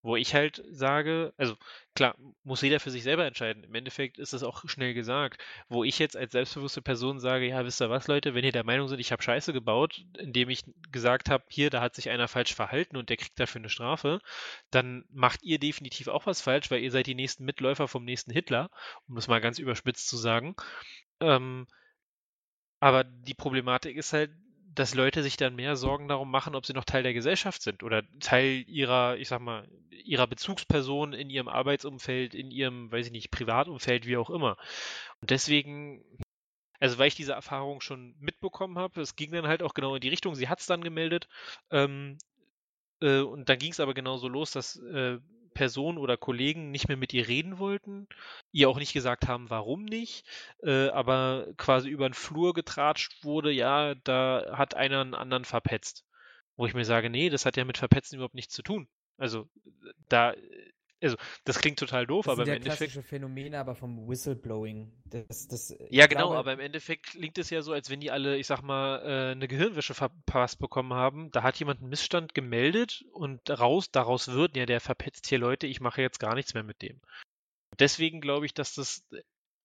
[0.01, 1.57] Wo ich halt sage, also
[1.93, 3.63] klar, muss jeder für sich selber entscheiden.
[3.63, 5.41] Im Endeffekt ist es auch schnell gesagt.
[5.67, 8.63] Wo ich jetzt als selbstbewusste Person sage, ja, wisst ihr was, Leute, wenn ihr der
[8.63, 12.27] Meinung seid, ich habe Scheiße gebaut, indem ich gesagt habe, hier, da hat sich einer
[12.27, 14.19] falsch verhalten und der kriegt dafür eine Strafe,
[14.71, 18.31] dann macht ihr definitiv auch was falsch, weil ihr seid die nächsten Mitläufer vom nächsten
[18.31, 18.69] Hitler,
[19.07, 20.55] um das mal ganz überspitzt zu sagen.
[21.19, 21.67] Ähm,
[22.79, 24.31] aber die Problematik ist halt,
[24.75, 27.83] dass Leute sich dann mehr Sorgen darum machen, ob sie noch Teil der Gesellschaft sind
[27.83, 33.11] oder Teil ihrer, ich sag mal, ihrer Bezugsperson in ihrem Arbeitsumfeld, in ihrem, weiß ich
[33.11, 34.57] nicht, Privatumfeld, wie auch immer.
[35.21, 36.03] Und deswegen,
[36.79, 40.01] also weil ich diese Erfahrung schon mitbekommen habe, es ging dann halt auch genau in
[40.01, 41.27] die Richtung, sie hat es dann gemeldet.
[41.71, 42.17] Ähm,
[43.01, 45.19] äh, und dann ging es aber genauso los, dass äh,
[45.59, 48.07] Personen oder Kollegen nicht mehr mit ihr reden wollten,
[48.53, 50.25] ihr auch nicht gesagt haben, warum nicht,
[50.63, 56.05] äh, aber quasi über den Flur getratscht wurde, ja, da hat einer einen anderen verpetzt.
[56.55, 58.87] Wo ich mir sage, nee, das hat ja mit Verpetzen überhaupt nichts zu tun.
[59.17, 59.49] Also
[60.07, 60.33] da
[61.01, 62.91] also das klingt total doof, das aber im Endeffekt.
[62.91, 64.91] klassische Phänomene, aber vom Whistleblowing.
[65.05, 68.11] Das, das, ja, genau, glaube, aber im Endeffekt klingt es ja so, als wenn die
[68.11, 71.31] alle, ich sag mal, äh, eine Gehirnwäsche verpasst bekommen haben.
[71.31, 75.67] Da hat jemand einen Missstand gemeldet und daraus, daraus wird, ja, der verpetzt hier Leute,
[75.67, 76.99] ich mache jetzt gar nichts mehr mit dem.
[77.79, 79.05] Deswegen glaube ich, dass das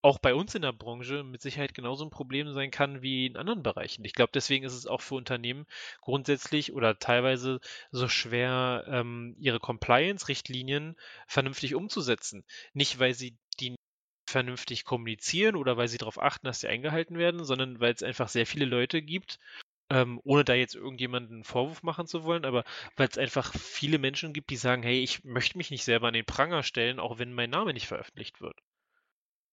[0.05, 3.39] auch bei uns in der Branche mit Sicherheit genauso ein Problem sein kann wie in
[3.39, 4.05] anderen Bereichen.
[4.05, 5.66] Ich glaube, deswegen ist es auch für Unternehmen
[6.02, 7.59] grundsätzlich oder teilweise
[7.90, 12.44] so schwer, ähm, ihre Compliance-Richtlinien vernünftig umzusetzen.
[12.74, 13.76] Nicht, weil sie die
[14.28, 18.28] vernünftig kommunizieren oder weil sie darauf achten, dass sie eingehalten werden, sondern weil es einfach
[18.28, 19.39] sehr viele Leute gibt,
[19.90, 22.64] ähm, ohne da jetzt irgendjemanden einen Vorwurf machen zu wollen, aber
[22.97, 26.14] weil es einfach viele Menschen gibt, die sagen, hey, ich möchte mich nicht selber an
[26.14, 28.59] den Pranger stellen, auch wenn mein Name nicht veröffentlicht wird.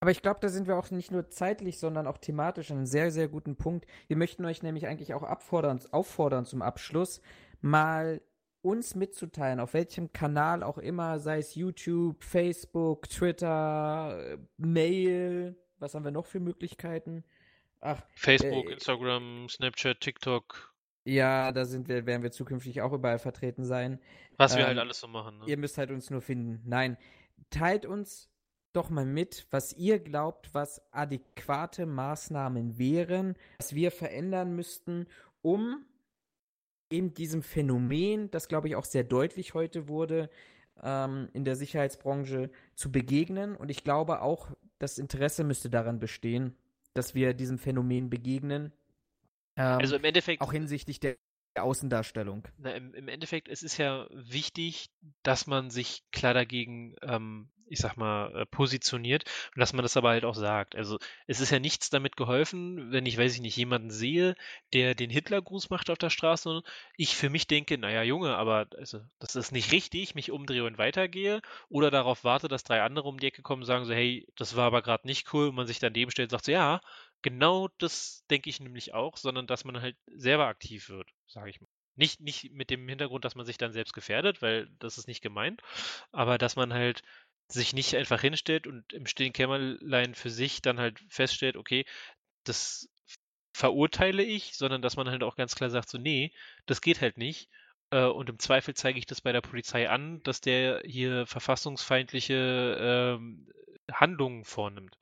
[0.01, 2.85] Aber ich glaube, da sind wir auch nicht nur zeitlich, sondern auch thematisch an einem
[2.87, 3.85] sehr, sehr guten Punkt.
[4.07, 7.21] Wir möchten euch nämlich eigentlich auch auffordern, auffordern zum Abschluss,
[7.61, 8.19] mal
[8.63, 16.03] uns mitzuteilen, auf welchem Kanal auch immer, sei es YouTube, Facebook, Twitter, Mail, was haben
[16.03, 17.23] wir noch für Möglichkeiten?
[17.79, 20.73] Ach, Facebook, äh, Instagram, Snapchat, TikTok.
[21.03, 23.99] Ja, da sind wir, werden wir zukünftig auch überall vertreten sein.
[24.37, 25.39] Was ähm, wir halt alles so machen.
[25.39, 25.45] Ne?
[25.45, 26.61] Ihr müsst halt uns nur finden.
[26.65, 26.97] Nein,
[27.51, 28.30] teilt uns
[28.73, 35.07] doch mal mit, was ihr glaubt, was adäquate Maßnahmen wären, was wir verändern müssten,
[35.41, 35.85] um
[36.89, 40.29] eben diesem Phänomen, das glaube ich auch sehr deutlich heute wurde,
[40.81, 43.55] ähm, in der Sicherheitsbranche zu begegnen.
[43.55, 44.49] Und ich glaube auch,
[44.79, 46.55] das Interesse müsste daran bestehen,
[46.93, 48.71] dass wir diesem Phänomen begegnen.
[49.55, 50.41] Ähm, also im Endeffekt.
[50.41, 51.17] Auch hinsichtlich der
[51.55, 52.47] Außendarstellung.
[52.57, 54.89] Na, im, im, Endeffekt, es ist ja wichtig,
[55.23, 59.23] dass man sich klar dagegen ähm, ich sag mal, äh, positioniert
[59.55, 60.75] und dass man das aber halt auch sagt.
[60.75, 64.35] Also es ist ja nichts damit geholfen, wenn ich, weiß ich nicht, jemanden sehe,
[64.73, 66.65] der den Hitlergruß macht auf der Straße und
[66.97, 70.77] ich für mich denke, naja, Junge, aber also, das ist nicht richtig, mich umdrehe und
[70.77, 74.27] weitergehe oder darauf warte, dass drei andere um die Ecke kommen und sagen so, hey,
[74.35, 76.81] das war aber gerade nicht cool und man sich daneben stellt und sagt so, ja,
[77.21, 81.61] genau das denke ich nämlich auch, sondern dass man halt selber aktiv wird, sage ich
[81.61, 81.67] mal.
[81.95, 85.21] Nicht, nicht mit dem Hintergrund, dass man sich dann selbst gefährdet, weil das ist nicht
[85.21, 85.61] gemeint,
[86.11, 87.03] aber dass man halt
[87.47, 91.85] sich nicht einfach hinstellt und im stillen Kämmerlein für sich dann halt feststellt, okay,
[92.43, 92.89] das
[93.53, 96.31] verurteile ich, sondern dass man halt auch ganz klar sagt, so, nee,
[96.65, 97.49] das geht halt nicht.
[97.91, 102.77] Äh, und im Zweifel zeige ich das bei der Polizei an, dass der hier verfassungsfeindliche
[102.79, 103.47] ähm,
[103.91, 104.97] Handlungen vornimmt.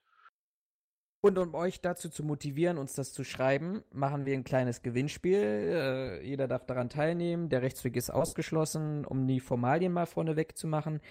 [1.22, 5.36] Und um euch dazu zu motivieren, uns das zu schreiben, machen wir ein kleines Gewinnspiel.
[5.36, 7.50] Äh, jeder darf daran teilnehmen.
[7.50, 11.02] Der Rechtsweg ist ausgeschlossen, um die Formalien mal vorneweg zu machen.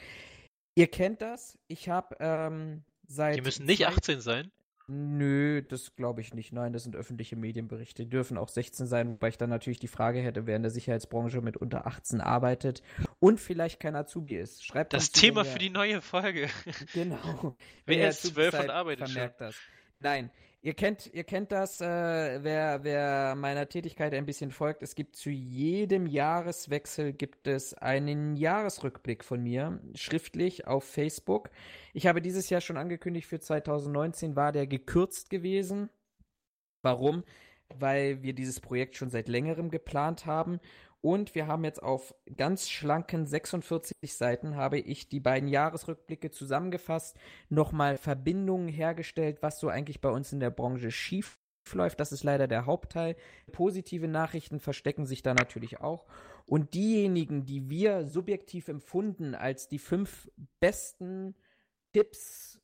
[0.79, 1.59] Ihr kennt das.
[1.67, 3.37] Ich habe ähm, seit.
[3.37, 4.53] Die müssen nicht 18 sein.
[4.87, 6.53] Nö, das glaube ich nicht.
[6.53, 8.05] Nein, das sind öffentliche Medienberichte.
[8.05, 10.71] Die dürfen auch 16 sein, wobei ich dann natürlich die Frage hätte, wer in der
[10.71, 12.85] Sicherheitsbranche mit unter 18 arbeitet
[13.19, 14.65] und vielleicht kein Azubi ist.
[14.65, 16.49] Schreibt das Thema für die neue Folge.
[16.95, 17.57] Genau.
[17.85, 19.47] wer ist 12 und arbeitet vermerkt schon.
[19.49, 19.57] das.
[19.99, 20.31] Nein,
[20.61, 21.85] Ihr kennt, ihr kennt das, äh,
[22.43, 24.83] wer, wer meiner Tätigkeit ein bisschen folgt.
[24.83, 31.51] Es gibt zu jedem Jahreswechsel gibt es einen Jahresrückblick von mir, schriftlich auf Facebook.
[31.95, 35.91] Ich habe dieses Jahr schon angekündigt, für 2019 war der gekürzt gewesen.
[36.83, 37.23] Warum?
[37.79, 40.59] Weil wir dieses Projekt schon seit längerem geplant haben
[41.01, 47.16] und wir haben jetzt auf ganz schlanken 46 Seiten habe ich die beiden Jahresrückblicke zusammengefasst,
[47.49, 51.39] nochmal Verbindungen hergestellt, was so eigentlich bei uns in der Branche schief
[51.73, 52.01] läuft.
[52.01, 53.16] Das ist leider der Hauptteil.
[53.53, 56.07] Positive Nachrichten verstecken sich da natürlich auch.
[56.47, 60.31] Und diejenigen, die wir subjektiv empfunden als die fünf
[60.61, 61.35] besten
[61.93, 62.59] Tipps,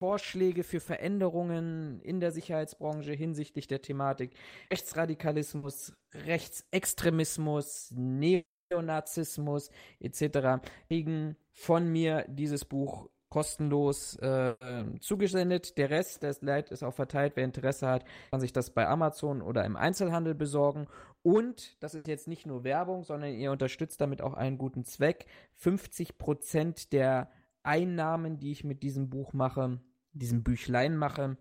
[0.00, 4.32] Vorschläge für Veränderungen in der Sicherheitsbranche hinsichtlich der Thematik
[4.70, 9.70] Rechtsradikalismus, Rechtsextremismus, Neonazismus
[10.00, 10.64] etc.
[10.88, 14.54] kriegen von mir dieses Buch kostenlos äh,
[15.00, 15.76] zugesendet.
[15.76, 17.34] Der Rest des Leid ist auch verteilt.
[17.36, 20.86] Wer Interesse hat, kann sich das bei Amazon oder im Einzelhandel besorgen.
[21.22, 25.26] Und das ist jetzt nicht nur Werbung, sondern ihr unterstützt damit auch einen guten Zweck.
[25.62, 27.30] 50% der
[27.62, 29.78] Einnahmen, die ich mit diesem Buch mache,
[30.12, 31.36] diesem Büchlein mache,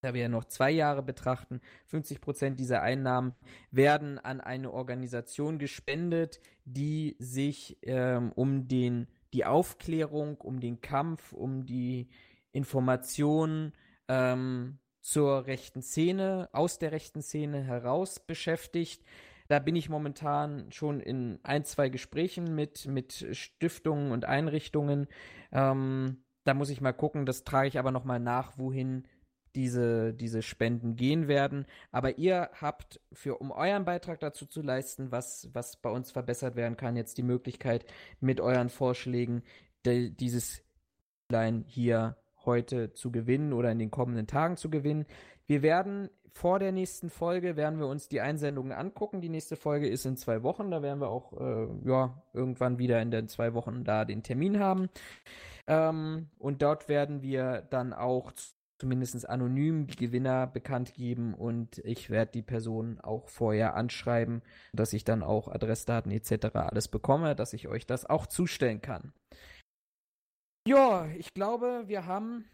[0.00, 3.34] da wir ja noch zwei Jahre betrachten, 50 Prozent dieser Einnahmen
[3.70, 11.32] werden an eine Organisation gespendet, die sich ähm, um den, die Aufklärung, um den Kampf,
[11.32, 12.08] um die
[12.52, 13.72] Information
[14.08, 19.02] ähm, zur rechten Szene, aus der rechten Szene heraus beschäftigt.
[19.48, 25.06] Da bin ich momentan schon in ein, zwei Gesprächen mit, mit Stiftungen und Einrichtungen.
[25.52, 29.06] Ähm, da muss ich mal gucken, das trage ich aber nochmal nach, wohin
[29.54, 31.66] diese, diese Spenden gehen werden.
[31.92, 36.56] Aber ihr habt für, um euren Beitrag dazu zu leisten, was, was bei uns verbessert
[36.56, 37.86] werden kann, jetzt die Möglichkeit,
[38.20, 39.42] mit euren Vorschlägen
[39.86, 40.62] de, dieses
[41.30, 45.06] Line hier heute zu gewinnen oder in den kommenden Tagen zu gewinnen.
[45.46, 49.20] Wir werden vor der nächsten Folge werden wir uns die Einsendungen angucken.
[49.20, 50.72] Die nächste Folge ist in zwei Wochen.
[50.72, 54.58] Da werden wir auch äh, ja irgendwann wieder in den zwei Wochen da den Termin
[54.58, 54.88] haben.
[55.66, 58.32] Ähm, und dort werden wir dann auch
[58.78, 64.42] zumindest anonym die Gewinner bekannt geben und ich werde die Person auch vorher anschreiben,
[64.72, 66.54] dass ich dann auch Adressdaten etc.
[66.54, 69.12] alles bekomme, dass ich euch das auch zustellen kann.
[70.66, 72.46] Ja, ich glaube, wir haben.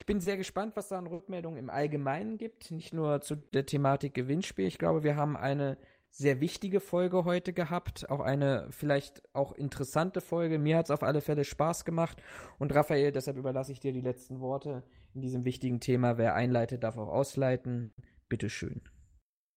[0.00, 3.66] Ich bin sehr gespannt, was da an Rückmeldungen im Allgemeinen gibt, nicht nur zu der
[3.66, 4.66] Thematik Gewinnspiel.
[4.66, 5.78] Ich glaube, wir haben eine
[6.16, 8.08] sehr wichtige Folge heute gehabt.
[8.08, 10.58] Auch eine vielleicht auch interessante Folge.
[10.58, 12.22] Mir hat es auf alle Fälle Spaß gemacht.
[12.58, 14.82] Und Raphael, deshalb überlasse ich dir die letzten Worte
[15.14, 16.16] in diesem wichtigen Thema.
[16.16, 17.92] Wer einleitet, darf auch ausleiten.
[18.30, 18.82] Bitteschön.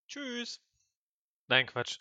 [0.10, 0.61] Tschüss.
[1.48, 1.98] Nein, Quatsch.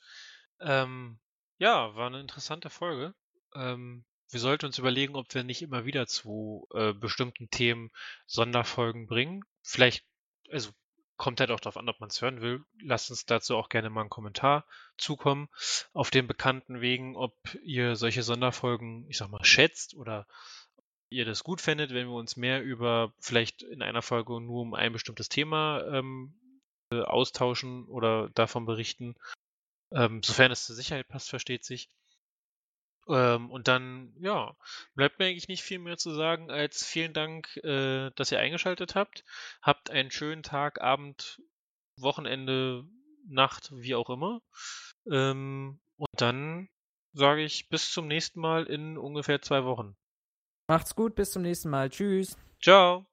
[0.61, 1.21] Ähm,
[1.59, 3.15] ja, war eine interessante Folge.
[3.55, 7.91] Ähm, wir sollten uns überlegen, ob wir nicht immer wieder zu äh, bestimmten Themen
[8.27, 9.45] Sonderfolgen bringen.
[9.63, 10.05] Vielleicht,
[10.51, 10.73] also
[11.19, 12.65] kommt halt auch darauf an, ob man es hören will.
[12.81, 14.65] Lasst uns dazu auch gerne mal einen Kommentar
[14.97, 15.49] zukommen
[15.93, 20.27] auf den bekannten Wegen, ob ihr solche Sonderfolgen, ich sag mal, schätzt oder
[21.11, 24.75] ihr das gut fändet, wenn wir uns mehr über vielleicht in einer Folge nur um
[24.75, 26.35] ein bestimmtes Thema ähm,
[26.93, 29.15] äh, austauschen oder davon berichten.
[29.91, 31.91] Ähm, sofern es zur Sicherheit passt, versteht sich.
[33.09, 34.55] Ähm, und dann, ja,
[34.95, 38.95] bleibt mir eigentlich nicht viel mehr zu sagen als vielen Dank, äh, dass ihr eingeschaltet
[38.95, 39.25] habt.
[39.63, 41.41] Habt einen schönen Tag, Abend,
[41.97, 42.85] Wochenende,
[43.27, 44.41] Nacht, wie auch immer.
[45.11, 46.69] Ähm, und dann
[47.13, 49.97] sage ich bis zum nächsten Mal in ungefähr zwei Wochen.
[50.69, 51.91] Macht's gut, bis zum nächsten Mal.
[51.91, 52.37] Tschüss.
[52.61, 53.07] Ciao.